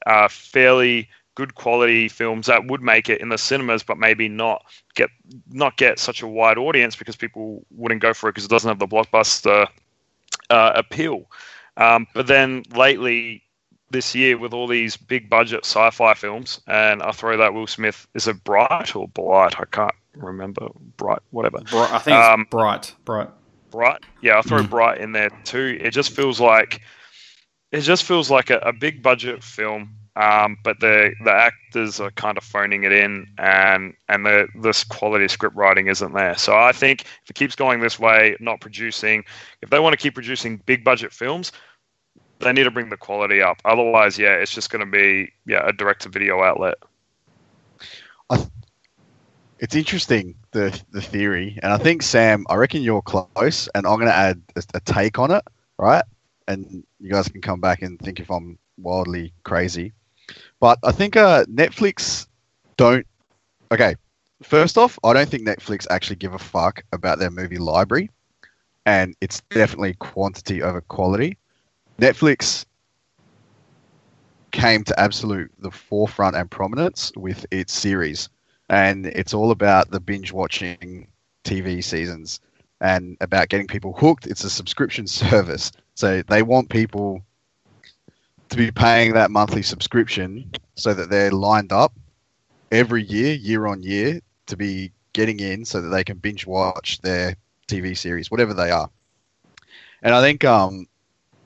uh, 0.08 0.28
fairly 0.28 1.10
good 1.36 1.56
quality 1.56 2.10
films 2.10 2.48
that 2.48 2.66
would 2.66 2.82
make 2.82 3.08
it 3.08 3.22
in 3.22 3.30
the 3.30 3.38
cinemas, 3.38 3.84
but 3.84 3.98
maybe 3.98 4.28
not 4.28 4.66
get 4.96 5.10
not 5.52 5.78
get 5.78 6.00
such 6.00 6.24
a 6.24 6.28
wide 6.28 6.58
audience 6.58 6.96
because 6.96 7.16
people 7.16 7.64
wouldn't 7.72 8.02
go 8.02 8.14
for 8.14 8.30
it 8.30 8.34
because 8.34 8.46
it 8.46 8.50
doesn't 8.50 8.68
have 8.68 8.80
the 8.80 8.88
blockbuster 8.88 9.68
uh, 10.50 10.72
appeal. 10.76 11.30
Um, 11.78 12.08
but 12.14 12.28
then 12.28 12.64
lately, 12.76 13.44
this 13.92 14.14
year, 14.14 14.38
with 14.38 14.54
all 14.54 14.68
these 14.68 14.98
big 14.98 15.30
budget 15.30 15.66
sci 15.66 15.90
fi 15.92 16.14
films, 16.14 16.60
and 16.68 17.02
I 17.02 17.12
throw 17.12 17.38
that 17.38 17.54
Will 17.54 17.68
Smith, 17.68 18.08
is 18.14 18.28
it 18.28 18.44
Bright 18.44 18.96
or 18.96 19.08
Blight? 19.08 19.60
I 19.60 19.66
can't 19.66 19.94
remember. 20.16 20.68
Bright, 20.98 21.20
whatever. 21.32 21.60
Bright, 21.60 21.92
I 21.92 22.00
think 22.00 22.18
it's 22.18 22.28
Um, 22.28 22.46
Bright. 22.50 22.94
Bright. 23.06 23.30
Bright. 23.72 24.04
Yeah, 24.22 24.34
I'll 24.34 24.42
throw 24.44 24.62
Mm. 24.64 24.70
Bright 24.70 25.00
in 25.00 25.12
there 25.12 25.30
too. 25.44 25.78
It 25.82 25.92
just 25.92 26.16
feels 26.16 26.40
like 26.40 26.82
it 27.72 27.82
just 27.82 28.04
feels 28.04 28.32
like 28.32 28.50
a, 28.50 28.58
a 28.60 28.74
big 28.74 29.04
budget 29.04 29.44
film, 29.44 29.96
um, 30.20 30.58
but 30.66 30.82
the 30.82 31.14
the 31.24 31.32
actors 31.32 32.02
are 32.02 32.12
kind 32.12 32.38
of 32.38 32.44
phoning 32.44 32.84
it 32.84 32.92
in, 32.92 33.26
and 33.38 33.94
and 34.10 34.26
the 34.26 34.48
this 34.62 34.84
quality 34.84 35.30
script 35.30 35.56
writing 35.56 35.88
isn't 35.88 36.14
there. 36.14 36.36
So 36.38 36.58
I 36.58 36.74
think 36.74 37.04
if 37.24 37.30
it 37.30 37.36
keeps 37.36 37.56
going 37.56 37.80
this 37.80 37.98
way, 37.98 38.36
not 38.42 38.60
producing, 38.60 39.24
if 39.62 39.70
they 39.70 39.80
want 39.80 39.94
to 39.94 39.98
keep 39.98 40.16
producing 40.16 40.58
big 40.66 40.84
budget 40.84 41.14
films, 41.14 41.54
they 42.40 42.52
need 42.52 42.66
to 42.66 42.72
bring 42.72 42.90
the 42.90 42.98
quality 42.98 43.42
up. 43.42 43.62
Otherwise, 43.64 44.20
yeah, 44.20 44.34
it's 44.34 44.54
just 44.54 44.70
going 44.70 44.86
to 44.86 44.92
be 44.92 45.32
yeah 45.46 45.66
a 45.66 45.72
direct 45.72 46.02
to 46.02 46.10
video 46.10 46.44
outlet. 46.44 46.76
It's 49.60 49.76
interesting 49.76 50.36
the 50.52 50.78
the 50.92 51.02
theory, 51.02 51.60
and 51.64 51.72
I 51.72 51.78
think 51.78 52.02
Sam, 52.02 52.46
I 52.50 52.56
reckon 52.56 52.82
you're 52.82 53.02
close, 53.02 53.70
and 53.74 53.88
I'm 53.88 53.96
going 53.96 54.08
to 54.08 54.16
add 54.16 54.42
a, 54.58 54.64
a 54.74 54.80
take 54.82 55.18
on 55.18 55.32
it, 55.32 55.46
right? 55.78 56.04
And 56.48 56.84
you 57.00 57.10
guys 57.10 57.30
can 57.30 57.42
come 57.42 57.62
back 57.62 57.82
and 57.82 57.98
think 58.00 58.20
if 58.20 58.30
I'm 58.30 58.58
wildly 58.78 59.34
crazy, 59.44 59.94
but 60.60 60.80
I 60.84 60.92
think 60.92 61.16
uh, 61.16 61.46
Netflix 61.46 62.28
don't. 62.78 63.06
Okay, 63.72 63.96
first 64.42 64.78
off, 64.78 64.98
I 65.04 65.14
don't 65.14 65.30
think 65.30 65.48
Netflix 65.48 65.86
actually 65.90 66.18
give 66.18 66.34
a 66.34 66.40
fuck 66.40 66.84
about 66.92 67.20
their 67.20 67.32
movie 67.32 67.58
library, 67.58 68.10
and 68.86 69.16
it's 69.22 69.42
definitely 69.50 69.94
quantity 69.96 70.62
over 70.62 70.82
quality. 70.82 71.38
Netflix 72.00 72.66
came 74.52 74.84
to 74.84 75.00
absolute 75.00 75.52
the 75.60 75.72
forefront 75.72 76.36
and 76.36 76.50
prominence 76.50 77.12
with 77.16 77.46
its 77.52 77.74
series 77.74 78.30
and 78.70 79.08
it's 79.08 79.34
all 79.34 79.52
about 79.52 79.90
the 79.90 80.00
binge 80.00 80.32
watching 80.32 81.08
TV 81.44 81.84
seasons 81.84 82.40
and 82.82 83.18
about 83.20 83.50
getting 83.50 83.68
people 83.68 83.94
hooked. 83.94 84.28
It's 84.28 84.44
a 84.44 84.50
subscription 84.50 85.08
service, 85.08 85.72
so 85.96 86.22
they 86.22 86.44
want 86.44 86.70
people 86.70 87.22
to 88.50 88.58
be 88.58 88.72
paying 88.72 89.14
that 89.14 89.32
monthly 89.32 89.62
subscription 89.62 90.52
so 90.76 90.94
that 90.94 91.10
they're 91.10 91.32
lined 91.32 91.72
up 91.72 91.94
every 92.72 93.04
year, 93.04 93.34
year 93.36 93.68
on 93.68 93.84
year, 93.84 94.22
to 94.48 94.58
be 94.58 94.92
getting 95.14 95.40
in 95.40 95.66
so 95.66 95.82
that 95.82 95.90
they 95.90 96.04
can 96.04 96.18
binge 96.18 96.46
watch 96.46 97.00
their 97.02 97.36
TV 97.68 97.96
series, 97.98 98.32
whatever 98.32 98.54
they 98.54 98.72
are. 98.72 98.90
And 100.02 100.16
I 100.16 100.22
think 100.22 100.44
um, 100.46 100.88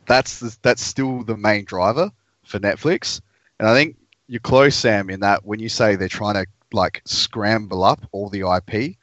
that's 0.06 0.40
the, 0.40 0.56
that's 0.62 0.82
still 0.82 1.24
the 1.24 1.38
main 1.38 1.66
driver 1.66 2.12
for 2.44 2.60
Netflix. 2.60 3.22
And 3.60 3.68
I 3.68 3.74
think 3.74 3.98
you're 4.28 4.40
close, 4.40 4.76
Sam, 4.76 5.10
in 5.10 5.20
that 5.22 5.46
when 5.46 5.60
you 5.60 5.70
say 5.70 5.96
they're 5.96 6.08
trying 6.08 6.36
to 6.36 6.46
like 6.72 7.02
scramble 7.06 7.84
up 7.84 8.02
all 8.12 8.30
the 8.30 8.42
IP, 8.42 8.96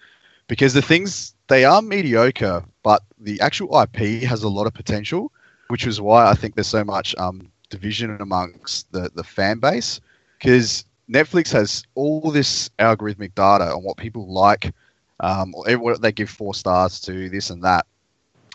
because 0.49 0.75
the 0.75 0.83
things 0.83 1.35
they 1.49 1.65
are 1.65 1.83
mediocre, 1.83 2.65
but 2.83 3.03
the 3.19 3.41
actual 3.41 3.81
IP 3.81 4.23
has 4.23 4.43
a 4.43 4.49
lot 4.49 4.67
of 4.67 4.75
potential, 4.75 5.33
which 5.69 5.87
is 5.87 6.01
why 6.01 6.29
I 6.29 6.35
think 6.35 6.55
there's 6.55 6.67
so 6.67 6.85
much 6.85 7.15
um, 7.17 7.51
division 7.71 8.17
amongst 8.21 8.91
the 8.93 9.11
the 9.15 9.25
fan 9.25 9.59
base, 9.59 10.01
because 10.39 10.85
Netflix 11.11 11.53
has 11.53 11.83
all 11.95 12.31
this 12.31 12.69
algorithmic 12.79 13.35
data 13.35 13.73
on 13.73 13.83
what 13.83 13.97
people 13.97 14.33
like, 14.33 14.73
um, 15.21 15.55
or 15.55 15.79
what 15.79 16.03
they 16.03 16.13
give 16.13 16.31
four 16.31 16.55
stars 16.55 17.01
to, 17.01 17.29
this 17.29 17.51
and 17.51 17.65
that. 17.65 17.87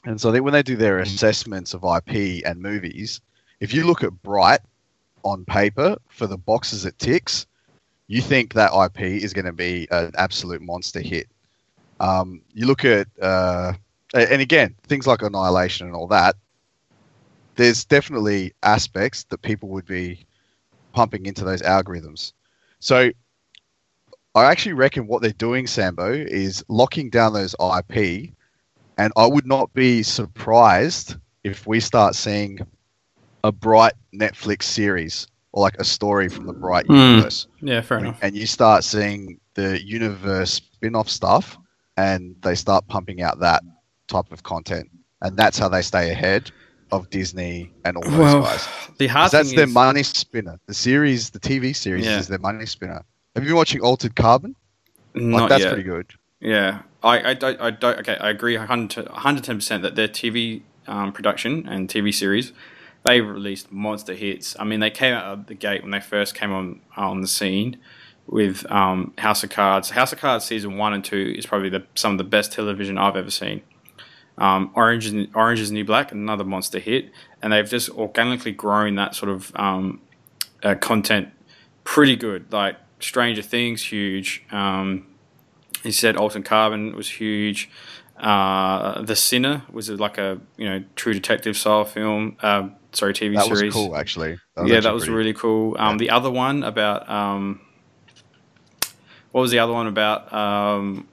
And 0.06 0.22
so 0.22 0.32
they, 0.32 0.40
when 0.40 0.54
they 0.54 0.64
do 0.64 0.76
their 0.76 1.00
assessments 1.00 1.74
of 1.74 1.84
IP 1.84 2.46
and 2.46 2.62
movies, 2.62 3.22
if 3.60 3.74
you 3.74 3.86
look 3.86 4.04
at 4.04 4.22
Bright 4.22 4.62
on 5.24 5.44
paper 5.46 5.98
for 6.08 6.28
the 6.28 6.38
boxes 6.38 6.86
it 6.86 6.98
ticks, 7.00 7.48
you 8.08 8.22
think 8.22 8.54
that 8.54 8.72
IP 8.74 9.02
is 9.02 9.34
going 9.34 9.46
to 9.46 9.54
be 9.54 9.88
an 9.92 10.12
absolute 10.18 10.62
monster 10.62 11.02
hit. 11.02 11.28
Um, 12.00 12.42
you 12.54 12.68
look 12.68 12.86
at, 12.86 13.08
uh, 13.22 13.74
and 14.14 14.42
again, 14.42 14.76
things 14.88 15.08
like 15.08 15.24
Annihilation 15.24 15.88
and 15.88 15.96
all 15.96 16.08
that, 16.08 16.36
there's 17.56 17.86
definitely 17.86 18.54
aspects 18.64 19.24
that 19.26 19.42
people 19.42 19.70
would 19.70 19.86
be 19.86 20.26
pumping 20.94 21.26
into 21.26 21.44
those 21.44 21.62
algorithms. 21.62 22.34
So 22.80 23.12
I 24.36 24.46
actually 24.46 24.74
reckon 24.74 25.08
what 25.08 25.22
they're 25.22 25.32
doing, 25.32 25.66
Sambo, 25.68 26.12
is 26.12 26.64
locking 26.68 27.10
down 27.10 27.34
those 27.34 27.56
IP, 27.60 28.32
and 28.98 29.12
I 29.16 29.26
would 29.26 29.46
not 29.46 29.74
be 29.74 30.04
surprised 30.04 31.16
if 31.44 31.66
we 31.68 31.80
start 31.80 32.16
seeing 32.16 32.60
a 33.44 33.52
bright 33.52 33.94
Netflix 34.14 34.64
series 34.64 35.28
or 35.52 35.62
like 35.62 35.76
a 35.80 35.84
story 35.86 36.28
from 36.30 36.48
the 36.48 36.54
Bright 36.54 36.86
Hmm. 36.88 36.94
universe 36.96 37.48
Yeah, 37.62 37.82
fair 37.82 38.00
enough. 38.00 38.20
and 38.22 38.36
you 38.36 38.46
start 38.46 38.84
seeing 38.84 39.40
the 39.54 39.82
universe 39.86 40.54
spin-off 40.54 41.10
stuff 41.10 41.58
and 41.96 42.36
they 42.42 42.56
start 42.56 42.88
pumping 42.88 43.22
out 43.22 43.40
that 43.40 43.64
type 44.08 44.32
of 44.32 44.44
content 44.44 44.90
and 45.22 45.38
that's 45.38 45.58
how 45.58 45.70
they 45.70 45.82
stay 45.82 46.12
ahead 46.12 46.52
of 46.92 47.10
disney 47.10 47.72
and 47.84 47.98
all 47.98 48.04
those 48.04 48.18
Well, 48.20 48.42
guys 48.44 48.68
the 49.00 49.08
'Cause 49.08 49.14
hard 49.14 49.32
that's 49.32 49.50
thing 49.50 49.56
their 49.58 49.66
is, 49.66 49.74
money 49.74 50.04
spinner 50.04 50.60
the 50.68 50.74
series 50.74 51.30
the 51.32 51.40
tv 51.40 51.76
series 51.76 52.06
Yeah. 52.06 52.20
is 52.20 52.28
their 52.28 52.40
money 52.40 52.66
spinner 52.66 53.04
have 53.36 53.44
you 53.44 53.50
been 53.50 53.56
watching 53.58 53.82
altered 53.82 54.16
carbon 54.16 54.56
like 55.14 55.24
not 55.42 55.50
that's 55.50 55.64
yet. 55.64 55.74
pretty 55.74 55.84
good 55.84 56.08
Yeah, 56.42 56.82
I, 57.02 57.32
I 57.32 57.34
don't, 57.34 57.60
I 57.62 57.72
don't. 57.72 58.00
Okay, 58.00 58.18
I 58.18 58.30
agree 58.30 58.58
110 58.58 59.56
percent 59.58 59.84
that 59.84 59.96
their 59.96 60.08
TV 60.10 60.62
um, 60.88 61.12
production 61.14 61.68
and 61.68 61.88
TV 61.90 62.14
series, 62.14 62.52
they 63.06 63.22
released 63.22 63.72
monster 63.72 64.14
hits. 64.14 64.56
I 64.60 64.64
mean, 64.66 64.80
they 64.80 64.92
came 64.92 65.14
out 65.14 65.26
of 65.26 65.48
the 65.48 65.56
gate 65.56 65.82
when 65.82 65.92
they 65.92 66.02
first 66.02 66.36
came 66.36 66.52
on 66.52 66.82
on 66.98 67.22
the 67.22 67.28
scene 67.28 67.78
with 68.28 68.70
um, 68.72 69.14
House 69.18 69.44
of 69.44 69.50
Cards. 69.50 69.92
House 69.92 70.12
of 70.14 70.20
Cards 70.20 70.46
season 70.46 70.78
one 70.78 70.94
and 70.94 71.04
two 71.04 71.34
is 71.38 71.46
probably 71.46 71.70
the, 71.70 71.84
some 71.96 72.12
of 72.12 72.18
the 72.18 72.24
best 72.26 72.52
television 72.52 72.98
I've 72.98 73.16
ever 73.16 73.32
seen. 73.32 73.62
Um, 74.38 74.72
Orange 74.76 75.06
is 75.06 75.28
Orange 75.34 75.60
is 75.60 75.70
the 75.70 75.76
New 75.76 75.86
Black, 75.86 76.12
another 76.12 76.44
monster 76.44 76.80
hit, 76.80 77.12
and 77.42 77.54
they've 77.54 77.70
just 77.70 77.90
organically 77.90 78.52
grown 78.52 78.96
that 78.96 79.16
sort 79.16 79.32
of 79.32 79.52
um, 79.56 80.02
uh, 80.64 80.76
content 80.76 81.30
pretty 81.84 82.16
good. 82.16 82.52
Like 82.52 82.76
Stranger 83.00 83.42
Things, 83.42 83.82
huge. 83.84 84.44
Um, 84.52 85.08
he 85.84 85.92
said 85.92 86.18
Altered 86.18 86.44
Carbon 86.46 86.96
was 86.96 87.10
huge. 87.10 87.70
Uh, 88.18 89.02
the 89.02 89.16
Sinner 89.16 89.64
was 89.72 89.90
like 89.90 90.18
a 90.18 90.40
you 90.58 90.68
know 90.68 90.84
true 90.96 91.14
detective 91.14 91.56
style 91.58 91.86
film. 91.86 92.38
Uh, 92.42 92.70
sorry, 92.92 93.14
TV 93.14 93.42
series. 93.42 93.60
that 93.60 93.66
was 93.66 93.74
cool 93.74 93.96
actually 93.96 94.30
yeah, 94.32 94.62
actually 94.64 94.80
that 94.82 94.94
was 94.94 95.04
pretty- 95.04 95.16
really 95.18 95.34
cool. 95.34 95.76
Um, 95.80 95.98
The 95.98 96.10
other 96.10 96.32
one 96.32 96.64
about 96.64 97.10
um, 97.10 97.62
what 99.32 99.42
was 99.42 99.52
the 99.52 99.60
other 99.60 99.74
one 99.74 99.88
about? 99.88 100.32
Um, 100.34 101.08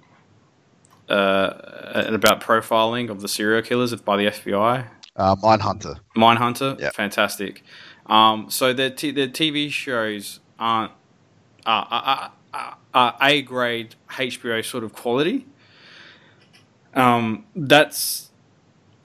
uh, 1.13 2.05
about 2.09 2.41
profiling 2.41 3.11
of 3.11 3.21
the 3.21 3.29
serial 3.29 3.63
killers 3.63 3.95
by 3.97 4.17
the 4.17 4.27
FBI. 4.27 4.87
uh, 5.17 5.37
mindhunter 5.37 5.99
Mindhunter, 6.17 6.81
Yeah. 6.81 6.91
fantastic. 6.91 7.63
Um, 8.07 8.47
so 8.51 8.73
the 8.73 8.91
t- 8.91 9.11
the 9.13 9.29
TV 9.29 9.71
shows 9.71 10.41
aren't 10.59 10.93
are, 11.65 11.87
are, 11.91 12.33
are, 12.53 12.77
are 12.95 13.17
A 13.23 13.43
grade 13.43 13.95
HBO 14.11 14.65
sort 14.65 14.85
of 14.85 14.93
quality. 14.93 15.47
Um, 16.95 17.47
that's 17.57 18.31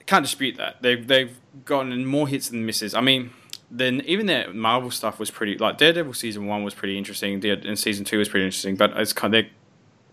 can't 0.06 0.24
dispute 0.24 0.56
that 0.56 0.82
they've 0.82 1.06
they've 1.06 1.38
gotten 1.64 2.04
more 2.04 2.28
hits 2.28 2.48
than 2.48 2.66
misses. 2.66 2.94
I 2.94 3.00
mean, 3.00 3.30
then 3.70 4.02
even 4.06 4.26
their 4.26 4.52
Marvel 4.52 4.90
stuff 4.90 5.18
was 5.18 5.30
pretty 5.30 5.56
like 5.56 5.78
Daredevil 5.78 6.14
season 6.14 6.46
one 6.46 6.64
was 6.64 6.74
pretty 6.74 6.98
interesting, 6.98 7.42
and 7.44 7.78
season 7.78 8.04
two 8.04 8.18
was 8.18 8.28
pretty 8.28 8.44
interesting, 8.46 8.76
but 8.76 8.90
it's 8.96 9.12
kind 9.12 9.32
they're 9.32 9.48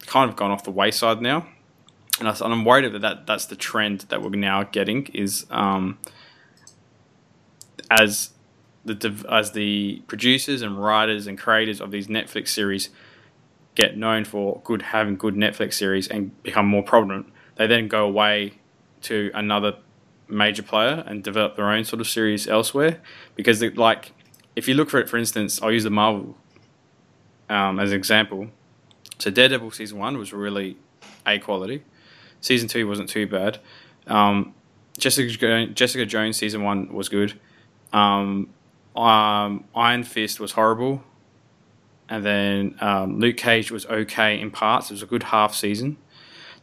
kind 0.05 0.29
of 0.29 0.35
gone 0.35 0.51
off 0.51 0.63
the 0.63 0.71
wayside 0.71 1.21
now. 1.21 1.47
And, 2.19 2.27
I, 2.27 2.35
I'm 2.41 2.65
worried 2.65 2.91
that, 2.93 3.01
that 3.01 3.27
that's 3.27 3.45
the 3.45 3.55
trend 3.55 4.01
that 4.09 4.21
we're 4.21 4.29
now 4.29 4.63
getting 4.63 5.07
is 5.07 5.45
um, 5.49 5.97
as 7.89 8.31
the 8.85 9.25
as 9.29 9.51
the 9.51 10.01
producers 10.07 10.61
and 10.61 10.81
writers 10.81 11.27
and 11.27 11.37
creators 11.37 11.81
of 11.81 11.91
these 11.91 12.07
Netflix 12.07 12.49
series 12.49 12.89
get 13.73 13.97
known 13.97 14.23
for 14.23 14.61
good 14.63 14.81
having 14.81 15.17
good 15.17 15.35
Netflix 15.35 15.73
series 15.73 16.07
and 16.07 16.41
become 16.43 16.65
more 16.65 16.83
prominent, 16.83 17.27
they 17.55 17.67
then 17.67 17.87
go 17.87 18.05
away 18.05 18.53
to 19.01 19.31
another 19.33 19.75
major 20.27 20.63
player 20.63 21.03
and 21.05 21.23
develop 21.23 21.55
their 21.55 21.69
own 21.69 21.83
sort 21.83 21.99
of 21.99 22.07
series 22.07 22.47
elsewhere. 22.47 23.01
Because 23.35 23.59
they, 23.59 23.69
like, 23.69 24.13
if 24.55 24.67
you 24.67 24.73
look 24.73 24.89
for 24.89 24.99
it, 24.99 25.09
for 25.09 25.17
instance, 25.17 25.61
I'll 25.61 25.71
use 25.71 25.83
the 25.83 25.89
Marvel 25.89 26.37
um, 27.49 27.79
as 27.79 27.91
an 27.91 27.97
example. 27.97 28.47
So 29.19 29.29
Daredevil 29.29 29.71
season 29.71 29.97
one 29.97 30.17
was 30.17 30.33
really 30.33 30.77
a 31.25 31.39
quality. 31.39 31.83
Season 32.41 32.67
two 32.67 32.87
wasn't 32.87 33.09
too 33.09 33.27
bad. 33.27 33.59
Um, 34.07 34.53
Jessica 34.97 35.67
Jessica 35.67 36.05
Jones 36.05 36.37
season 36.37 36.63
one 36.63 36.93
was 36.93 37.09
good. 37.09 37.39
Um, 37.91 38.49
um, 38.95 39.65
Iron 39.75 40.03
Fist 40.03 40.39
was 40.39 40.53
horrible, 40.53 41.03
and 42.07 42.25
then 42.25 42.75
um, 42.79 43.19
Luke 43.19 43.37
Cage 43.37 43.71
was 43.71 43.85
okay 43.87 44.39
in 44.39 44.51
parts. 44.51 44.89
It 44.89 44.93
was 44.93 45.03
a 45.03 45.07
good 45.07 45.23
half 45.23 45.53
season. 45.53 45.97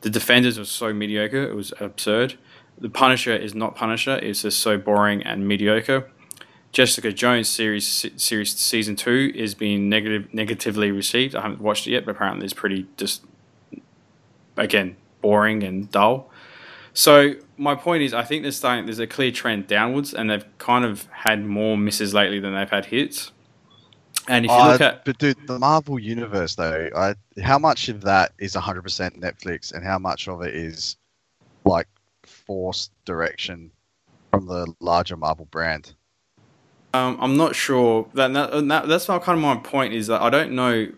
The 0.01 0.11
Defenders 0.11 0.59
was 0.59 0.71
so 0.71 0.93
mediocre; 0.93 1.43
it 1.43 1.55
was 1.55 1.73
absurd. 1.79 2.35
The 2.79 2.89
Punisher 2.89 3.37
is 3.37 3.55
not 3.55 3.77
Punisher; 3.77 4.17
it's 4.17 4.43
just 4.43 4.61
so 4.61 4.79
boring 4.79 5.23
and 5.23 5.47
mediocre. 5.47 6.11
Jessica 6.73 7.13
Jones 7.13 7.51
series 7.51 8.11
series 8.17 8.57
season 8.57 8.97
two 8.97 9.31
is 9.35 9.55
being 9.55 9.91
negative 9.91 10.33
negatively 10.33 10.91
received. 10.91 11.35
I 11.35 11.43
haven't 11.43 11.61
watched 11.61 11.87
it 11.87 11.91
yet, 11.91 12.07
but 12.07 12.13
apparently 12.13 12.47
it's 12.47 12.55
pretty 12.55 12.87
just 12.97 13.25
again 14.57 14.97
boring 15.23 15.63
and 15.63 15.91
dull. 15.91 16.31
So 16.95 17.35
my 17.57 17.75
point 17.75 18.03
is, 18.03 18.13
I 18.13 18.23
think 18.25 18.43
there's 18.43 18.57
starting, 18.57 18.85
there's 18.87 18.99
a 18.99 19.07
clear 19.07 19.33
trend 19.33 19.67
downwards, 19.67 20.13
and 20.13 20.29
they've 20.29 20.45
kind 20.59 20.85
of 20.85 21.07
had 21.07 21.45
more 21.47 21.79
misses 21.79 22.13
lately 22.13 22.41
than 22.41 22.55
they've 22.55 22.69
had 22.69 22.87
hits. 22.87 23.33
And 24.29 24.45
if 24.45 24.59
you 24.59 24.59
Uh, 24.59 24.69
look 24.73 24.81
at 24.81 25.05
but 25.05 25.19
dude, 25.19 25.39
the 25.47 25.59
Marvel 25.59 25.99
universe 25.99 26.55
though, 26.55 26.89
I, 26.95 27.15
how 27.43 27.59
much 27.59 27.89
of 27.89 28.03
that 28.03 28.33
is 28.39 28.55
100% 28.55 29.19
Netflix, 29.19 29.73
and 29.73 29.85
how 29.85 29.99
much 29.99 30.29
of 30.29 30.43
it 30.43 30.55
is 30.55 30.97
like 31.65 31.89
forced 32.25 32.93
direction 33.05 33.73
from 34.33 34.47
the 34.47 34.73
larger 34.81 35.17
Marvel 35.17 35.47
brand? 35.47 35.95
Um, 36.95 37.17
I'm 37.21 37.37
not 37.37 37.57
sure. 37.57 38.09
That, 38.15 38.33
that, 38.35 38.69
that 38.69 38.89
that's 38.89 39.09
not 39.09 39.23
kind 39.23 39.39
of 39.39 39.43
my 39.43 39.57
point. 39.57 39.95
Is 39.95 40.09
that 40.09 40.21
I 40.21 40.31
don't 40.31 40.53
know 40.53 40.89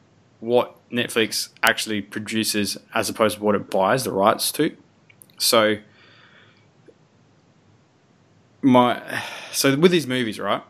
what 0.45 0.77
Netflix 0.91 1.49
actually 1.63 2.03
produces 2.03 2.77
as 2.95 3.09
opposed 3.09 3.39
to 3.39 3.43
what 3.43 3.55
it 3.55 3.71
buys 3.71 4.05
the 4.05 4.13
rights 4.13 4.53
to. 4.53 4.77
So 5.39 5.79
my 8.61 9.23
so 9.53 9.77
with 9.77 9.91
these 9.91 10.07
movies, 10.07 10.39
right? 10.39 10.63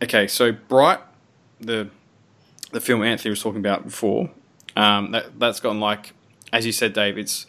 Okay, 0.00 0.28
so 0.28 0.52
Bright, 0.52 1.00
the 1.60 1.90
the 2.70 2.80
film 2.80 3.02
Anthony 3.02 3.30
was 3.30 3.42
talking 3.42 3.58
about 3.58 3.84
before, 3.84 4.30
um, 4.76 5.10
that 5.10 5.38
that's 5.38 5.58
gotten 5.58 5.80
like, 5.80 6.12
as 6.52 6.64
you 6.64 6.72
said, 6.72 6.92
Dave. 6.92 7.18
It's 7.18 7.46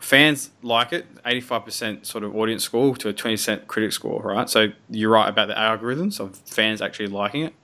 fans 0.00 0.50
like 0.62 0.94
it, 0.94 1.06
eighty 1.26 1.42
five 1.42 1.64
percent 1.66 2.06
sort 2.06 2.24
of 2.24 2.34
audience 2.34 2.64
score 2.64 2.96
to 2.96 3.08
a 3.10 3.12
twenty 3.12 3.36
percent 3.36 3.66
critic 3.66 3.92
score, 3.92 4.22
right? 4.22 4.48
So 4.48 4.68
you're 4.88 5.10
right 5.10 5.28
about 5.28 5.48
the 5.48 5.54
algorithms 5.54 6.20
of 6.20 6.36
fans 6.38 6.80
actually 6.80 7.08
liking 7.08 7.42
it. 7.42 7.54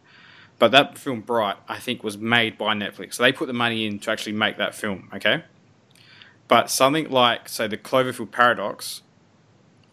But 0.59 0.71
that 0.71 0.97
film 0.99 1.21
Bright, 1.21 1.57
I 1.69 1.79
think, 1.79 2.05
was 2.05 2.17
made 2.17 2.57
by 2.57 2.75
Netflix. 2.75 3.15
So 3.15 3.23
they 3.23 3.33
put 3.33 3.47
the 3.47 3.53
money 3.53 3.87
in 3.87 3.99
to 4.01 4.11
actually 4.11 4.33
make 4.33 4.57
that 4.57 4.75
film, 4.75 5.11
okay? 5.15 5.45
But 6.47 6.71
something 6.71 7.11
like, 7.11 7.49
say, 7.49 7.67
the 7.67 7.77
Cloverfield 7.77 8.31
Paradox, 8.31 9.03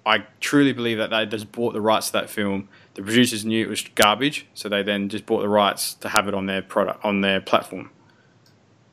I 0.05 0.25
truly 0.39 0.73
believe 0.73 0.97
that 0.97 1.09
they 1.09 1.25
just 1.25 1.51
bought 1.51 1.73
the 1.73 1.81
rights 1.81 2.07
to 2.07 2.13
that 2.13 2.29
film. 2.29 2.69
The 2.95 3.03
producers 3.03 3.45
knew 3.45 3.65
it 3.65 3.69
was 3.69 3.83
garbage, 3.95 4.47
so 4.53 4.67
they 4.67 4.83
then 4.83 5.09
just 5.09 5.25
bought 5.25 5.41
the 5.41 5.49
rights 5.49 5.93
to 5.95 6.09
have 6.09 6.27
it 6.27 6.33
on 6.33 6.45
their 6.47 6.61
product 6.61 7.03
on 7.05 7.21
their 7.21 7.39
platform. 7.39 7.91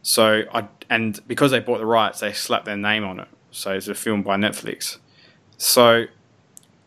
So 0.03 0.45
I 0.53 0.69
and 0.89 1.21
because 1.27 1.51
they 1.51 1.61
bought 1.61 1.79
the 1.79 1.87
rights, 1.87 2.21
they 2.21 2.33
slapped 2.33 2.67
their 2.67 2.77
name 2.77 3.05
on 3.05 3.21
it. 3.21 3.29
So 3.51 3.73
it's 3.73 3.89
a 3.89 3.95
film 3.95 4.23
by 4.23 4.37
Netflix. 4.37 4.99
So 5.57 6.05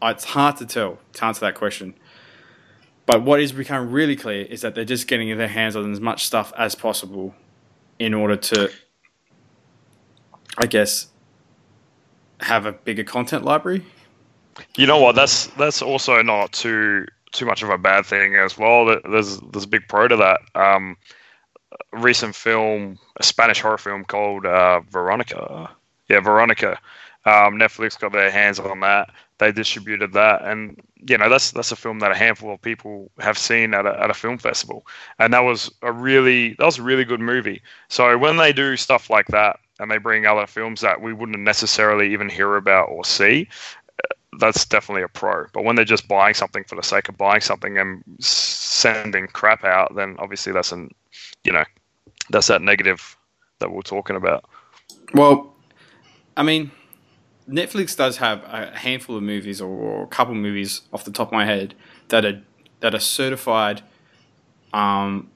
it's 0.02 0.24
hard 0.24 0.58
to 0.58 0.66
tell 0.66 1.00
to 1.14 1.26
answer 1.26 1.42
that 1.42 1.56
question. 1.56 1.96
But 3.12 3.24
what 3.24 3.42
is 3.42 3.52
becoming 3.52 3.92
really 3.92 4.16
clear 4.16 4.46
is 4.46 4.62
that 4.62 4.74
they're 4.74 4.86
just 4.86 5.06
getting 5.06 5.38
their 5.38 5.50
hands 5.50 5.76
on 5.76 5.92
as 5.92 6.00
much 6.00 6.26
stuff 6.26 6.54
as 6.58 6.76
possible 6.76 7.36
in 8.00 8.14
order 8.14 8.38
to, 8.38 8.72
I 10.58 10.66
guess, 10.66 11.08
have 12.40 12.66
a 12.66 12.72
bigger 12.72 13.04
content 13.04 13.44
library. 13.44 13.86
You 14.78 14.88
know 14.88 14.98
what? 14.98 15.16
That's 15.16 15.48
that's 15.48 15.82
also 15.82 16.22
not 16.22 16.54
too 16.54 17.06
too 17.34 17.46
much 17.46 17.62
of 17.64 17.70
a 17.70 17.78
bad 17.78 18.06
thing 18.06 18.36
as 18.36 18.58
well. 18.58 18.86
There's 18.86 19.42
there's 19.42 19.66
a 19.66 19.68
big 19.68 19.90
pro 19.90 20.08
to 20.08 20.16
that. 20.16 20.40
Um, 20.56 20.96
recent 21.92 22.34
film, 22.34 22.98
a 23.18 23.24
Spanish 23.24 23.60
horror 23.60 23.78
film 23.78 24.06
called 24.06 24.46
uh, 24.46 24.80
Veronica. 24.90 25.70
Yeah, 26.08 26.22
Veronica. 26.22 26.80
Um, 27.26 27.60
Netflix 27.60 28.00
got 28.00 28.14
their 28.14 28.32
hands 28.32 28.58
on 28.58 28.80
that. 28.80 29.10
They 29.42 29.52
distributed 29.52 30.14
that, 30.14 30.44
and 30.44 30.80
you 31.08 31.18
know 31.18 31.28
that's 31.28 31.50
that's 31.50 31.72
a 31.72 31.76
film 31.76 31.98
that 32.00 32.12
a 32.12 32.16
handful 32.16 32.54
of 32.54 32.62
people 32.62 33.10
have 33.20 33.40
seen 33.40 33.74
at 33.74 33.88
a, 33.88 34.00
at 34.00 34.12
a 34.12 34.14
film 34.14 34.38
festival, 34.38 34.86
and 35.18 35.34
that 35.34 35.40
was 35.40 35.72
a 35.82 35.92
really 35.92 36.54
that 36.60 36.66
was 36.66 36.78
a 36.78 36.84
really 36.84 37.06
good 37.06 37.20
movie. 37.20 37.60
So 37.90 38.20
when 38.20 38.38
they 38.38 38.54
do 38.54 38.78
stuff 38.78 39.10
like 39.10 39.26
that, 39.30 39.60
and 39.80 39.90
they 39.90 39.98
bring 39.98 40.28
other 40.28 40.46
films 40.46 40.80
that 40.82 41.02
we 41.02 41.12
wouldn't 41.12 41.40
necessarily 41.40 42.14
even 42.14 42.30
hear 42.30 42.56
about 42.56 42.90
or 42.90 43.04
see, 43.04 43.50
uh, 44.04 44.14
that's 44.38 44.64
definitely 44.64 45.02
a 45.02 45.08
pro. 45.08 45.48
But 45.54 45.64
when 45.64 45.76
they're 45.76 45.86
just 45.86 46.08
buying 46.08 46.36
something 46.36 46.64
for 46.66 46.76
the 46.76 46.84
sake 46.84 47.10
of 47.10 47.18
buying 47.18 47.42
something 47.42 47.80
and 47.80 48.04
sending 48.20 49.26
crap 49.26 49.64
out, 49.64 49.96
then 49.96 50.18
obviously 50.20 50.54
that's 50.54 50.72
an, 50.72 50.92
you 51.44 51.52
know, 51.52 51.64
that's 52.30 52.46
that 52.46 52.62
negative 52.62 53.18
that 53.58 53.72
we're 53.72 53.82
talking 53.82 54.16
about. 54.16 54.46
Well, 55.16 55.52
I 56.38 56.44
mean, 56.44 56.70
Netflix 57.50 57.96
does 57.96 58.18
have 58.18 58.44
a 58.44 58.78
handful 58.78 59.18
of 59.18 59.24
movies 59.24 59.62
or 59.62 60.04
a 60.04 60.08
couple 60.08 60.34
movies 60.36 60.82
off 60.94 61.04
the 61.04 61.12
top 61.12 61.30
of 61.30 61.34
my 61.34 61.46
head 61.46 61.74
that 62.10 62.26
are 62.26 62.42
that 62.80 62.96
are 62.96 63.00
certified 63.00 63.84
um, 64.74 65.30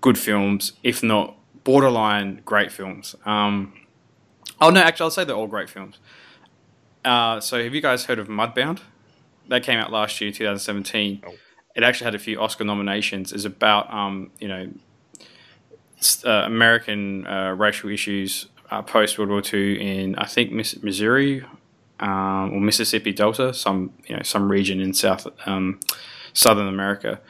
good 0.00 0.18
films, 0.18 0.72
if 0.82 1.02
not 1.02 1.36
borderline 1.64 2.42
great 2.44 2.70
films. 2.70 3.14
Um, 3.24 3.72
oh 4.60 4.70
no, 4.70 4.80
actually, 4.80 5.04
I'll 5.04 5.10
say 5.10 5.24
they're 5.24 5.36
all 5.36 5.46
great 5.46 5.70
films. 5.70 5.98
Uh, 7.04 7.40
so, 7.40 7.62
have 7.62 7.74
you 7.74 7.80
guys 7.80 8.06
heard 8.06 8.18
of 8.18 8.28
Mudbound? 8.28 8.80
That 9.48 9.62
came 9.62 9.78
out 9.78 9.92
last 9.92 10.20
year, 10.20 10.30
2017. 10.30 11.22
Oh. 11.26 11.34
It 11.76 11.82
actually 11.82 12.06
had 12.06 12.14
a 12.14 12.18
few 12.18 12.40
Oscar 12.40 12.64
nominations. 12.64 13.32
It's 13.32 13.44
about 13.44 13.92
um, 13.92 14.30
you 14.38 14.48
know 14.48 14.70
uh, 16.24 16.30
American 16.30 17.26
uh, 17.26 17.54
racial 17.56 17.90
issues 17.90 18.46
uh, 18.74 18.82
post 18.82 19.18
World 19.18 19.30
War 19.30 19.42
II 19.52 19.80
in 19.80 20.16
I 20.16 20.26
think 20.26 20.50
Missouri 20.52 21.44
um, 22.00 22.52
or 22.52 22.60
Mississippi 22.60 23.12
Delta, 23.12 23.54
some 23.54 23.92
you 24.06 24.16
know 24.16 24.22
some 24.22 24.50
region 24.50 24.80
in 24.80 24.92
South 24.92 25.26
um, 25.46 25.78
Southern 26.32 26.66
America. 26.66 27.20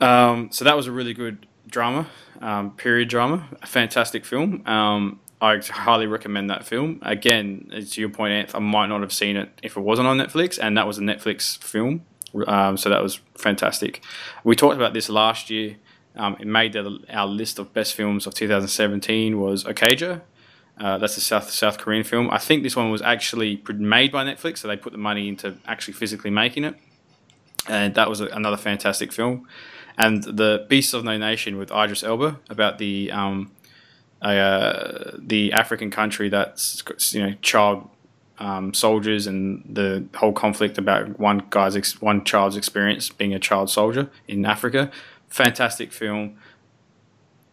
Um, 0.00 0.50
so 0.50 0.64
that 0.64 0.76
was 0.76 0.86
a 0.86 0.92
really 0.92 1.14
good 1.14 1.46
drama, 1.66 2.06
um, 2.40 2.70
period 2.70 3.08
drama, 3.08 3.48
a 3.60 3.66
fantastic 3.66 4.24
film. 4.24 4.66
Um, 4.66 5.20
I 5.40 5.58
highly 5.58 6.06
recommend 6.06 6.48
that 6.48 6.64
film. 6.64 7.00
Again, 7.02 7.70
to 7.70 8.00
your 8.00 8.08
point, 8.08 8.32
Anth, 8.32 8.54
I 8.54 8.60
might 8.60 8.86
not 8.86 9.02
have 9.02 9.12
seen 9.12 9.36
it 9.36 9.50
if 9.62 9.76
it 9.76 9.80
wasn't 9.80 10.08
on 10.08 10.16
Netflix, 10.16 10.58
and 10.62 10.78
that 10.78 10.86
was 10.86 10.98
a 10.98 11.02
Netflix 11.02 11.58
film. 11.58 12.04
Um, 12.46 12.76
so 12.76 12.88
that 12.88 13.02
was 13.02 13.20
fantastic. 13.34 14.02
We 14.42 14.56
talked 14.56 14.76
about 14.76 14.94
this 14.94 15.08
last 15.08 15.50
year. 15.50 15.76
Um, 16.16 16.36
it 16.38 16.46
made 16.46 16.74
the, 16.74 17.00
our 17.10 17.26
list 17.26 17.58
of 17.58 17.72
best 17.72 17.94
films 17.94 18.26
of 18.26 18.34
2017 18.34 19.38
was 19.40 19.64
Okja. 19.64 20.22
Uh, 20.78 20.98
that's 20.98 21.16
a 21.16 21.20
South 21.20 21.50
South 21.50 21.78
Korean 21.78 22.02
film. 22.02 22.30
I 22.30 22.38
think 22.38 22.62
this 22.62 22.74
one 22.74 22.90
was 22.90 23.02
actually 23.02 23.62
made 23.68 24.10
by 24.10 24.24
Netflix, 24.24 24.58
so 24.58 24.68
they 24.68 24.76
put 24.76 24.92
the 24.92 24.98
money 24.98 25.28
into 25.28 25.56
actually 25.66 25.94
physically 25.94 26.30
making 26.30 26.64
it, 26.64 26.74
and 27.68 27.94
that 27.94 28.08
was 28.08 28.20
a, 28.20 28.26
another 28.26 28.56
fantastic 28.56 29.12
film. 29.12 29.46
And 29.96 30.24
the 30.24 30.66
Beasts 30.68 30.92
of 30.92 31.04
No 31.04 31.16
Nation 31.16 31.56
with 31.56 31.70
Idris 31.70 32.02
Elba 32.02 32.40
about 32.50 32.78
the 32.78 33.12
um, 33.12 33.52
uh, 34.20 35.12
the 35.16 35.52
African 35.52 35.90
country 35.92 36.28
that's 36.28 36.82
you 37.14 37.24
know 37.24 37.34
child 37.40 37.88
um, 38.38 38.74
soldiers 38.74 39.26
and 39.26 39.64
the 39.68 40.06
whole 40.16 40.32
conflict 40.32 40.76
about 40.76 41.20
one 41.20 41.42
guy's 41.50 41.76
ex- 41.76 42.00
one 42.00 42.24
child's 42.24 42.56
experience 42.56 43.10
being 43.10 43.32
a 43.32 43.38
child 43.38 43.70
soldier 43.70 44.10
in 44.26 44.44
Africa. 44.44 44.90
Fantastic 45.34 45.90
film, 45.90 46.36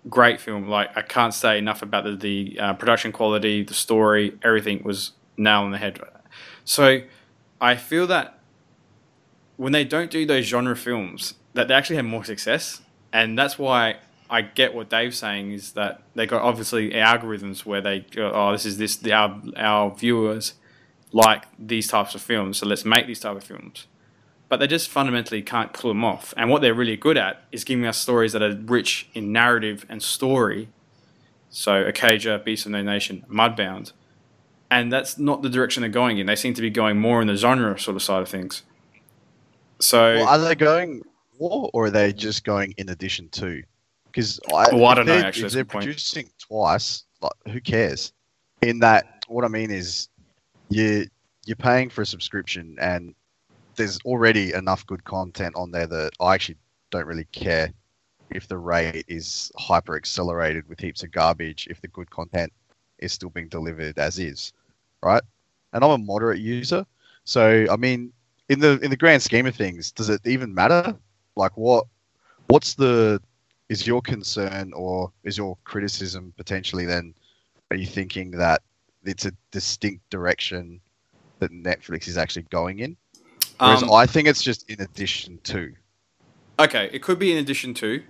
great 0.07 0.39
film. 0.39 0.67
Like 0.67 0.95
I 0.95 1.01
can't 1.01 1.33
say 1.33 1.57
enough 1.57 1.81
about 1.81 2.03
the, 2.03 2.15
the 2.15 2.59
uh, 2.59 2.73
production 2.75 3.11
quality, 3.11 3.63
the 3.63 3.73
story, 3.73 4.37
everything 4.43 4.83
was 4.83 5.13
nail 5.35 5.61
on 5.61 5.71
the 5.71 5.79
head. 5.79 5.99
So 6.63 7.01
I 7.59 7.75
feel 7.75 8.05
that 8.05 8.37
when 9.57 9.71
they 9.71 9.83
don't 9.83 10.11
do 10.11 10.27
those 10.27 10.45
genre 10.45 10.75
films, 10.75 11.33
that 11.55 11.69
they 11.69 11.73
actually 11.73 11.95
have 11.95 12.05
more 12.05 12.23
success, 12.23 12.83
and 13.11 13.35
that's 13.35 13.57
why 13.57 13.95
I 14.29 14.43
get 14.43 14.75
what 14.75 14.91
Dave's 14.91 15.17
saying 15.17 15.51
is 15.51 15.71
that 15.71 16.03
they 16.13 16.27
got 16.27 16.43
obviously 16.43 16.91
algorithms 16.91 17.65
where 17.65 17.81
they 17.81 18.01
go, 18.01 18.31
oh, 18.31 18.51
this 18.51 18.67
is 18.67 18.77
this 18.77 18.95
the, 18.95 19.11
our 19.11 19.41
our 19.57 19.95
viewers 19.95 20.53
like 21.11 21.45
these 21.57 21.87
types 21.87 22.13
of 22.13 22.21
films, 22.21 22.59
so 22.59 22.67
let's 22.67 22.85
make 22.85 23.07
these 23.07 23.21
type 23.21 23.37
of 23.37 23.43
films. 23.43 23.87
But 24.51 24.59
they 24.59 24.67
just 24.67 24.89
fundamentally 24.89 25.41
can't 25.41 25.71
pull 25.71 25.91
them 25.91 26.03
off. 26.03 26.33
And 26.35 26.49
what 26.49 26.61
they're 26.61 26.73
really 26.73 26.97
good 26.97 27.17
at 27.17 27.41
is 27.53 27.63
giving 27.63 27.85
us 27.85 27.97
stories 27.97 28.33
that 28.33 28.41
are 28.41 28.53
rich 28.53 29.07
in 29.13 29.31
narrative 29.31 29.85
and 29.87 30.03
story. 30.03 30.67
So 31.49 31.85
Okja, 31.85 32.43
Beast 32.43 32.65
of 32.65 32.73
No 32.73 32.81
Nation, 32.81 33.23
Mudbound. 33.29 33.93
And 34.69 34.91
that's 34.91 35.17
not 35.17 35.41
the 35.41 35.49
direction 35.49 35.79
they're 35.79 35.89
going 35.89 36.17
in. 36.17 36.25
They 36.25 36.35
seem 36.35 36.53
to 36.55 36.61
be 36.61 36.69
going 36.69 36.99
more 36.99 37.21
in 37.21 37.27
the 37.27 37.37
genre 37.37 37.79
sort 37.79 37.95
of 37.95 38.03
side 38.03 38.23
of 38.23 38.27
things. 38.27 38.63
So 39.79 40.15
Well, 40.15 40.27
are 40.27 40.37
they 40.37 40.55
going 40.55 41.01
more, 41.39 41.69
or 41.73 41.85
are 41.85 41.89
they 41.89 42.11
just 42.11 42.43
going 42.43 42.73
in 42.75 42.89
addition 42.89 43.29
to? 43.29 43.63
Because 44.07 44.37
I, 44.53 44.65
Well, 44.73 44.87
I 44.87 44.95
don't 44.95 45.05
know, 45.05 45.13
actually, 45.13 45.45
If 45.45 45.53
they're 45.53 45.63
good 45.63 45.69
point. 45.71 45.85
producing 45.85 46.29
twice, 46.39 47.05
like, 47.21 47.31
who 47.47 47.61
cares? 47.61 48.11
In 48.61 48.79
that, 48.79 49.23
what 49.29 49.45
I 49.45 49.47
mean 49.47 49.71
is, 49.71 50.09
you 50.67 51.07
you're 51.45 51.55
paying 51.55 51.89
for 51.89 52.01
a 52.01 52.05
subscription, 52.05 52.75
and 52.81 53.15
there's 53.75 53.99
already 54.05 54.53
enough 54.53 54.85
good 54.85 55.03
content 55.03 55.55
on 55.55 55.71
there 55.71 55.87
that 55.87 56.11
I 56.19 56.35
actually 56.35 56.57
don't 56.91 57.05
really 57.07 57.27
care 57.31 57.73
if 58.29 58.47
the 58.47 58.57
rate 58.57 59.05
is 59.07 59.51
hyper 59.57 59.95
accelerated 59.95 60.67
with 60.67 60.79
heaps 60.79 61.03
of 61.03 61.11
garbage. 61.11 61.67
If 61.69 61.81
the 61.81 61.87
good 61.89 62.09
content 62.09 62.51
is 62.99 63.13
still 63.13 63.29
being 63.29 63.49
delivered 63.49 63.97
as 63.97 64.19
is, 64.19 64.53
right? 65.03 65.23
And 65.73 65.83
I'm 65.83 65.91
a 65.91 65.97
moderate 65.97 66.39
user, 66.39 66.85
so 67.23 67.65
I 67.69 67.75
mean, 67.77 68.11
in 68.49 68.59
the 68.59 68.79
in 68.79 68.89
the 68.89 68.97
grand 68.97 69.21
scheme 69.23 69.45
of 69.45 69.55
things, 69.55 69.91
does 69.91 70.09
it 70.09 70.21
even 70.25 70.53
matter? 70.53 70.95
Like, 71.35 71.55
what 71.55 71.85
what's 72.47 72.73
the 72.75 73.21
is 73.69 73.87
your 73.87 74.01
concern 74.01 74.73
or 74.73 75.11
is 75.23 75.37
your 75.37 75.57
criticism 75.63 76.33
potentially 76.35 76.85
then? 76.85 77.13
Are 77.69 77.77
you 77.77 77.85
thinking 77.85 78.31
that 78.31 78.61
it's 79.05 79.25
a 79.25 79.31
distinct 79.51 80.09
direction 80.09 80.81
that 81.39 81.51
Netflix 81.51 82.07
is 82.07 82.17
actually 82.17 82.43
going 82.43 82.79
in? 82.79 82.97
Whereas 83.61 83.83
um, 83.83 83.91
I 83.91 84.07
think 84.07 84.27
it's 84.27 84.41
just 84.41 84.67
in 84.69 84.81
addition 84.81 85.39
to. 85.43 85.73
Okay, 86.57 86.89
it 86.91 87.03
could 87.03 87.19
be 87.19 87.31
in 87.31 87.37
addition 87.37 87.75
to, 87.75 88.03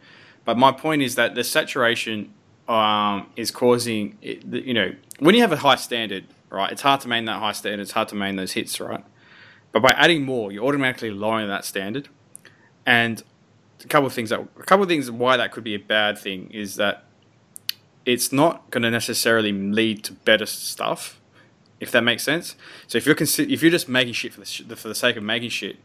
but 0.46 0.58
my 0.58 0.72
point 0.72 1.02
is 1.02 1.16
that 1.16 1.36
the 1.36 1.44
saturation 1.44 2.34
um, 2.70 3.30
is 3.36 3.52
causing, 3.52 4.18
it, 4.22 4.46
you 4.46 4.74
know, 4.74 4.94
when 5.20 5.36
you 5.36 5.42
have 5.42 5.52
a 5.52 5.58
high 5.58 5.76
standard, 5.76 6.26
right, 6.50 6.72
it's 6.72 6.82
hard 6.82 7.02
to 7.02 7.10
maintain 7.10 7.26
that 7.26 7.40
high 7.40 7.52
standard, 7.52 7.82
it's 7.82 7.92
hard 7.92 8.08
to 8.10 8.16
maintain 8.16 8.38
those 8.38 8.54
hits, 8.54 8.80
right? 8.80 9.04
But 9.72 9.82
by 9.82 9.90
adding 9.90 10.24
more, 10.24 10.52
you're 10.52 10.66
automatically 10.66 11.12
lowering 11.12 11.48
that 11.50 11.66
standard. 11.66 12.08
And 12.86 13.22
a 13.84 13.88
couple 13.88 14.08
of 14.08 14.14
things 14.14 14.30
that, 14.30 14.40
a 14.40 14.64
couple 14.64 14.84
of 14.84 14.90
things 14.90 15.12
why 15.12 15.38
that 15.38 15.52
could 15.52 15.64
be 15.64 15.76
a 15.76 15.80
bad 15.80 16.18
thing 16.18 16.50
is 16.52 16.76
that 16.76 17.04
it's 18.06 18.32
not 18.32 18.70
going 18.72 18.84
to 18.84 18.92
necessarily 18.92 19.52
lead 19.52 20.04
to 20.06 20.14
better 20.14 20.46
stuff, 20.46 21.21
if 21.82 21.92
that 21.92 22.04
makes 22.04 22.24
sense. 22.24 22.56
So 22.88 22.98
if 22.98 23.06
you're 23.06 23.16
consi- 23.16 23.52
if 23.52 23.62
you're 23.62 23.72
just 23.72 23.90
making 23.90 24.14
shit 24.14 24.34
for 24.34 24.40
the, 24.40 24.46
sh- 24.46 24.64
for 24.76 24.88
the 24.88 24.96
sake 24.96 25.18
of 25.18 25.24
making 25.24 25.50
shit, 25.50 25.78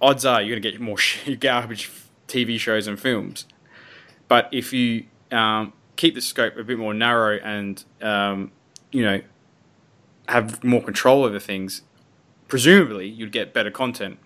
odds 0.00 0.24
are 0.24 0.42
you're 0.42 0.56
to 0.56 0.60
get 0.60 0.80
more 0.80 0.98
shit, 1.08 1.38
garbage 1.38 1.92
TV 2.26 2.58
shows 2.58 2.88
and 2.88 2.98
films. 2.98 3.46
But 4.26 4.48
if 4.50 4.72
you 4.72 5.04
um, 5.30 5.72
keep 5.94 6.16
the 6.16 6.20
scope 6.20 6.56
a 6.56 6.64
bit 6.64 6.78
more 6.78 6.94
narrow 6.94 7.38
and 7.38 7.84
um, 8.02 8.50
you 8.90 9.04
know 9.04 9.20
have 10.28 10.64
more 10.64 10.82
control 10.82 11.24
over 11.24 11.38
things, 11.38 11.82
presumably 12.48 13.06
you'd 13.06 13.30
get 13.30 13.52
better 13.52 13.70
content. 13.70 14.18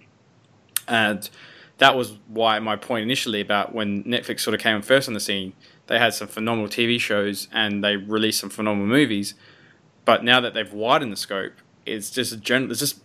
And 0.89 1.29
that 1.79 1.97
was 1.97 2.19
why 2.29 2.59
my 2.61 2.77
point 2.77 3.03
initially 3.03 3.41
about 3.41 3.75
when 3.75 4.05
Netflix 4.05 4.41
sort 4.41 4.55
of 4.55 4.61
came 4.61 4.81
first 4.83 5.09
on 5.09 5.15
the 5.15 5.21
scene, 5.21 5.53
they 5.89 5.99
had 5.99 6.15
some 6.15 6.29
phenomenal 6.29 6.69
TV 6.69 7.01
shows 7.01 7.49
and 7.53 7.83
they 7.83 7.97
released 7.97 8.41
some 8.41 8.51
phenomenal 8.51 8.87
movies. 8.87 9.35
But 10.05 10.25
now 10.25 10.41
that 10.41 10.55
they've 10.55 10.73
widened 10.73 11.13
the 11.13 11.17
scope, 11.17 11.55
it's 11.87 12.11
just 12.11 12.33
a 12.33 12.37
gen- 12.37 12.71
it's 12.71 12.81
just 12.81 13.01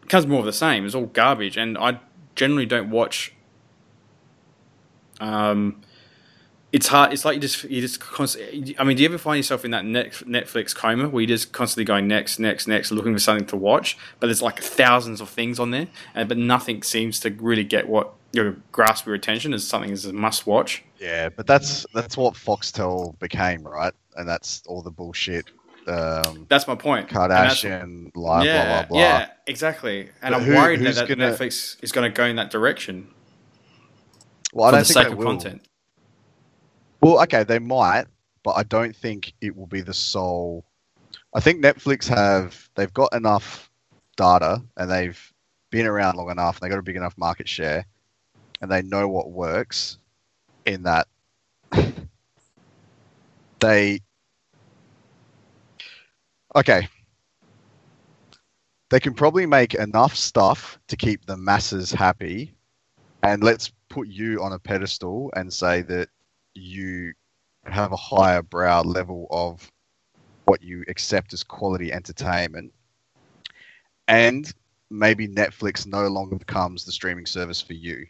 becomes 0.00 0.26
more 0.26 0.40
of 0.40 0.44
the 0.44 0.52
same. 0.52 0.84
It's 0.84 0.94
all 0.94 1.06
garbage, 1.06 1.56
and 1.56 1.76
I 1.78 2.00
generally 2.34 2.66
don't 2.66 2.90
watch. 2.90 3.32
Um, 5.20 5.82
it's 6.72 6.88
hard. 6.88 7.12
It's 7.12 7.24
like 7.24 7.36
you 7.36 7.40
just 7.40 7.64
you 7.64 7.80
just 7.80 8.00
constantly. 8.00 8.76
I 8.78 8.84
mean, 8.84 8.96
do 8.96 9.04
you 9.04 9.08
ever 9.08 9.16
find 9.18 9.36
yourself 9.36 9.64
in 9.64 9.70
that 9.70 9.84
net, 9.84 10.12
Netflix 10.26 10.74
coma 10.74 11.08
where 11.08 11.22
you're 11.22 11.28
just 11.28 11.52
constantly 11.52 11.84
going 11.84 12.08
next, 12.08 12.38
next, 12.38 12.66
next, 12.66 12.90
looking 12.90 13.12
for 13.12 13.20
something 13.20 13.46
to 13.46 13.56
watch, 13.56 13.96
but 14.18 14.26
there's 14.26 14.42
like 14.42 14.60
thousands 14.60 15.20
of 15.20 15.28
things 15.28 15.60
on 15.60 15.70
there, 15.70 15.86
and 16.14 16.28
but 16.28 16.36
nothing 16.36 16.82
seems 16.82 17.20
to 17.20 17.30
really 17.30 17.64
get 17.64 17.88
what 17.88 18.12
your 18.32 18.56
grasp 18.72 19.06
your 19.06 19.14
attention 19.14 19.54
as 19.54 19.64
something 19.66 19.92
as 19.92 20.04
a 20.04 20.12
must 20.12 20.46
watch. 20.46 20.82
Yeah, 20.98 21.28
but 21.28 21.46
that's 21.46 21.86
that's 21.94 22.16
what 22.16 22.34
Foxtel 22.34 23.16
became, 23.20 23.62
right? 23.62 23.92
And 24.16 24.28
that's 24.28 24.62
all 24.66 24.82
the 24.82 24.90
bullshit. 24.90 25.50
Um, 25.86 26.46
That's 26.48 26.66
my 26.66 26.74
point. 26.74 27.08
Kardashian, 27.08 28.12
blah 28.12 28.42
yeah, 28.42 28.64
blah 28.64 28.74
blah 28.82 28.88
blah. 28.88 28.98
yeah, 29.00 29.28
exactly. 29.46 30.08
And 30.22 30.32
But 30.32 30.34
I'm 30.34 30.42
who- 30.44 30.54
worried 30.54 30.80
that, 30.80 30.94
that 30.94 31.08
gonna- 31.08 31.30
Netflix 31.32 31.76
is 31.82 31.92
going 31.92 32.10
to 32.10 32.14
go 32.14 32.24
in 32.24 32.36
that 32.36 32.50
direction 32.50 33.08
Well, 34.52 34.68
I 34.68 34.70
don't 34.78 34.86
think 34.86 35.08
they 35.08 35.14
will. 35.14 35.24
content. 35.26 35.62
Well, 37.00 37.22
okay, 37.24 37.44
they 37.44 37.58
might, 37.58 38.06
but 38.42 38.52
I 38.52 38.62
don't 38.62 38.96
think 38.96 39.34
it 39.42 39.54
will 39.54 39.66
be 39.66 39.82
the 39.82 39.92
sole. 39.92 40.64
I 41.34 41.40
think 41.40 41.62
Netflix 41.62 42.08
have 42.08 42.68
they've 42.76 42.92
got 42.94 43.12
enough 43.14 43.70
data 44.16 44.62
and 44.76 44.90
they've 44.90 45.32
been 45.70 45.86
around 45.86 46.16
long 46.16 46.30
enough 46.30 46.56
and 46.56 46.64
they 46.64 46.70
got 46.72 46.78
a 46.78 46.82
big 46.82 46.96
enough 46.96 47.18
market 47.18 47.48
share 47.48 47.84
and 48.62 48.70
they 48.70 48.80
know 48.82 49.08
what 49.08 49.30
works 49.32 49.98
in 50.64 50.84
that 50.84 51.08
they 53.60 54.00
okay. 56.54 56.88
They 58.90 59.00
can 59.00 59.14
probably 59.14 59.46
make 59.46 59.74
enough 59.74 60.14
stuff 60.14 60.78
to 60.88 60.96
keep 60.96 61.26
the 61.26 61.36
masses 61.36 61.90
happy. 61.90 62.54
And 63.22 63.42
let's 63.42 63.72
put 63.88 64.08
you 64.08 64.42
on 64.42 64.52
a 64.52 64.58
pedestal 64.58 65.32
and 65.34 65.52
say 65.52 65.82
that 65.82 66.08
you 66.54 67.12
have 67.64 67.92
a 67.92 67.96
higher 67.96 68.42
brow 68.42 68.82
level 68.82 69.26
of 69.30 69.70
what 70.44 70.62
you 70.62 70.84
accept 70.88 71.32
as 71.32 71.42
quality 71.42 71.92
entertainment. 71.92 72.72
And 74.06 74.52
maybe 74.90 75.26
netflix 75.26 75.86
no 75.86 76.06
longer 76.06 76.36
becomes 76.36 76.84
the 76.84 76.92
streaming 76.92 77.26
service 77.26 77.60
for 77.60 77.72
you 77.72 78.06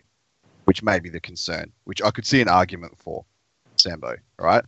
which 0.65 0.83
may 0.83 0.99
be 0.99 1.09
the 1.09 1.21
concern 1.21 1.73
which 1.85 2.03
i 2.03 2.11
could 2.11 2.27
see 2.27 2.41
an 2.41 2.49
argument 2.49 2.93
for 2.99 3.25
sambo 3.77 4.15
right? 4.39 4.65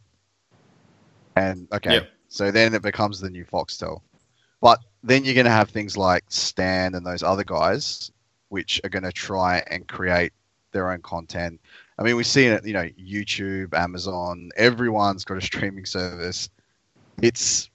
And 1.36 1.68
okay. 1.72 1.94
Yep. 1.94 2.10
So 2.28 2.50
then 2.50 2.74
it 2.74 2.82
becomes 2.82 3.20
the 3.20 3.30
new 3.30 3.44
foxtel 3.44 4.00
but 4.60 4.80
then 5.02 5.24
you're 5.24 5.34
going 5.34 5.44
to 5.44 5.50
have 5.50 5.70
things 5.70 5.96
like 5.96 6.24
stan 6.28 6.94
and 6.94 7.06
those 7.06 7.22
other 7.22 7.44
guys 7.44 8.10
which 8.48 8.80
are 8.84 8.90
going 8.90 9.02
to 9.02 9.12
try 9.12 9.62
and 9.68 9.88
create 9.88 10.32
their 10.72 10.92
own 10.92 11.00
content 11.00 11.60
I 11.98 12.02
mean, 12.02 12.16
we've 12.16 12.26
seen 12.26 12.52
it, 12.52 12.66
you 12.66 12.74
know, 12.74 12.88
YouTube, 13.00 13.74
Amazon, 13.74 14.50
everyone's 14.56 15.24
got 15.24 15.38
a 15.38 15.40
streaming 15.40 15.86
service. 15.86 16.50
It's 17.22 17.70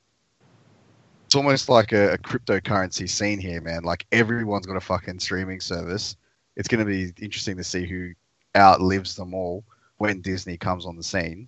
it's 1.26 1.36
almost 1.36 1.70
like 1.70 1.94
a, 1.94 2.14
a 2.14 2.18
cryptocurrency 2.18 3.10
scene 3.10 3.40
here, 3.40 3.62
man. 3.62 3.84
Like 3.84 4.06
everyone's 4.12 4.66
got 4.66 4.76
a 4.76 4.82
fucking 4.82 5.20
streaming 5.20 5.62
service. 5.62 6.18
It's 6.58 6.68
going 6.68 6.86
to 6.86 6.86
be 6.86 7.14
interesting 7.24 7.58
to 7.58 7.64
see 7.64 7.88
who 7.88 8.12
outlives 8.56 9.16
them 9.16 9.34
all 9.34 9.64
when 9.98 10.22
Disney 10.22 10.58
comes 10.58 10.86
on 10.86 10.98
the 10.98 11.04
scene. 11.04 11.48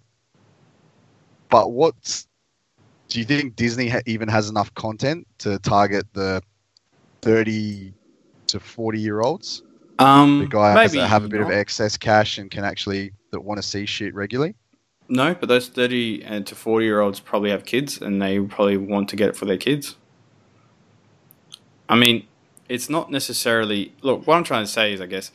But 1.49 1.73
what's 1.73 2.27
do 3.13 3.19
you 3.19 3.25
think 3.25 3.55
Disney 3.55 3.89
ha- 3.89 4.01
even 4.07 4.27
has 4.27 4.49
enough 4.49 4.73
content 4.73 5.27
to 5.37 5.59
target 5.59 6.07
the 6.13 6.41
30 7.21 7.93
to 8.47 8.59
40 8.59 8.99
year 8.99 9.21
olds? 9.21 9.61
Um, 9.99 10.39
the 10.39 10.47
guy 10.47 10.71
has, 10.71 10.91
maybe 10.91 11.07
have 11.07 11.23
a 11.23 11.27
bit 11.27 11.41
of 11.41 11.51
excess 11.51 11.95
cash 11.95 12.39
and 12.39 12.49
can 12.49 12.63
actually 12.63 13.11
that 13.29 13.41
want 13.41 13.61
to 13.61 13.67
see 13.67 13.85
shit 13.85 14.15
regularly. 14.15 14.55
No, 15.07 15.35
but 15.35 15.47
those 15.47 15.67
thirty 15.67 16.23
and 16.23 16.47
to 16.47 16.55
forty 16.55 16.87
year 16.87 17.01
olds 17.01 17.19
probably 17.19 17.51
have 17.51 17.63
kids, 17.65 18.01
and 18.01 18.19
they 18.19 18.39
probably 18.39 18.77
want 18.77 19.09
to 19.09 19.15
get 19.15 19.29
it 19.29 19.35
for 19.35 19.45
their 19.45 19.57
kids. 19.57 19.95
I 21.87 21.95
mean, 21.95 22.25
it's 22.67 22.89
not 22.89 23.11
necessarily. 23.11 23.93
Look, 24.01 24.25
what 24.25 24.35
I'm 24.35 24.43
trying 24.43 24.65
to 24.65 24.71
say 24.71 24.93
is, 24.93 24.99
I 24.99 25.05
guess, 25.05 25.31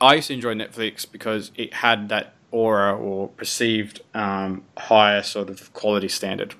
I 0.00 0.14
used 0.14 0.28
to 0.28 0.34
enjoy 0.34 0.54
Netflix 0.54 1.04
because 1.10 1.50
it 1.56 1.74
had 1.74 2.08
that 2.08 2.35
aura 2.50 2.96
or 2.96 3.28
perceived 3.28 4.00
um, 4.14 4.64
higher 4.76 5.22
sort 5.22 5.50
of 5.50 5.72
quality 5.72 6.08
standard, 6.08 6.54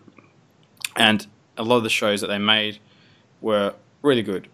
and 0.95 1.27
a 1.57 1.63
lot 1.63 1.79
of 1.79 1.83
the 1.83 1.91
shows 1.91 2.21
that 2.21 2.27
they 2.29 2.39
made 2.39 2.79
were 3.41 3.75
really 4.03 4.23
good. 4.23 4.49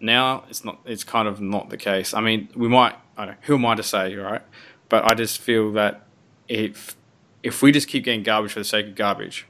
Now 0.00 0.44
it's 0.48 0.64
not. 0.64 0.80
It's 0.84 1.04
kind 1.04 1.28
of 1.28 1.40
not 1.40 1.70
the 1.70 1.76
case. 1.76 2.14
I 2.14 2.20
mean, 2.20 2.48
we 2.54 2.68
might. 2.68 2.94
I 3.16 3.26
don't. 3.26 3.38
Who 3.42 3.54
am 3.54 3.66
I 3.66 3.74
to 3.74 3.82
say, 3.82 4.14
right? 4.14 4.42
But 4.88 5.10
I 5.10 5.14
just 5.14 5.38
feel 5.40 5.72
that 5.72 6.06
if 6.48 6.96
if 7.42 7.62
we 7.62 7.72
just 7.72 7.88
keep 7.88 8.04
getting 8.04 8.22
garbage 8.22 8.52
for 8.52 8.60
the 8.60 8.64
sake 8.64 8.86
of 8.86 8.94
garbage, 8.94 9.46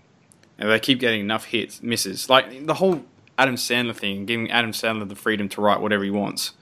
and 0.59 0.70
they 0.70 0.80
keep 0.80 1.01
getting 1.01 1.20
enough 1.20 1.47
hits, 1.47 1.82
misses, 1.82 2.28
like 2.28 2.66
the 2.66 2.74
whole 2.74 3.05
Adam 3.36 3.55
Sandler 3.55 3.95
thing, 3.95 4.26
giving 4.26 4.51
Adam 4.51 4.72
Sandler 4.72 5.09
the 5.09 5.14
freedom 5.14 5.49
to 5.51 5.61
write 5.61 5.80
whatever 5.80 6.05
he 6.05 6.11
wants. 6.11 6.53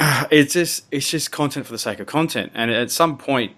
It's 0.30 0.54
just 0.54 0.86
it's 0.90 1.10
just 1.10 1.30
content 1.30 1.66
for 1.66 1.72
the 1.72 1.78
sake 1.78 2.00
of 2.00 2.06
content, 2.06 2.52
and 2.54 2.70
at 2.70 2.90
some 2.90 3.18
point, 3.18 3.52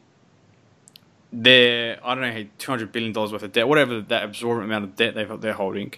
their 1.32 1.98
I 2.04 2.14
don't 2.14 2.22
know 2.22 2.46
two 2.58 2.72
hundred 2.72 2.92
billion 2.92 3.12
dollars 3.12 3.32
worth 3.32 3.42
of 3.42 3.52
debt, 3.52 3.68
whatever 3.68 4.00
that 4.00 4.24
absorbent 4.24 4.64
amount 4.64 4.84
of 4.84 4.96
debt 4.96 5.14
they've 5.14 5.40
they're 5.40 5.52
holding. 5.52 5.94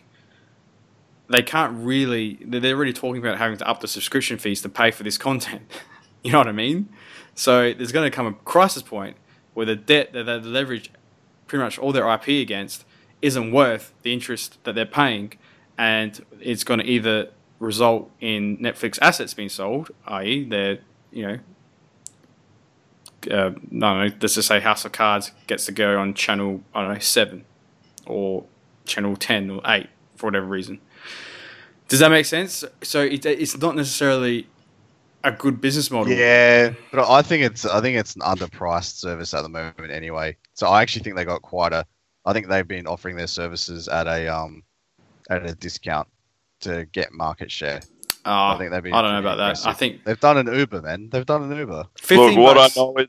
They 1.29 1.43
can't 1.43 1.85
really. 1.85 2.39
They're 2.45 2.77
already 2.77 2.93
talking 2.93 3.23
about 3.23 3.39
having 3.39 3.57
to 3.59 3.69
up 3.69 3.81
the 3.81 3.89
subscription 3.89 4.37
fees 4.37 4.61
to 4.63 4.69
pay 4.69 4.91
for 4.91 5.03
this 5.03 5.17
content. 5.17 5.63
you 6.23 6.33
know 6.33 6.39
what 6.39 6.49
I 6.49 6.53
mean? 6.53 6.91
So 7.35 7.73
there's 7.73 7.93
going 7.93 8.09
to 8.11 8.15
come 8.15 8.27
a 8.27 8.33
crisis 8.33 8.83
point 8.83 9.17
where 9.55 9.65
the 9.65 9.77
debt 9.77 10.13
that 10.13 10.25
they 10.25 10.39
leverage 10.41 10.91
pretty 11.47 11.65
much 11.65 11.79
all 11.79 11.93
their 11.93 12.13
IP 12.13 12.29
against 12.29 12.85
isn't 13.23 13.53
worth 13.53 13.95
the 14.03 14.13
interest 14.13 14.63
that 14.65 14.75
they're 14.75 14.85
paying, 14.85 15.33
and 15.79 16.25
it's 16.41 16.65
going 16.65 16.81
to 16.81 16.87
either 16.87 17.31
result 17.59 18.11
in 18.21 18.59
Netflix 18.59 18.99
assets 19.01 19.35
being 19.35 19.49
sold, 19.49 19.91
i.e., 20.07 20.45
their 20.45 20.79
you 21.11 21.27
know 21.27 21.39
uh, 23.31 23.53
no, 23.71 24.05
no, 24.05 24.15
let's 24.21 24.35
just 24.35 24.49
say 24.49 24.61
House 24.61 24.85
of 24.85 24.93
Cards 24.93 25.33
gets 25.47 25.67
to 25.67 25.73
go 25.73 25.99
on 25.99 26.15
channel, 26.15 26.63
I 26.75 26.83
don't 26.83 26.95
know, 26.95 26.99
7 26.99 27.45
or 28.07 28.45
channel 28.85 29.17
10 29.17 29.51
or 29.51 29.61
8 29.65 29.89
for 30.17 30.27
whatever 30.27 30.47
reason. 30.47 30.81
Does 31.89 32.01
that 32.01 32.11
make 32.11 32.27
sense? 32.27 32.65
So 32.83 33.03
it, 33.03 33.25
it's 33.27 33.57
not 33.59 33.77
necessarily 33.77 34.47
a 35.23 35.33
good 35.33 35.61
business 35.61 35.91
model. 35.91 36.13
Yeah, 36.13 36.73
but 36.91 37.09
I 37.09 37.23
think 37.23 37.45
it's 37.45 37.65
I 37.65 37.81
think 37.81 37.99
it's 37.99 38.15
an 38.15 38.23
underpriced 38.23 38.97
service 38.97 39.35
at 39.35 39.43
the 39.43 39.49
moment 39.49 39.91
anyway. 39.91 40.37
So 40.55 40.67
I 40.67 40.83
actually 40.83 41.03
think 41.03 41.17
they 41.17 41.25
got 41.25 41.43
quite 41.43 41.73
a. 41.73 41.87
I 42.25 42.33
think 42.33 42.49
they've 42.49 42.67
been 42.67 42.87
offering 42.87 43.17
their 43.17 43.27
services 43.27 43.89
at 43.89 44.07
a 44.07 44.29
um 44.29 44.63
at 45.31 45.45
a 45.45 45.55
discount 45.55 46.09
to 46.65 46.87
get 46.87 47.13
market 47.13 47.51
share. 47.51 47.81
Uh, 48.27 48.55
I 48.55 48.59
think 48.59 48.71
they've 48.71 48.83
been. 48.83 48.95
I 48.95 49.03
don't 49.03 49.13
know 49.13 49.19
about 49.19 49.35
aggressive. 49.35 49.65
that. 49.65 49.71
I 49.71 49.75
think 49.75 50.05
they've 50.05 50.21
done 50.21 50.39
an 50.39 50.53
Uber, 50.53 50.83
man. 50.83 51.11
They've 51.11 51.27
done 51.27 51.51
an 51.51 51.57
Uber. 51.57 51.85
Look, 52.11 52.37
what 52.39 52.55
bucks. 52.57 52.77
I 52.77 52.81
know 52.81 52.97
is 52.97 53.09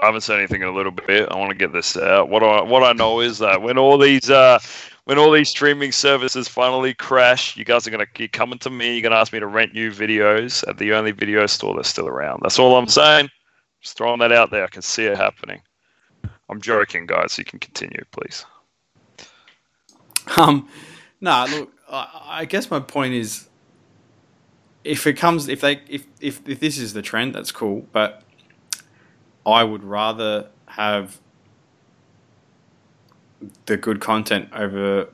I 0.00 0.06
haven't 0.06 0.20
said 0.20 0.38
anything 0.38 0.62
in 0.62 0.68
a 0.68 0.74
little 0.74 0.92
bit. 0.92 1.28
I 1.30 1.36
want 1.36 1.50
to 1.50 1.56
get 1.56 1.72
this 1.72 1.96
out. 1.96 2.28
What 2.28 2.42
I 2.42 2.62
what 2.62 2.84
I 2.84 2.92
know 2.92 3.20
is 3.20 3.38
that 3.38 3.62
when 3.62 3.78
all 3.78 3.98
these 3.98 4.30
uh, 4.30 4.60
when 5.04 5.18
all 5.18 5.32
these 5.32 5.48
streaming 5.48 5.90
services 5.90 6.46
finally 6.46 6.94
crash, 6.94 7.56
you 7.56 7.64
guys 7.64 7.86
are 7.86 7.90
gonna 7.90 8.06
keep 8.06 8.32
coming 8.32 8.58
to 8.60 8.70
me. 8.70 8.94
You're 8.94 9.02
gonna 9.02 9.20
ask 9.20 9.32
me 9.32 9.40
to 9.40 9.46
rent 9.46 9.74
you 9.74 9.90
videos 9.90 10.66
at 10.68 10.78
the 10.78 10.92
only 10.92 11.10
video 11.10 11.46
store 11.46 11.74
that's 11.74 11.88
still 11.88 12.06
around. 12.06 12.40
That's 12.42 12.58
all 12.58 12.76
I'm 12.76 12.86
saying. 12.86 13.28
Just 13.80 13.96
throwing 13.96 14.20
that 14.20 14.32
out 14.32 14.50
there. 14.50 14.64
I 14.64 14.68
can 14.68 14.82
see 14.82 15.04
it 15.04 15.16
happening. 15.16 15.60
I'm 16.48 16.60
joking, 16.60 17.06
guys. 17.06 17.36
You 17.38 17.44
can 17.44 17.58
continue, 17.58 18.02
please. 18.12 18.44
Um, 20.36 20.68
nah. 21.20 21.46
Look, 21.50 21.72
I, 21.90 22.44
guess 22.44 22.70
my 22.70 22.80
point 22.80 23.14
is, 23.14 23.48
if 24.84 25.06
it 25.06 25.14
comes, 25.14 25.48
if 25.48 25.60
they, 25.60 25.80
if 25.88 26.06
if 26.20 26.46
if 26.48 26.60
this 26.60 26.78
is 26.78 26.92
the 26.92 27.02
trend, 27.02 27.34
that's 27.34 27.52
cool. 27.52 27.86
But 27.92 28.22
I 29.46 29.64
would 29.64 29.82
rather 29.82 30.48
have 30.66 31.18
the 33.66 33.76
good 33.76 34.00
content 34.00 34.50
over 34.52 35.08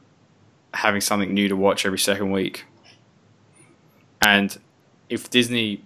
having 0.74 1.00
something 1.00 1.32
new 1.32 1.48
to 1.48 1.56
watch 1.56 1.86
every 1.86 1.98
second 1.98 2.30
week. 2.30 2.64
And 4.22 4.56
if 5.08 5.30
Disney, 5.30 5.82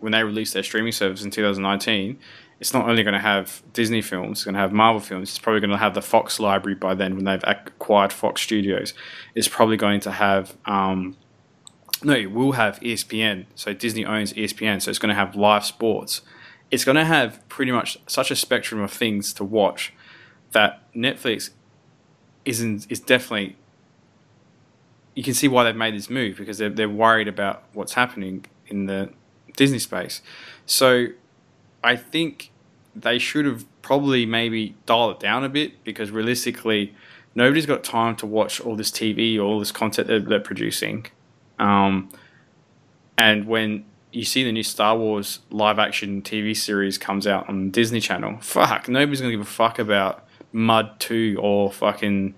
when 0.00 0.12
they 0.12 0.24
released 0.24 0.54
their 0.54 0.62
streaming 0.62 0.92
service 0.92 1.22
in 1.22 1.30
2019, 1.30 2.18
it's 2.62 2.72
not 2.72 2.88
only 2.88 3.02
going 3.02 3.14
to 3.14 3.20
have 3.20 3.62
Disney 3.72 4.00
films, 4.00 4.38
it's 4.38 4.44
going 4.44 4.54
to 4.54 4.60
have 4.60 4.72
Marvel 4.72 5.00
films. 5.00 5.30
It's 5.30 5.38
probably 5.38 5.60
going 5.60 5.70
to 5.70 5.76
have 5.76 5.94
the 5.94 6.02
Fox 6.02 6.40
library 6.40 6.76
by 6.76 6.94
then 6.94 7.16
when 7.16 7.24
they've 7.24 7.44
acquired 7.44 8.12
Fox 8.12 8.40
Studios. 8.40 8.94
It's 9.34 9.48
probably 9.48 9.76
going 9.76 10.00
to 10.00 10.12
have, 10.12 10.56
um, 10.64 11.16
no, 12.02 12.14
it 12.14 12.32
will 12.32 12.52
have 12.52 12.80
ESPN. 12.80 13.46
So 13.54 13.72
Disney 13.72 14.04
owns 14.04 14.32
ESPN, 14.32 14.80
so 14.80 14.90
it's 14.90 14.98
going 14.98 15.10
to 15.10 15.14
have 15.14 15.36
live 15.36 15.64
sports 15.64 16.22
it's 16.72 16.84
going 16.84 16.96
to 16.96 17.04
have 17.04 17.46
pretty 17.48 17.70
much 17.70 17.98
such 18.06 18.30
a 18.30 18.34
spectrum 18.34 18.80
of 18.80 18.90
things 18.90 19.34
to 19.34 19.44
watch 19.44 19.92
that 20.52 20.90
Netflix 20.94 21.50
isn't 22.44 22.90
is 22.90 22.98
definitely 22.98 23.56
you 25.14 25.22
can 25.22 25.34
see 25.34 25.46
why 25.46 25.62
they've 25.62 25.76
made 25.76 25.94
this 25.94 26.08
move 26.08 26.38
because 26.38 26.58
they're 26.58 26.70
they're 26.70 26.88
worried 26.88 27.28
about 27.28 27.64
what's 27.74 27.92
happening 27.92 28.46
in 28.66 28.86
the 28.86 29.12
Disney 29.54 29.78
space. 29.78 30.22
So 30.64 31.08
I 31.84 31.94
think 31.94 32.50
they 32.94 33.18
should 33.18 33.44
have 33.44 33.64
probably 33.82 34.26
maybe 34.26 34.74
dialed 34.86 35.16
it 35.16 35.20
down 35.20 35.44
a 35.44 35.48
bit 35.48 35.82
because 35.84 36.10
realistically 36.10 36.94
nobody's 37.34 37.66
got 37.66 37.82
time 37.82 38.16
to 38.16 38.26
watch 38.26 38.60
all 38.60 38.76
this 38.76 38.90
TV 38.90 39.36
or 39.38 39.42
all 39.42 39.58
this 39.58 39.72
content 39.72 40.08
that 40.08 40.28
they're 40.28 40.40
producing. 40.40 41.06
Um, 41.58 42.10
and 43.16 43.46
when 43.46 43.84
you 44.12 44.24
see 44.24 44.44
the 44.44 44.52
new 44.52 44.62
Star 44.62 44.96
Wars 44.96 45.40
live 45.50 45.78
action 45.78 46.22
TV 46.22 46.56
series 46.56 46.98
comes 46.98 47.26
out 47.26 47.48
on 47.48 47.70
Disney 47.70 48.00
Channel. 48.00 48.38
Fuck, 48.40 48.88
nobody's 48.88 49.20
gonna 49.20 49.32
give 49.32 49.40
a 49.40 49.44
fuck 49.44 49.78
about 49.78 50.26
Mud 50.52 51.00
Two 51.00 51.38
or 51.40 51.72
fucking. 51.72 52.34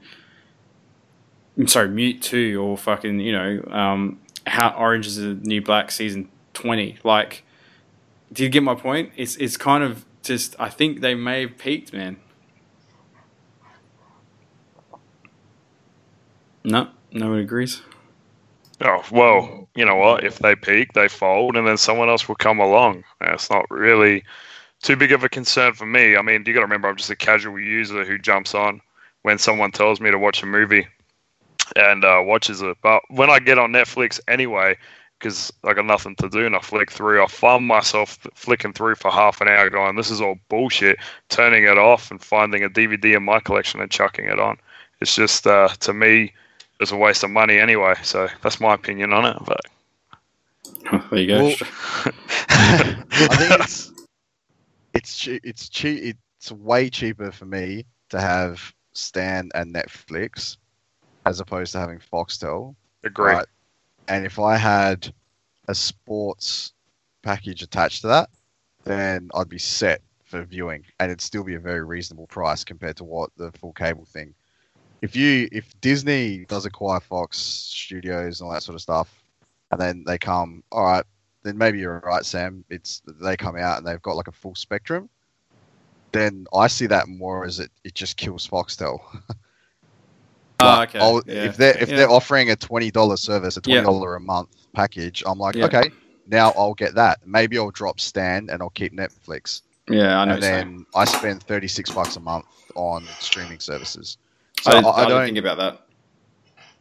I'm 1.58 1.68
sorry, 1.68 1.88
Mute 1.88 2.22
Two 2.22 2.60
or 2.62 2.78
fucking 2.78 3.20
you 3.20 3.32
know 3.32 3.64
um, 3.70 4.20
how 4.46 4.70
Orange 4.70 5.06
is 5.06 5.16
the 5.16 5.34
New 5.34 5.60
Black 5.60 5.90
season 5.90 6.28
twenty. 6.52 6.98
Like, 7.02 7.44
do 8.32 8.44
you 8.44 8.48
get 8.48 8.62
my 8.62 8.74
point? 8.74 9.12
It's 9.16 9.36
it's 9.36 9.56
kind 9.56 9.82
of 9.82 10.04
just 10.24 10.56
I 10.58 10.68
think 10.68 11.00
they 11.00 11.14
may 11.14 11.42
have 11.42 11.58
peaked, 11.58 11.92
man. 11.92 12.16
No, 16.64 16.88
no 17.12 17.30
one 17.30 17.40
agrees. 17.40 17.82
Oh 18.80 19.04
well, 19.12 19.68
you 19.74 19.84
know 19.84 19.96
what? 19.96 20.24
If 20.24 20.38
they 20.38 20.56
peak, 20.56 20.92
they 20.94 21.08
fold, 21.08 21.56
and 21.56 21.66
then 21.66 21.76
someone 21.76 22.08
else 22.08 22.26
will 22.26 22.34
come 22.34 22.58
along. 22.58 23.04
It's 23.20 23.50
not 23.50 23.70
really 23.70 24.24
too 24.82 24.96
big 24.96 25.12
of 25.12 25.24
a 25.24 25.28
concern 25.28 25.74
for 25.74 25.86
me. 25.86 26.16
I 26.16 26.22
mean, 26.22 26.44
you 26.46 26.52
got 26.52 26.60
to 26.60 26.66
remember, 26.66 26.88
I'm 26.88 26.96
just 26.96 27.10
a 27.10 27.16
casual 27.16 27.58
user 27.58 28.04
who 28.04 28.18
jumps 28.18 28.54
on 28.54 28.80
when 29.22 29.38
someone 29.38 29.72
tells 29.72 30.00
me 30.00 30.10
to 30.10 30.18
watch 30.18 30.42
a 30.42 30.46
movie 30.46 30.86
and 31.76 32.04
uh, 32.04 32.20
watches 32.24 32.60
it. 32.60 32.76
But 32.82 33.02
when 33.08 33.30
I 33.30 33.38
get 33.38 33.58
on 33.58 33.72
Netflix 33.72 34.20
anyway, 34.28 34.76
because 35.18 35.52
I 35.64 35.72
got 35.72 35.86
nothing 35.86 36.16
to 36.16 36.28
do 36.28 36.46
and 36.46 36.56
I 36.56 36.60
flick 36.60 36.90
through, 36.90 37.22
I 37.22 37.26
find 37.26 37.66
myself 37.66 38.18
flicking 38.34 38.72
through 38.72 38.96
for 38.96 39.10
half 39.10 39.40
an 39.40 39.48
hour, 39.48 39.70
going, 39.70 39.96
"This 39.96 40.10
is 40.10 40.20
all 40.20 40.36
bullshit." 40.48 40.98
Turning 41.28 41.64
it 41.64 41.78
off 41.78 42.10
and 42.10 42.22
finding 42.22 42.62
a 42.64 42.68
DVD 42.68 43.16
in 43.16 43.22
my 43.22 43.40
collection 43.40 43.80
and 43.80 43.90
chucking 43.90 44.26
it 44.26 44.38
on. 44.38 44.58
It's 45.00 45.14
just 45.14 45.46
uh, 45.46 45.68
to 45.80 45.92
me 45.92 46.32
it's 46.80 46.92
a 46.92 46.96
waste 46.96 47.24
of 47.24 47.30
money 47.30 47.58
anyway. 47.58 47.94
So 48.02 48.28
that's 48.42 48.60
my 48.60 48.74
opinion 48.74 49.12
on 49.12 49.24
it. 49.24 49.36
But 49.44 49.60
there 51.10 51.18
you 51.18 51.26
go. 51.26 51.44
Well, 51.44 51.54
I 52.48 53.36
think 53.36 53.60
it's 53.60 53.92
it's 54.94 55.18
che- 55.18 55.40
it's 55.42 55.68
cheap. 55.68 56.16
It's 56.38 56.52
way 56.52 56.90
cheaper 56.90 57.30
for 57.30 57.46
me 57.46 57.86
to 58.10 58.20
have 58.20 58.74
Stan 58.92 59.50
and 59.54 59.74
Netflix 59.74 60.56
as 61.26 61.40
opposed 61.40 61.72
to 61.72 61.78
having 61.78 61.98
Foxtel. 61.98 62.74
Agree. 63.02 63.32
Right? 63.32 63.46
And 64.08 64.26
if 64.26 64.38
I 64.38 64.56
had 64.56 65.12
a 65.68 65.74
sports 65.74 66.72
package 67.22 67.62
attached 67.62 68.02
to 68.02 68.08
that, 68.08 68.30
then 68.84 69.30
I'd 69.34 69.48
be 69.48 69.58
set 69.58 70.02
for 70.24 70.42
viewing, 70.42 70.84
and 71.00 71.10
it'd 71.10 71.20
still 71.20 71.44
be 71.44 71.54
a 71.54 71.60
very 71.60 71.84
reasonable 71.84 72.26
price 72.26 72.64
compared 72.64 72.96
to 72.96 73.04
what 73.04 73.30
the 73.36 73.52
full 73.52 73.72
cable 73.72 74.04
thing 74.04 74.34
if 75.04 75.14
you 75.14 75.48
if 75.52 75.78
Disney 75.82 76.46
does 76.46 76.64
acquire 76.64 76.98
Fox 76.98 77.38
Studios 77.38 78.40
and 78.40 78.46
all 78.46 78.54
that 78.54 78.62
sort 78.62 78.74
of 78.74 78.80
stuff, 78.80 79.22
and 79.70 79.78
then 79.78 80.02
they 80.06 80.16
come, 80.16 80.64
all 80.72 80.82
right, 80.82 81.04
then 81.42 81.58
maybe 81.58 81.78
you're 81.78 82.00
right, 82.00 82.24
Sam. 82.24 82.64
It's 82.70 83.02
they 83.20 83.36
come 83.36 83.58
out 83.58 83.76
and 83.76 83.86
they've 83.86 84.00
got 84.00 84.16
like 84.16 84.28
a 84.28 84.32
full 84.32 84.54
spectrum. 84.54 85.10
Then 86.12 86.46
I 86.54 86.68
see 86.68 86.86
that 86.86 87.06
more 87.06 87.44
as 87.44 87.60
it, 87.60 87.70
it 87.84 87.94
just 87.94 88.16
kills 88.16 88.48
Foxtel. 88.48 88.98
oh, 90.60 90.82
okay. 90.82 90.98
Yeah. 91.26 91.44
If 91.44 91.56
they're 91.56 91.78
if 91.78 91.88
yeah. 91.88 91.96
they're 91.96 92.10
offering 92.10 92.50
a 92.50 92.56
twenty 92.56 92.90
dollar 92.90 93.16
service, 93.16 93.56
a 93.56 93.60
twenty 93.60 93.82
dollar 93.82 94.12
yeah. 94.12 94.16
a 94.16 94.20
month 94.20 94.48
package, 94.72 95.22
I'm 95.26 95.38
like, 95.38 95.56
okay, 95.56 95.90
now 96.26 96.52
I'll 96.56 96.74
get 96.74 96.94
that. 96.94 97.20
Maybe 97.26 97.58
I'll 97.58 97.70
drop 97.70 98.00
Stan 98.00 98.48
and 98.50 98.62
I'll 98.62 98.70
keep 98.70 98.92
Netflix. 98.92 99.62
Yeah, 99.88 100.20
I 100.20 100.24
know. 100.24 100.34
And 100.34 100.42
then 100.42 100.86
I 100.94 101.04
spend 101.04 101.42
thirty 101.42 101.68
six 101.68 101.90
bucks 101.90 102.16
a 102.16 102.20
month 102.20 102.46
on 102.74 103.06
streaming 103.20 103.60
services. 103.60 104.18
So 104.62 104.70
I, 104.70 104.80
I, 104.80 105.04
I 105.04 105.08
don't 105.08 105.24
think 105.26 105.38
about 105.38 105.58
that. 105.58 105.80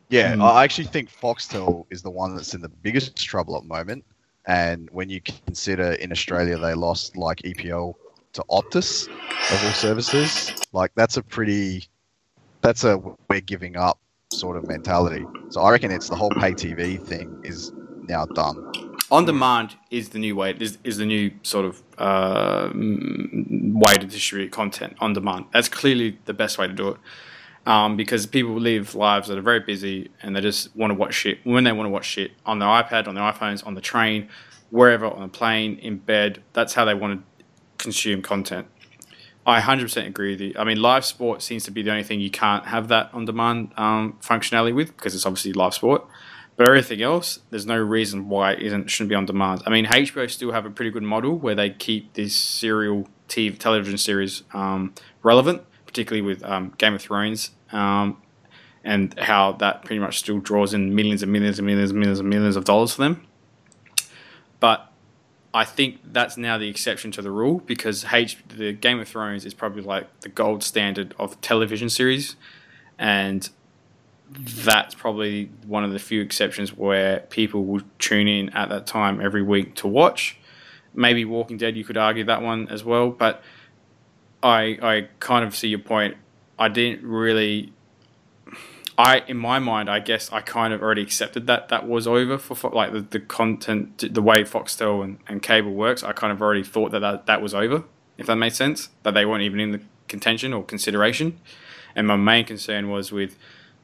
Yeah, 0.09 0.35
mm. 0.35 0.43
I 0.43 0.63
actually 0.63 0.85
think 0.85 1.09
Foxtel 1.11 1.85
is 1.89 2.01
the 2.01 2.11
one 2.11 2.35
that's 2.35 2.53
in 2.53 2.61
the 2.61 2.69
biggest 2.69 3.15
trouble 3.15 3.55
at 3.57 3.63
the 3.63 3.67
moment. 3.67 4.05
And 4.45 4.89
when 4.91 5.09
you 5.09 5.21
consider 5.21 5.93
in 5.93 6.11
Australia 6.11 6.57
they 6.57 6.73
lost 6.73 7.15
like 7.17 7.39
EPL 7.39 7.95
to 8.33 8.45
Optus 8.49 9.07
of 9.07 9.65
all 9.65 9.71
services, 9.71 10.53
like 10.71 10.91
that's 10.95 11.17
a 11.17 11.23
pretty, 11.23 11.85
that's 12.63 12.83
a 12.83 12.97
we're 13.29 13.41
giving 13.41 13.77
up 13.77 13.99
sort 14.31 14.57
of 14.57 14.67
mentality. 14.67 15.25
So 15.49 15.61
I 15.61 15.71
reckon 15.71 15.91
it's 15.91 16.09
the 16.09 16.15
whole 16.15 16.31
pay 16.31 16.53
TV 16.53 16.99
thing 16.99 17.39
is 17.43 17.71
now 18.07 18.25
done. 18.25 18.71
On 19.11 19.25
demand 19.25 19.75
is 19.91 20.09
the 20.09 20.19
new 20.19 20.35
way. 20.35 20.55
Is, 20.59 20.79
is 20.83 20.97
the 20.97 21.05
new 21.05 21.31
sort 21.43 21.65
of 21.65 21.83
uh, 21.99 22.71
way 22.73 23.93
to 23.93 24.05
distribute 24.05 24.51
content 24.51 24.95
on 24.99 25.13
demand. 25.13 25.45
That's 25.53 25.69
clearly 25.69 26.17
the 26.25 26.33
best 26.33 26.57
way 26.57 26.67
to 26.67 26.73
do 26.73 26.89
it 26.89 26.97
um, 27.67 27.95
because 27.95 28.25
people 28.25 28.55
live 28.55 28.95
lives 28.95 29.27
that 29.27 29.37
are 29.37 29.41
very 29.41 29.59
busy 29.59 30.09
and 30.21 30.35
they 30.35 30.41
just 30.41 30.75
want 30.75 30.91
to 30.91 30.95
watch 30.95 31.13
shit 31.13 31.39
when 31.43 31.65
they 31.65 31.71
want 31.71 31.85
to 31.85 31.91
watch 31.91 32.05
shit 32.05 32.31
on 32.45 32.59
their 32.59 32.69
iPad, 32.69 33.07
on 33.07 33.13
their 33.13 33.23
iPhones, 33.23 33.65
on 33.67 33.75
the 33.75 33.81
train, 33.81 34.29
wherever, 34.71 35.05
on 35.05 35.21
a 35.21 35.27
plane, 35.27 35.77
in 35.79 35.97
bed. 35.97 36.41
That's 36.53 36.73
how 36.73 36.85
they 36.85 36.95
want 36.95 37.19
to 37.19 37.43
consume 37.77 38.21
content. 38.21 38.67
I 39.45 39.59
100% 39.59 40.07
agree 40.07 40.31
with 40.31 40.41
you. 40.41 40.53
I 40.57 40.63
mean, 40.63 40.81
live 40.81 41.03
sport 41.03 41.41
seems 41.41 41.65
to 41.65 41.71
be 41.71 41.81
the 41.81 41.91
only 41.91 42.03
thing 42.03 42.21
you 42.21 42.31
can't 42.31 42.65
have 42.67 42.87
that 42.87 43.09
on 43.13 43.25
demand 43.25 43.73
um, 43.75 44.17
functionality 44.21 44.73
with 44.73 44.95
because 44.95 45.13
it's 45.15 45.25
obviously 45.25 45.51
live 45.53 45.73
sport. 45.73 46.05
But 46.55 46.67
everything 46.67 47.01
else, 47.01 47.39
there's 47.49 47.65
no 47.65 47.77
reason 47.77 48.29
why 48.29 48.53
it 48.53 48.61
isn't 48.61 48.89
shouldn't 48.89 49.09
be 49.09 49.15
on 49.15 49.25
demand. 49.25 49.63
I 49.65 49.71
mean, 49.71 49.85
HBO 49.85 50.29
still 50.29 50.51
have 50.51 50.65
a 50.65 50.69
pretty 50.69 50.91
good 50.91 51.03
model 51.03 51.37
where 51.37 51.55
they 51.55 51.71
keep 51.71 52.13
this 52.13 52.35
serial 52.35 53.07
TV, 53.27 53.57
television 53.57 53.97
series 53.97 54.43
um, 54.53 54.93
relevant, 55.23 55.63
particularly 55.87 56.21
with 56.21 56.43
um, 56.43 56.73
Game 56.77 56.93
of 56.93 57.01
Thrones 57.01 57.51
um, 57.71 58.21
and 58.83 59.17
how 59.19 59.53
that 59.53 59.83
pretty 59.83 59.99
much 59.99 60.19
still 60.19 60.39
draws 60.39 60.73
in 60.73 60.93
millions 60.93 61.23
and 61.23 61.31
millions 61.31 61.57
and 61.57 61.65
millions 61.65 61.89
and 61.89 61.99
millions 61.99 62.19
and 62.19 62.29
millions 62.29 62.55
of 62.55 62.65
dollars 62.65 62.93
for 62.93 63.01
them. 63.01 63.25
But 64.59 64.92
I 65.53 65.65
think 65.65 65.99
that's 66.11 66.35
now 66.35 66.57
the 66.57 66.67
exception 66.67 67.11
to 67.11 67.21
the 67.21 67.29
rule 67.29 67.59
because 67.59 68.05
H 68.11 68.37
the 68.47 68.73
Game 68.73 68.99
of 68.99 69.07
Thrones 69.07 69.45
is 69.45 69.53
probably 69.53 69.83
like 69.83 70.21
the 70.21 70.29
gold 70.29 70.63
standard 70.63 71.13
of 71.19 71.39
television 71.41 71.89
series, 71.89 72.35
and 72.97 73.47
that's 74.31 74.95
probably 74.95 75.51
one 75.67 75.83
of 75.83 75.91
the 75.91 75.99
few 75.99 76.21
exceptions 76.21 76.75
where 76.75 77.19
people 77.29 77.65
will 77.65 77.81
tune 77.99 78.27
in 78.27 78.49
at 78.49 78.69
that 78.69 78.87
time 78.87 79.21
every 79.21 79.43
week 79.43 79.75
to 79.75 79.87
watch. 79.87 80.37
Maybe 80.95 81.23
Walking 81.23 81.57
Dead, 81.57 81.77
you 81.77 81.83
could 81.83 81.97
argue 81.97 82.23
that 82.23 82.41
one 82.41 82.67
as 82.69 82.83
well, 82.83 83.11
but 83.11 83.43
I 84.41 84.77
I 84.81 85.07
kind 85.19 85.45
of 85.45 85.55
see 85.55 85.67
your 85.67 85.79
point. 85.79 86.17
I 86.57 86.67
didn't 86.67 87.03
really 87.03 87.73
I 88.97 89.23
in 89.27 89.37
my 89.37 89.59
mind, 89.59 89.89
I 89.89 89.99
guess 89.99 90.31
I 90.31 90.41
kind 90.41 90.73
of 90.73 90.81
already 90.81 91.01
accepted 91.01 91.47
that 91.47 91.69
that 91.69 91.87
was 91.87 92.07
over 92.07 92.37
for 92.37 92.69
like 92.69 92.93
the, 92.93 93.01
the 93.01 93.19
content, 93.19 94.13
the 94.13 94.21
way 94.21 94.43
Foxtel 94.43 95.03
and, 95.03 95.17
and 95.27 95.41
cable 95.41 95.71
works. 95.71 96.03
I 96.03 96.13
kind 96.13 96.31
of 96.31 96.41
already 96.41 96.63
thought 96.63 96.91
that, 96.91 96.99
that 96.99 97.25
that 97.25 97.41
was 97.41 97.53
over, 97.53 97.83
if 98.17 98.27
that 98.27 98.35
made 98.35 98.53
sense. 98.53 98.89
That 99.03 99.13
they 99.13 99.25
weren't 99.25 99.43
even 99.43 99.59
in 99.59 99.71
the 99.71 99.81
contention 100.07 100.53
or 100.53 100.63
consideration. 100.63 101.39
And 101.95 102.07
my 102.07 102.15
main 102.15 102.45
concern 102.45 102.89
was 102.89 103.11
with 103.11 103.37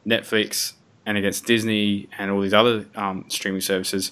Netflix 0.06 0.74
and 1.06 1.18
against 1.18 1.46
Disney 1.46 2.08
and 2.18 2.30
all 2.30 2.42
these 2.42 2.54
other 2.54 2.86
um, 2.96 3.26
streaming 3.30 3.62
services, 3.62 4.12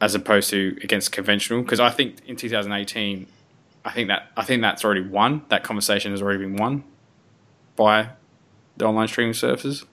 as 0.00 0.14
opposed 0.14 0.50
to 0.50 0.78
against 0.82 1.10
conventional. 1.10 1.62
Because 1.62 1.80
I 1.80 1.90
think 1.90 2.18
in 2.26 2.36
2018, 2.36 3.26
I 3.84 3.90
think 3.90 4.08
that 4.08 4.30
I 4.36 4.44
think 4.44 4.62
that's 4.62 4.84
already 4.84 5.00
won. 5.00 5.42
That 5.48 5.64
conversation 5.64 6.12
has 6.12 6.22
already 6.22 6.38
been 6.38 6.56
won 6.56 6.84
by 7.74 8.10
the 8.78 8.86
online 8.86 9.08
streaming 9.08 9.34
services? 9.34 9.84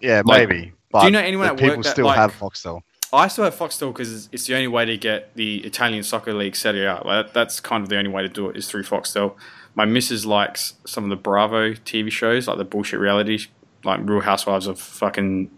Yeah, 0.00 0.22
like, 0.24 0.48
maybe. 0.48 0.72
do 0.92 1.04
you 1.06 1.10
know 1.10 1.18
anyone 1.18 1.46
at 1.46 1.56
people 1.56 1.76
work 1.76 1.84
that, 1.84 1.90
still 1.90 2.06
like, 2.06 2.16
have 2.16 2.32
Foxtel? 2.34 2.82
I 3.12 3.28
still 3.28 3.44
have 3.44 3.54
Foxtel 3.54 3.92
because 3.92 4.28
it's 4.32 4.46
the 4.46 4.54
only 4.54 4.66
way 4.66 4.84
to 4.84 4.96
get 4.96 5.34
the 5.34 5.64
Italian 5.64 6.02
soccer 6.02 6.34
league 6.34 6.56
Serie 6.56 6.84
A. 6.84 7.00
Like, 7.04 7.32
that's 7.32 7.60
kind 7.60 7.82
of 7.82 7.88
the 7.88 7.96
only 7.96 8.10
way 8.10 8.22
to 8.22 8.28
do 8.28 8.48
it 8.48 8.56
is 8.56 8.68
through 8.68 8.82
Foxtel. 8.82 9.34
My 9.74 9.84
missus 9.84 10.26
likes 10.26 10.74
some 10.84 11.04
of 11.04 11.10
the 11.10 11.16
Bravo 11.16 11.72
TV 11.72 12.10
shows, 12.10 12.46
like 12.46 12.58
the 12.58 12.64
bullshit 12.64 13.00
reality, 13.00 13.46
like 13.82 14.00
Real 14.02 14.20
Housewives 14.20 14.66
of 14.66 14.78
fucking 14.78 15.50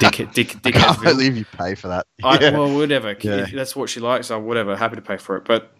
dick, 0.00 0.28
dick, 0.34 0.60
dick. 0.62 0.76
I 0.76 0.96
believe 1.02 1.36
you 1.36 1.44
pay 1.44 1.74
for 1.74 1.88
that. 1.88 2.06
I, 2.22 2.50
well, 2.50 2.74
whatever. 2.74 3.16
Yeah. 3.20 3.46
That's 3.52 3.76
what 3.76 3.88
she 3.88 4.00
likes. 4.00 4.30
I'm 4.30 4.44
whatever. 4.46 4.76
Happy 4.76 4.96
to 4.96 5.02
pay 5.02 5.16
for 5.18 5.36
it. 5.36 5.44
But 5.44 5.72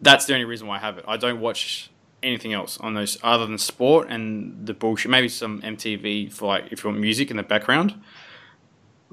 that's 0.00 0.26
the 0.26 0.34
only 0.34 0.44
reason 0.44 0.66
why 0.66 0.76
I 0.76 0.80
have 0.80 0.98
it. 0.98 1.04
I 1.06 1.16
don't 1.16 1.40
watch 1.40 1.90
anything 2.22 2.52
else 2.52 2.78
on 2.78 2.94
those 2.94 3.18
other 3.22 3.46
than 3.46 3.58
sport 3.58 4.08
and 4.08 4.66
the 4.66 4.74
bullshit. 4.74 5.10
Maybe 5.10 5.28
some 5.28 5.60
MTV 5.62 6.32
for 6.32 6.46
like 6.46 6.72
if 6.72 6.82
you 6.82 6.90
want 6.90 7.00
music 7.00 7.30
in 7.30 7.36
the 7.36 7.42
background. 7.42 7.94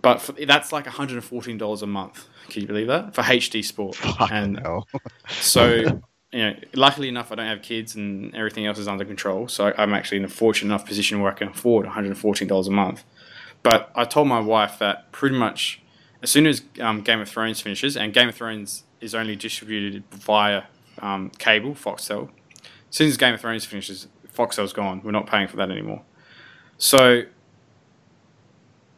But 0.02 0.22
for, 0.22 0.34
that's 0.34 0.72
like 0.72 0.86
one 0.86 0.94
hundred 0.94 1.16
and 1.16 1.24
fourteen 1.24 1.58
dollars 1.58 1.82
a 1.82 1.88
month. 1.88 2.28
Can 2.50 2.62
you 2.62 2.68
believe 2.68 2.88
that 2.88 3.16
for 3.16 3.22
HD 3.22 3.64
Sport? 3.64 3.98
and 4.32 4.60
so 5.30 6.02
you 6.32 6.40
know, 6.40 6.56
luckily 6.74 7.08
enough, 7.10 7.32
I 7.32 7.36
don't 7.36 7.48
have 7.48 7.62
kids 7.62 7.96
and 7.96 8.36
everything 8.36 8.66
else 8.66 8.80
is 8.80 8.88
under 8.88 9.06
control. 9.06 9.48
So 9.48 9.74
I'm 9.78 9.94
actually 9.94 10.18
in 10.18 10.26
a 10.26 10.30
fortunate 10.30 10.74
enough 10.74 10.86
position 10.86 11.22
where 11.22 11.32
I 11.32 11.36
can 11.36 11.50
afford 11.50 11.86
one 11.86 11.94
hundred 11.94 12.10
and 12.10 12.18
fourteen 12.18 12.48
dollars 12.48 12.68
a 12.68 12.72
month. 12.72 13.04
But 13.62 13.92
I 13.96 14.04
told 14.04 14.28
my 14.28 14.42
wife 14.42 14.78
that 14.80 15.12
pretty 15.12 15.38
much 15.38 15.82
as 16.22 16.30
soon 16.32 16.48
as 16.48 16.62
um, 16.80 17.02
Game 17.02 17.20
of 17.20 17.30
Thrones 17.30 17.62
finishes, 17.62 17.96
and 17.96 18.14
Game 18.14 18.30
of 18.30 18.36
Thrones 18.36 18.84
is 19.00 19.14
only 19.14 19.36
distributed 19.36 20.04
via 20.12 20.64
um, 21.00 21.30
cable, 21.38 21.72
Foxtel, 21.72 22.30
soon 22.94 23.08
as 23.08 23.18
Game 23.18 23.34
of 23.34 23.42
Thrones 23.42 23.66
finishes, 23.66 24.08
Foxtel's 24.36 24.72
gone. 24.72 25.02
We're 25.04 25.12
not 25.12 25.26
paying 25.26 25.48
for 25.48 25.58
that 25.58 25.72
anymore. 25.72 26.04
So 26.78 27.24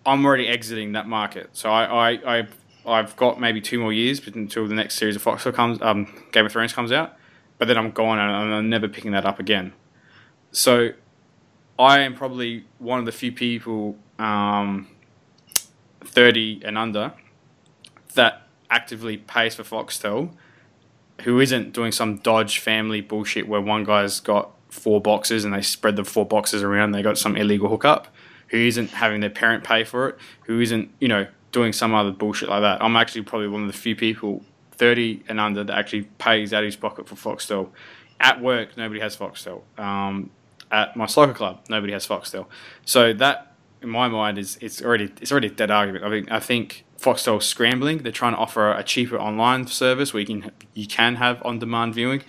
I'm 0.06 0.26
already 0.26 0.50
exiting 0.50 0.91
that 0.91 1.08
market. 1.08 1.52
So 1.54 1.70
I, 1.72 2.12
I, 2.12 2.39
I 2.39 2.48
I've 2.86 3.16
got 3.16 3.39
maybe 3.39 3.62
two 3.62 3.80
more 3.80 3.93
years 3.93 4.26
until 4.28 4.68
the 4.68 4.76
next 4.76 4.96
series 4.96 5.16
of 5.16 5.24
Foxtel 5.24 5.54
comes, 5.54 5.82
um, 5.82 6.14
Game 6.34 6.46
of 6.46 6.52
Thrones 6.52 6.74
comes 6.74 6.91
out. 6.91 7.16
But 7.58 7.70
then 7.70 7.78
I'm 7.78 7.91
gone 7.91 8.20
and 8.20 8.54
I'm 8.54 8.70
never 8.70 8.89
picking 8.89 9.12
that 9.12 9.26
up 9.26 9.39
again. 9.39 9.72
So 10.52 10.89
I 11.80 12.02
am 12.02 12.16
probably 12.16 12.66
one 12.80 13.00
of 13.00 13.06
the 13.06 13.14
few 13.14 13.32
people, 13.32 13.96
um, 14.20 14.89
30 16.04 16.64
and 16.66 16.78
under, 16.78 17.14
that 18.16 18.46
actively 18.70 19.16
pays 19.16 19.56
for 19.56 19.64
Foxtel 19.64 20.32
who 21.22 21.39
isn't 21.39 21.74
doing 21.74 21.91
some 21.91 22.18
Dodge 22.18 22.59
family 22.59 23.01
bullshit 23.01 23.47
where 23.47 23.61
one 23.61 23.84
guy's 23.84 24.20
got 24.20 24.51
four 24.70 25.01
boxes 25.01 25.45
and 25.45 25.53
they 25.53 25.61
spread 25.61 25.95
the 25.95 26.03
four 26.03 26.26
boxes 26.26 26.61
around, 26.61 26.91
they 26.91 27.01
got 27.01 27.18
some 27.18 27.36
illegal 27.38 27.70
hookup, 27.70 28.07
who 28.49 28.57
isn't 28.57 28.89
having 28.91 29.22
their 29.22 29.30
parent 29.30 29.63
pay 29.63 29.84
for 29.84 30.09
it, 30.09 30.18
who 30.45 30.59
isn't, 30.59 30.91
you 30.99 31.07
know, 31.07 31.28
doing 31.51 31.72
some 31.72 31.93
other 31.95 32.11
bullshit 32.11 32.49
like 32.49 32.61
that. 32.61 32.84
I'm 32.84 32.95
actually 32.95 33.24
probably 33.24 33.47
one 33.47 33.61
of 33.61 33.68
the 33.68 33.78
few 33.78 33.95
people 33.95 34.43
30 34.74 35.24
and 35.28 35.39
under 35.39 35.63
that 35.63 35.78
actually 35.78 36.03
pays 36.18 36.53
out 36.53 36.63
of 36.63 36.68
his 36.68 36.76
pocket 36.76 37.07
for 37.07 37.16
Foxtel. 37.16 37.70
At 38.20 38.41
work, 38.41 38.78
nobody 38.78 38.99
has 38.99 39.16
Foxtel. 39.16 39.61
Um, 39.78 40.32
at 40.72 40.95
my 40.95 41.05
soccer 41.05 41.34
club, 41.34 41.61
nobody 41.70 41.93
has 41.93 42.05
Foxtel. 42.05 42.47
So 42.84 43.13
that, 43.13 43.53
in 43.82 43.89
my 43.89 44.07
mind, 44.07 44.38
is 44.38 44.57
it's 44.61 44.82
already 44.82 45.11
it's 45.22 45.32
already 45.32 45.47
a 45.47 45.51
dead 45.51 45.72
argument. 45.72 46.03
I 46.03 46.09
mean, 46.09 46.28
I 46.30 46.39
think 46.39 46.86
Foxtel 47.06 47.41
scrambling. 47.41 47.99
They're 47.99 48.12
trying 48.12 48.34
to 48.34 48.39
offer 48.39 48.72
a 48.72 48.84
cheaper 48.84 49.20
online 49.20 49.68
service 49.68 50.12
where 50.12 50.22
you 50.22 50.26
can 50.26 50.51
you 50.74 50.88
can 50.88 51.16
have 51.16 51.39
on 51.45 51.60
demand 51.60 51.93
viewing, 51.93 52.24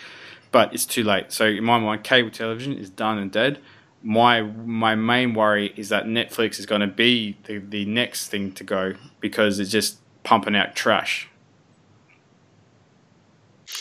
but 0.53 0.75
it's 0.75 0.85
too 0.85 1.03
late. 1.03 1.33
So 1.33 1.47
in 1.47 1.65
my 1.65 1.79
mind, 1.79 2.05
cable 2.05 2.31
television 2.31 2.75
is 2.75 2.91
done 2.91 3.17
and 3.17 3.33
dead. 3.33 3.59
My 4.03 4.43
my 4.43 4.95
main 4.95 5.33
worry 5.33 5.73
is 5.77 5.89
that 5.89 6.05
Netflix 6.05 6.59
is 6.59 6.67
going 6.67 6.83
to 6.83 6.87
be 6.87 7.39
the, 7.45 7.59
the 7.59 7.87
next 7.87 8.29
thing 8.29 8.53
to 8.53 8.65
go 8.65 8.95
because 9.21 9.59
it's 9.59 9.71
just 9.71 9.99
pumping 10.25 10.55
out 10.55 10.77
trash. 10.77 11.29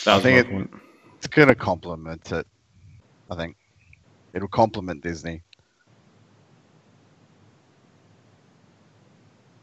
I 0.06 0.18
think 0.20 0.48
it, 0.48 0.68
it's 1.18 1.26
going 1.26 1.48
to 1.48 1.54
complement 1.54 2.32
it. 2.32 2.46
I 3.30 3.36
think 3.36 3.56
it'll 4.32 4.48
complement 4.48 5.02
Disney. 5.02 5.42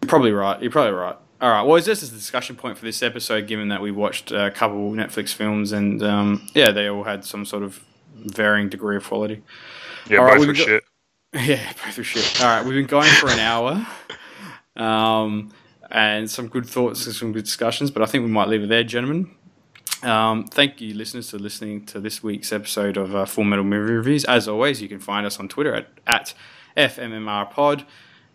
You're 0.02 0.10
probably 0.10 0.32
right. 0.32 0.62
You're 0.62 0.72
probably 0.72 0.92
right. 0.92 1.18
All 1.44 1.50
right. 1.50 1.64
Well, 1.64 1.76
it's 1.76 1.88
just 1.88 2.04
a 2.04 2.10
discussion 2.10 2.56
point 2.56 2.78
for 2.78 2.86
this 2.86 3.04
episode, 3.04 3.48
given 3.48 3.68
that 3.68 3.82
we 3.82 3.92
watched 3.92 4.32
a 4.32 4.50
couple 4.50 4.94
Netflix 4.94 5.34
films, 5.34 5.74
and 5.74 6.02
um, 6.02 6.48
yeah, 6.56 6.72
they 6.72 6.88
all 6.88 7.04
had 7.04 7.26
some 7.26 7.44
sort 7.44 7.64
of 7.64 7.84
varying 8.16 8.70
degree 8.70 8.96
of 8.96 9.04
quality. 9.04 9.44
Yeah, 10.10 10.20
all 10.20 10.30
both 10.30 10.38
right, 10.38 10.48
were 10.48 10.56
shit. 10.56 10.84
Yeah, 11.34 11.74
both 11.84 11.98
were 11.98 12.04
shit. 12.06 12.42
All 12.42 12.48
right, 12.48 12.66
we've 12.66 12.76
been 12.76 12.86
going 12.86 13.10
for 13.10 13.30
an 13.30 13.40
hour, 13.40 13.86
um, 14.78 15.52
and 15.92 16.32
some 16.32 16.48
good 16.48 16.66
thoughts 16.66 17.06
and 17.08 17.14
some 17.14 17.34
good 17.34 17.44
discussions, 17.44 17.92
but 17.92 18.02
I 18.02 18.06
think 18.06 18.24
we 18.24 18.32
might 18.32 18.48
leave 18.48 18.64
it 18.64 18.70
there, 18.70 18.86
gentlemen. 18.86 19.30
Um, 20.02 20.46
thank 20.46 20.80
you, 20.80 20.94
listeners, 20.94 21.30
for 21.30 21.40
listening 21.40 21.86
to 21.88 22.00
this 22.00 22.24
week's 22.24 22.54
episode 22.54 22.96
of 22.96 23.14
uh, 23.14 23.26
Full 23.26 23.44
Metal 23.44 23.66
Movie 23.66 23.92
Reviews. 23.92 24.24
As 24.24 24.48
always, 24.48 24.82
you 24.82 24.88
can 24.88 25.00
find 25.00 25.26
us 25.26 25.42
on 25.42 25.50
Twitter 25.50 25.76
at, 25.76 25.90
at 26.08 26.34
FMMR 26.78 27.52
Pod 27.52 27.86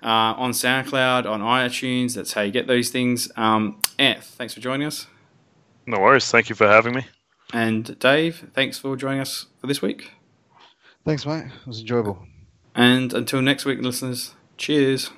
uh, 0.03 0.34
on 0.36 0.53
SoundCloud, 0.53 1.26
on 1.26 1.40
iTunes. 1.40 2.14
That's 2.14 2.32
how 2.32 2.42
you 2.42 2.53
get 2.53 2.66
those 2.66 2.90
things. 2.90 3.30
Um, 3.36 3.80
Anth, 3.99 4.24
thanks 4.24 4.55
for 4.55 4.61
joining 4.61 4.86
us. 4.86 5.07
No 5.86 6.01
worries. 6.01 6.30
Thank 6.30 6.49
you 6.49 6.55
for 6.55 6.66
having 6.66 6.94
me. 6.94 7.07
And 7.53 7.99
Dave, 7.99 8.51
thanks 8.53 8.78
for 8.78 8.96
joining 8.96 9.20
us 9.20 9.46
for 9.61 9.66
this 9.66 9.80
week. 9.80 10.12
Thanks, 11.05 11.24
mate. 11.24 11.46
It 11.46 11.66
was 11.66 11.80
enjoyable. 11.80 12.18
And 12.74 13.12
until 13.14 13.40
next 13.40 13.64
week, 13.64 13.80
listeners, 13.80 14.34
cheers. 14.59 15.11